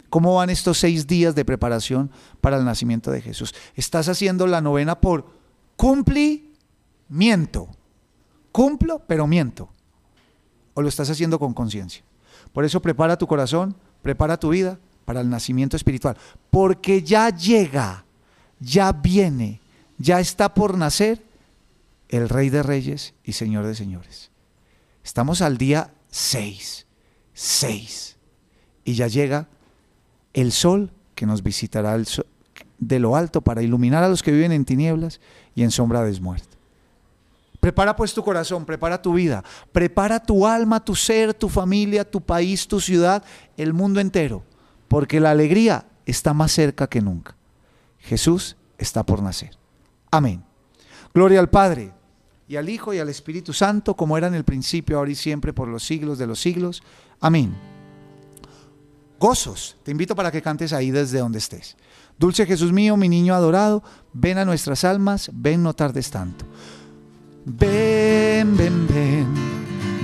¿Cómo 0.09 0.37
van 0.37 0.49
estos 0.49 0.79
seis 0.79 1.07
días 1.07 1.35
de 1.35 1.45
preparación 1.45 2.11
para 2.41 2.57
el 2.57 2.65
nacimiento 2.65 3.11
de 3.11 3.21
Jesús? 3.21 3.55
¿Estás 3.75 4.09
haciendo 4.09 4.47
la 4.47 4.61
novena 4.61 5.01
por 5.01 5.27
cumplimiento? 5.77 7.69
Cumplo, 8.53 9.03
pero 9.07 9.27
miento. 9.27 9.69
¿O 10.75 10.83
lo 10.83 10.89
estás 10.89 11.11
haciendo 11.11 11.39
con 11.39 11.53
conciencia? 11.53 12.05
Por 12.53 12.65
eso 12.65 12.81
prepara 12.81 13.19
tu 13.19 13.27
corazón, 13.27 13.77
prepara 14.03 14.39
tu 14.39 14.51
vida 14.51 14.79
para 15.05 15.21
el 15.21 15.29
nacimiento 15.29 15.77
espiritual. 15.77 16.17
Porque 16.49 17.03
ya 17.03 17.31
llega, 17.31 18.05
ya 18.61 18.93
viene, 18.93 19.61
ya 19.99 20.21
está 20.21 20.55
por 20.55 20.77
nacer 20.77 21.23
el 22.09 22.29
Rey 22.29 22.51
de 22.51 22.63
Reyes 22.63 23.15
y 23.25 23.33
Señor 23.33 23.67
de 23.67 23.75
Señores. 23.75 24.31
Estamos 25.03 25.43
al 25.43 25.59
día 25.59 25.93
6, 26.11 26.87
6. 27.33 28.17
Y 28.85 28.95
ya 28.95 29.09
llega 29.09 29.49
el 30.33 30.53
sol 30.53 30.93
que 31.15 31.27
nos 31.27 31.43
visitará 31.43 31.97
de 32.79 32.99
lo 32.99 33.17
alto 33.17 33.41
para 33.41 33.63
iluminar 33.63 34.05
a 34.05 34.09
los 34.09 34.23
que 34.23 34.33
viven 34.33 34.53
en 34.53 34.65
tinieblas 34.65 35.21
y 35.55 35.63
en 35.63 35.71
sombra 35.71 36.03
de 36.03 36.21
muerte. 36.21 36.57
Prepara 37.61 37.97
pues 37.97 38.13
tu 38.13 38.23
corazón, 38.23 38.67
prepara 38.67 39.01
tu 39.01 39.15
vida, 39.15 39.43
prepara 39.73 40.21
tu 40.21 40.47
alma, 40.47 40.85
tu 40.85 40.95
ser, 40.95 41.33
tu 41.33 41.49
familia, 41.49 42.09
tu 42.09 42.21
país, 42.21 42.69
tu 42.69 42.79
ciudad, 42.79 43.25
el 43.57 43.73
mundo 43.73 44.01
entero, 44.01 44.43
porque 44.87 45.19
la 45.19 45.31
alegría 45.31 45.87
está 46.05 46.35
más 46.35 46.53
cerca 46.53 46.89
que 46.89 47.01
nunca. 47.01 47.37
Jesús 48.01 48.57
está 48.77 49.05
por 49.07 49.23
nacer. 49.23 49.57
Amén. 50.17 50.43
Gloria 51.13 51.41
al 51.41 51.51
Padre 51.51 51.93
y 52.49 52.57
al 52.57 52.69
Hijo 52.69 52.93
y 52.93 52.99
al 52.99 53.09
Espíritu 53.09 53.53
Santo, 53.53 53.95
como 53.95 54.17
era 54.19 54.27
en 54.27 54.35
el 54.35 54.45
principio, 54.45 54.99
ahora 54.99 55.11
y 55.11 55.15
siempre, 55.15 55.53
por 55.53 55.69
los 55.69 55.85
siglos 55.85 56.19
de 56.19 56.27
los 56.27 56.41
siglos. 56.41 56.83
Amén 57.21 57.55
gozos. 59.25 59.77
Te 59.83 59.91
invito 59.91 60.15
para 60.15 60.31
que 60.31 60.43
cantes 60.43 60.75
ahí 60.75 60.91
desde 60.91 61.19
donde 61.19 61.39
estés. 61.39 61.77
Dulce 62.19 62.45
Jesús 62.45 62.73
mío, 62.73 62.95
mi 62.99 63.09
niño 63.09 63.35
adorado, 63.35 63.83
ven 64.13 64.37
a 64.37 64.45
nuestras 64.45 64.85
almas, 64.85 65.31
ven 65.33 65.63
no 65.63 65.73
tardes 65.73 66.11
tanto. 66.11 66.45
Ven, 67.47 68.55
ven, 68.55 68.87
ven, 68.87 69.27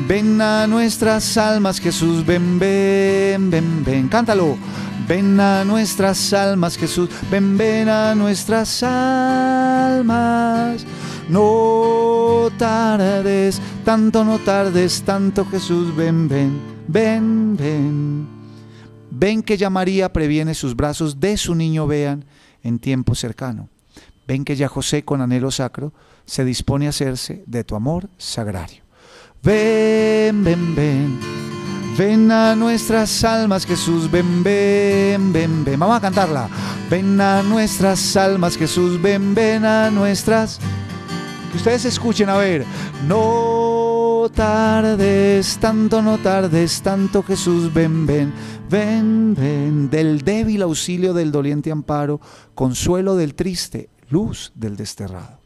ven 0.09 0.41
a 0.41 0.67
nuestras 0.67 1.37
almas, 1.37 1.81
Jesús, 1.81 2.25
ven, 2.25 2.59
ven, 2.59 3.51
ven, 3.51 3.85
ven, 3.85 4.09
cántalo. 4.09 4.57
Ven 5.11 5.41
a 5.41 5.65
nuestras 5.65 6.33
almas, 6.33 6.79
Jesús, 6.79 7.11
ven, 7.33 7.59
ven 7.59 7.89
a 7.89 8.15
nuestras 8.15 8.81
almas. 8.85 10.07
No 11.29 12.49
tardes, 12.57 13.61
tanto 13.85 14.25
no 14.25 14.39
tardes, 14.39 15.03
tanto 15.03 15.45
Jesús, 15.47 15.97
ven, 15.97 16.29
ven, 16.29 16.61
ven, 16.87 17.57
ven. 17.57 18.29
Ven 19.11 19.43
que 19.43 19.57
ya 19.57 19.69
María 19.69 20.13
previene 20.13 20.55
sus 20.55 20.77
brazos 20.77 21.19
de 21.19 21.37
su 21.37 21.57
niño 21.57 21.89
vean 21.89 22.25
en 22.63 22.79
tiempo 22.79 23.17
cercano. 23.17 23.69
Ven 24.29 24.45
que 24.45 24.55
ya 24.55 24.69
José 24.69 25.05
con 25.05 25.21
anhelo 25.21 25.51
sacro 25.51 25.93
se 26.25 26.45
dispone 26.45 26.87
a 26.87 26.91
hacerse 26.91 27.43
de 27.49 27.65
tu 27.65 27.75
amor 27.75 28.09
sagrario. 28.17 28.85
Ven, 29.43 30.45
ven, 30.45 30.77
ven. 30.77 31.60
Ven 31.97 32.31
a 32.31 32.57
nuestras 32.57 33.25
almas, 33.25 33.67
Jesús, 33.67 34.11
ven, 34.11 34.43
ven, 34.43 35.33
ven, 35.33 35.65
ven. 35.65 35.79
Vamos 35.79 35.97
a 35.97 36.01
cantarla. 36.01 36.49
Ven 36.89 37.21
a 37.21 37.43
nuestras 37.43 38.17
almas, 38.17 38.57
Jesús, 38.57 39.01
ven, 39.03 39.35
ven 39.35 39.65
a 39.65 39.91
nuestras. 39.91 40.59
Que 41.51 41.59
ustedes 41.59 41.85
escuchen, 41.85 42.29
a 42.29 42.37
ver. 42.37 42.65
No 43.07 44.31
tardes 44.35 45.59
tanto, 45.59 46.01
no 46.01 46.19
tardes 46.19 46.81
tanto, 46.81 47.23
Jesús, 47.23 47.73
ven, 47.73 48.07
ven. 48.07 48.33
Ven, 48.71 49.35
ven, 49.35 49.91
del 49.91 50.23
débil 50.23 50.63
auxilio 50.63 51.13
del 51.13 51.33
doliente 51.33 51.73
amparo, 51.73 52.21
consuelo 52.55 53.17
del 53.17 53.35
triste, 53.35 53.91
luz 54.09 54.53
del 54.55 54.77
desterrado. 54.77 55.41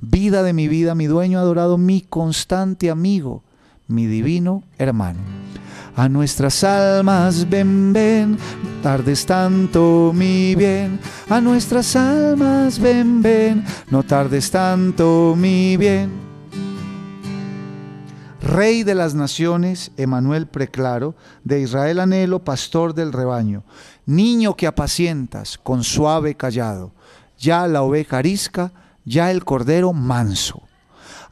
Vida 0.00 0.42
de 0.42 0.52
mi 0.52 0.66
vida, 0.66 0.94
mi 0.94 1.06
dueño 1.06 1.38
adorado, 1.38 1.78
mi 1.78 2.00
constante 2.00 2.90
amigo, 2.90 3.44
mi 3.88 4.06
divino 4.06 4.62
hermano. 4.78 5.20
A 5.96 6.10
nuestras 6.10 6.62
almas, 6.62 7.48
ven, 7.48 7.92
ven, 7.94 8.32
no 8.32 8.82
tardes 8.82 9.24
tanto 9.24 10.12
mi 10.14 10.54
bien. 10.54 11.00
A 11.30 11.40
nuestras 11.40 11.96
almas, 11.96 12.78
ven, 12.78 13.22
ven, 13.22 13.64
no 13.90 14.02
tardes 14.02 14.50
tanto 14.50 15.34
mi 15.36 15.78
bien. 15.78 16.26
Rey 18.42 18.84
de 18.84 18.94
las 18.94 19.14
naciones, 19.14 19.90
Emanuel 19.96 20.46
Preclaro, 20.46 21.16
de 21.42 21.62
Israel 21.62 21.98
anhelo, 21.98 22.44
pastor 22.44 22.94
del 22.94 23.12
rebaño, 23.12 23.64
niño 24.04 24.54
que 24.54 24.66
apacientas 24.66 25.58
con 25.58 25.82
suave 25.82 26.36
callado, 26.36 26.92
ya 27.38 27.66
la 27.66 27.82
oveja 27.82 28.18
arisca, 28.18 28.70
ya 29.04 29.30
el 29.30 29.44
cordero 29.44 29.92
manso. 29.92 30.65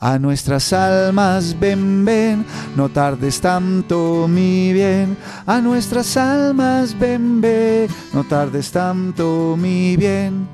A 0.04 0.18
nuestras 0.18 0.70
almas 0.74 1.58
ven, 1.58 2.04
ven, 2.04 2.44
no 2.76 2.90
tardes 2.90 3.40
tanto 3.40 4.28
mi 4.28 4.70
bien. 4.70 5.16
A 5.46 5.62
nuestras 5.62 6.18
almas 6.18 6.94
ven, 6.98 7.40
ven, 7.40 7.88
no 8.12 8.22
tardes 8.22 8.70
tanto 8.70 9.56
mi 9.58 9.96
bien. 9.96 10.46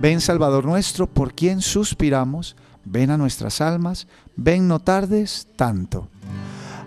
Ven 0.00 0.22
Salvador 0.22 0.64
nuestro, 0.64 1.06
por 1.06 1.34
quien 1.34 1.60
suspiramos, 1.60 2.56
ven 2.86 3.10
a 3.10 3.18
nuestras 3.18 3.60
almas, 3.60 4.06
ven 4.34 4.66
no 4.66 4.78
tardes 4.80 5.46
tanto. 5.54 6.08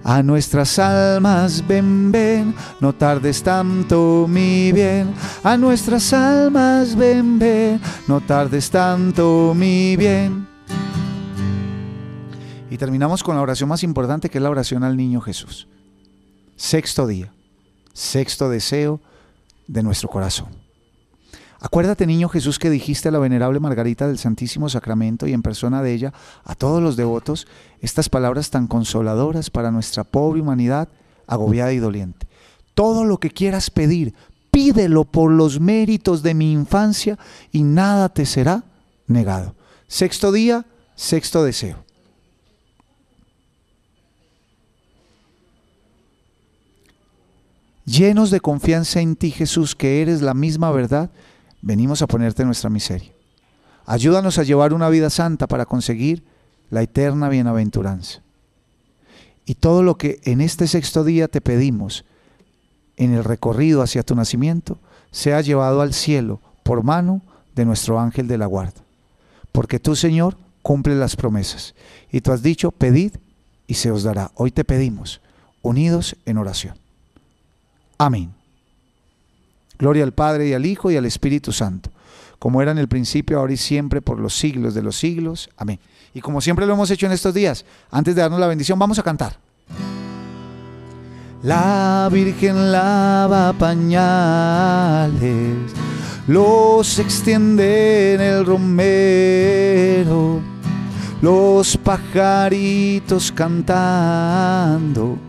A 0.03 0.23
nuestras 0.23 0.79
almas 0.79 1.63
ven, 1.67 2.11
ven, 2.11 2.55
no 2.79 2.95
tardes 2.95 3.43
tanto 3.43 4.25
mi 4.27 4.71
bien. 4.71 5.13
A 5.43 5.57
nuestras 5.57 6.11
almas 6.11 6.95
ven, 6.95 7.37
ven, 7.37 7.79
no 8.07 8.19
tardes 8.19 8.71
tanto 8.71 9.53
mi 9.55 9.95
bien. 9.95 10.50
Terminamos 12.81 13.21
con 13.21 13.35
la 13.35 13.43
oración 13.43 13.69
más 13.69 13.83
importante 13.83 14.27
que 14.27 14.39
es 14.39 14.41
la 14.41 14.49
oración 14.49 14.83
al 14.83 14.97
niño 14.97 15.21
Jesús. 15.21 15.67
Sexto 16.55 17.05
día, 17.05 17.31
sexto 17.93 18.49
deseo 18.49 18.99
de 19.67 19.83
nuestro 19.83 20.09
corazón. 20.09 20.47
Acuérdate, 21.59 22.07
niño 22.07 22.27
Jesús, 22.27 22.57
que 22.57 22.71
dijiste 22.71 23.09
a 23.09 23.11
la 23.11 23.19
venerable 23.19 23.59
Margarita 23.59 24.07
del 24.07 24.17
Santísimo 24.17 24.67
Sacramento 24.67 25.27
y 25.27 25.33
en 25.33 25.43
persona 25.43 25.83
de 25.83 25.93
ella 25.93 26.11
a 26.43 26.55
todos 26.55 26.81
los 26.81 26.95
devotos 26.95 27.45
estas 27.81 28.09
palabras 28.09 28.49
tan 28.49 28.65
consoladoras 28.65 29.51
para 29.51 29.69
nuestra 29.69 30.03
pobre 30.03 30.41
humanidad 30.41 30.89
agobiada 31.27 31.73
y 31.73 31.77
doliente. 31.77 32.27
Todo 32.73 33.05
lo 33.05 33.19
que 33.19 33.29
quieras 33.29 33.69
pedir, 33.69 34.15
pídelo 34.49 35.05
por 35.05 35.29
los 35.31 35.59
méritos 35.59 36.23
de 36.23 36.33
mi 36.33 36.51
infancia 36.51 37.19
y 37.51 37.61
nada 37.61 38.09
te 38.09 38.25
será 38.25 38.63
negado. 39.05 39.53
Sexto 39.87 40.31
día, 40.31 40.65
sexto 40.95 41.43
deseo. 41.43 41.90
Llenos 47.85 48.31
de 48.31 48.39
confianza 48.39 49.01
en 49.01 49.15
ti, 49.15 49.31
Jesús, 49.31 49.75
que 49.75 50.01
eres 50.01 50.21
la 50.21 50.33
misma 50.33 50.71
verdad, 50.71 51.09
venimos 51.61 52.01
a 52.01 52.07
ponerte 52.07 52.45
nuestra 52.45 52.69
miseria. 52.69 53.11
Ayúdanos 53.85 54.37
a 54.37 54.43
llevar 54.43 54.73
una 54.73 54.89
vida 54.89 55.09
santa 55.09 55.47
para 55.47 55.65
conseguir 55.65 56.23
la 56.69 56.81
eterna 56.81 57.29
bienaventuranza. 57.29 58.21
Y 59.45 59.55
todo 59.55 59.83
lo 59.83 59.97
que 59.97 60.21
en 60.23 60.41
este 60.41 60.67
sexto 60.67 61.03
día 61.03 61.27
te 61.27 61.41
pedimos, 61.41 62.05
en 62.97 63.13
el 63.13 63.23
recorrido 63.23 63.81
hacia 63.81 64.03
tu 64.03 64.15
nacimiento, 64.15 64.79
sea 65.09 65.41
llevado 65.41 65.81
al 65.81 65.93
cielo 65.93 66.39
por 66.63 66.83
mano 66.83 67.21
de 67.55 67.65
nuestro 67.65 67.99
ángel 67.99 68.27
de 68.27 68.37
la 68.37 68.45
guarda. 68.45 68.81
Porque 69.51 69.79
tú, 69.79 69.95
Señor, 69.95 70.37
cumple 70.61 70.95
las 70.95 71.15
promesas. 71.15 71.73
Y 72.11 72.21
tú 72.21 72.31
has 72.31 72.43
dicho, 72.43 72.71
pedid 72.71 73.15
y 73.67 73.73
se 73.73 73.91
os 73.91 74.03
dará. 74.03 74.31
Hoy 74.35 74.51
te 74.51 74.63
pedimos, 74.63 75.21
unidos 75.61 76.15
en 76.25 76.37
oración. 76.37 76.80
Amén. 78.01 78.33
Gloria 79.77 80.03
al 80.03 80.11
Padre 80.11 80.47
y 80.47 80.53
al 80.53 80.65
Hijo 80.65 80.89
y 80.89 80.97
al 80.97 81.05
Espíritu 81.05 81.51
Santo, 81.51 81.91
como 82.39 82.59
era 82.59 82.71
en 82.71 82.79
el 82.79 82.87
principio, 82.87 83.37
ahora 83.37 83.53
y 83.53 83.57
siempre, 83.57 84.01
por 84.01 84.17
los 84.19 84.33
siglos 84.35 84.73
de 84.73 84.81
los 84.81 84.95
siglos. 84.95 85.51
Amén. 85.55 85.79
Y 86.11 86.19
como 86.19 86.41
siempre 86.41 86.65
lo 86.65 86.73
hemos 86.73 86.89
hecho 86.89 87.05
en 87.05 87.11
estos 87.11 87.35
días, 87.35 87.63
antes 87.91 88.15
de 88.15 88.21
darnos 88.23 88.39
la 88.39 88.47
bendición, 88.47 88.79
vamos 88.79 88.97
a 88.97 89.03
cantar. 89.03 89.37
La 91.43 92.09
Virgen 92.11 92.71
lava 92.71 93.53
pañales, 93.53 95.21
los 96.25 96.97
extiende 96.97 98.15
en 98.15 98.21
el 98.21 98.43
romero, 98.47 100.41
los 101.21 101.77
pajaritos 101.77 103.31
cantando 103.31 105.19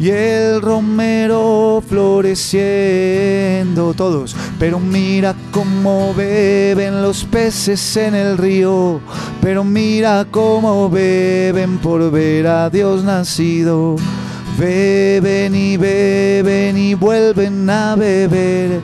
y 0.00 0.10
el 0.10 0.62
romero 0.62 1.82
floreciendo 1.86 3.94
todos. 3.94 4.36
Pero 4.58 4.78
mira 4.78 5.34
cómo 5.50 6.14
beben 6.14 7.02
los 7.02 7.24
peces 7.24 7.96
en 7.96 8.14
el 8.14 8.38
río, 8.38 9.00
pero 9.40 9.64
mira 9.64 10.24
cómo 10.30 10.88
beben 10.88 11.78
por 11.78 12.08
ver 12.10 12.46
a 12.46 12.70
Dios 12.70 13.02
nacido. 13.04 13.96
Beben 14.58 15.54
y 15.54 15.76
beben 15.76 16.76
y 16.76 16.94
vuelven 16.94 17.70
a 17.70 17.94
beber 17.94 18.80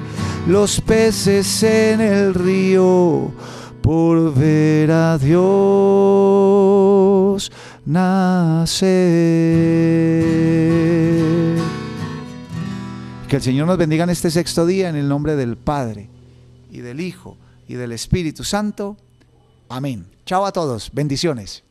los 0.46 0.80
peces 0.80 1.62
en 1.62 2.00
el 2.00 2.34
río 2.34 3.32
por 3.82 4.32
ver 4.34 4.90
a 4.90 5.18
Dios 5.18 5.44
nacer. 7.86 8.85
Que 13.28 13.36
el 13.36 13.43
Señor 13.43 13.66
nos 13.66 13.78
bendiga 13.78 14.05
en 14.05 14.11
este 14.11 14.31
sexto 14.31 14.66
día 14.66 14.89
en 14.89 14.97
el 14.97 15.09
nombre 15.09 15.36
del 15.36 15.56
Padre 15.56 16.09
y 16.70 16.78
del 16.78 17.01
Hijo 17.01 17.36
y 17.69 17.74
del 17.74 17.93
Espíritu 17.93 18.44
Santo. 18.44 18.97
Amén. 19.69 20.06
Chao 20.27 20.47
a 20.47 20.52
todos. 20.52 20.90
Bendiciones. 20.93 21.65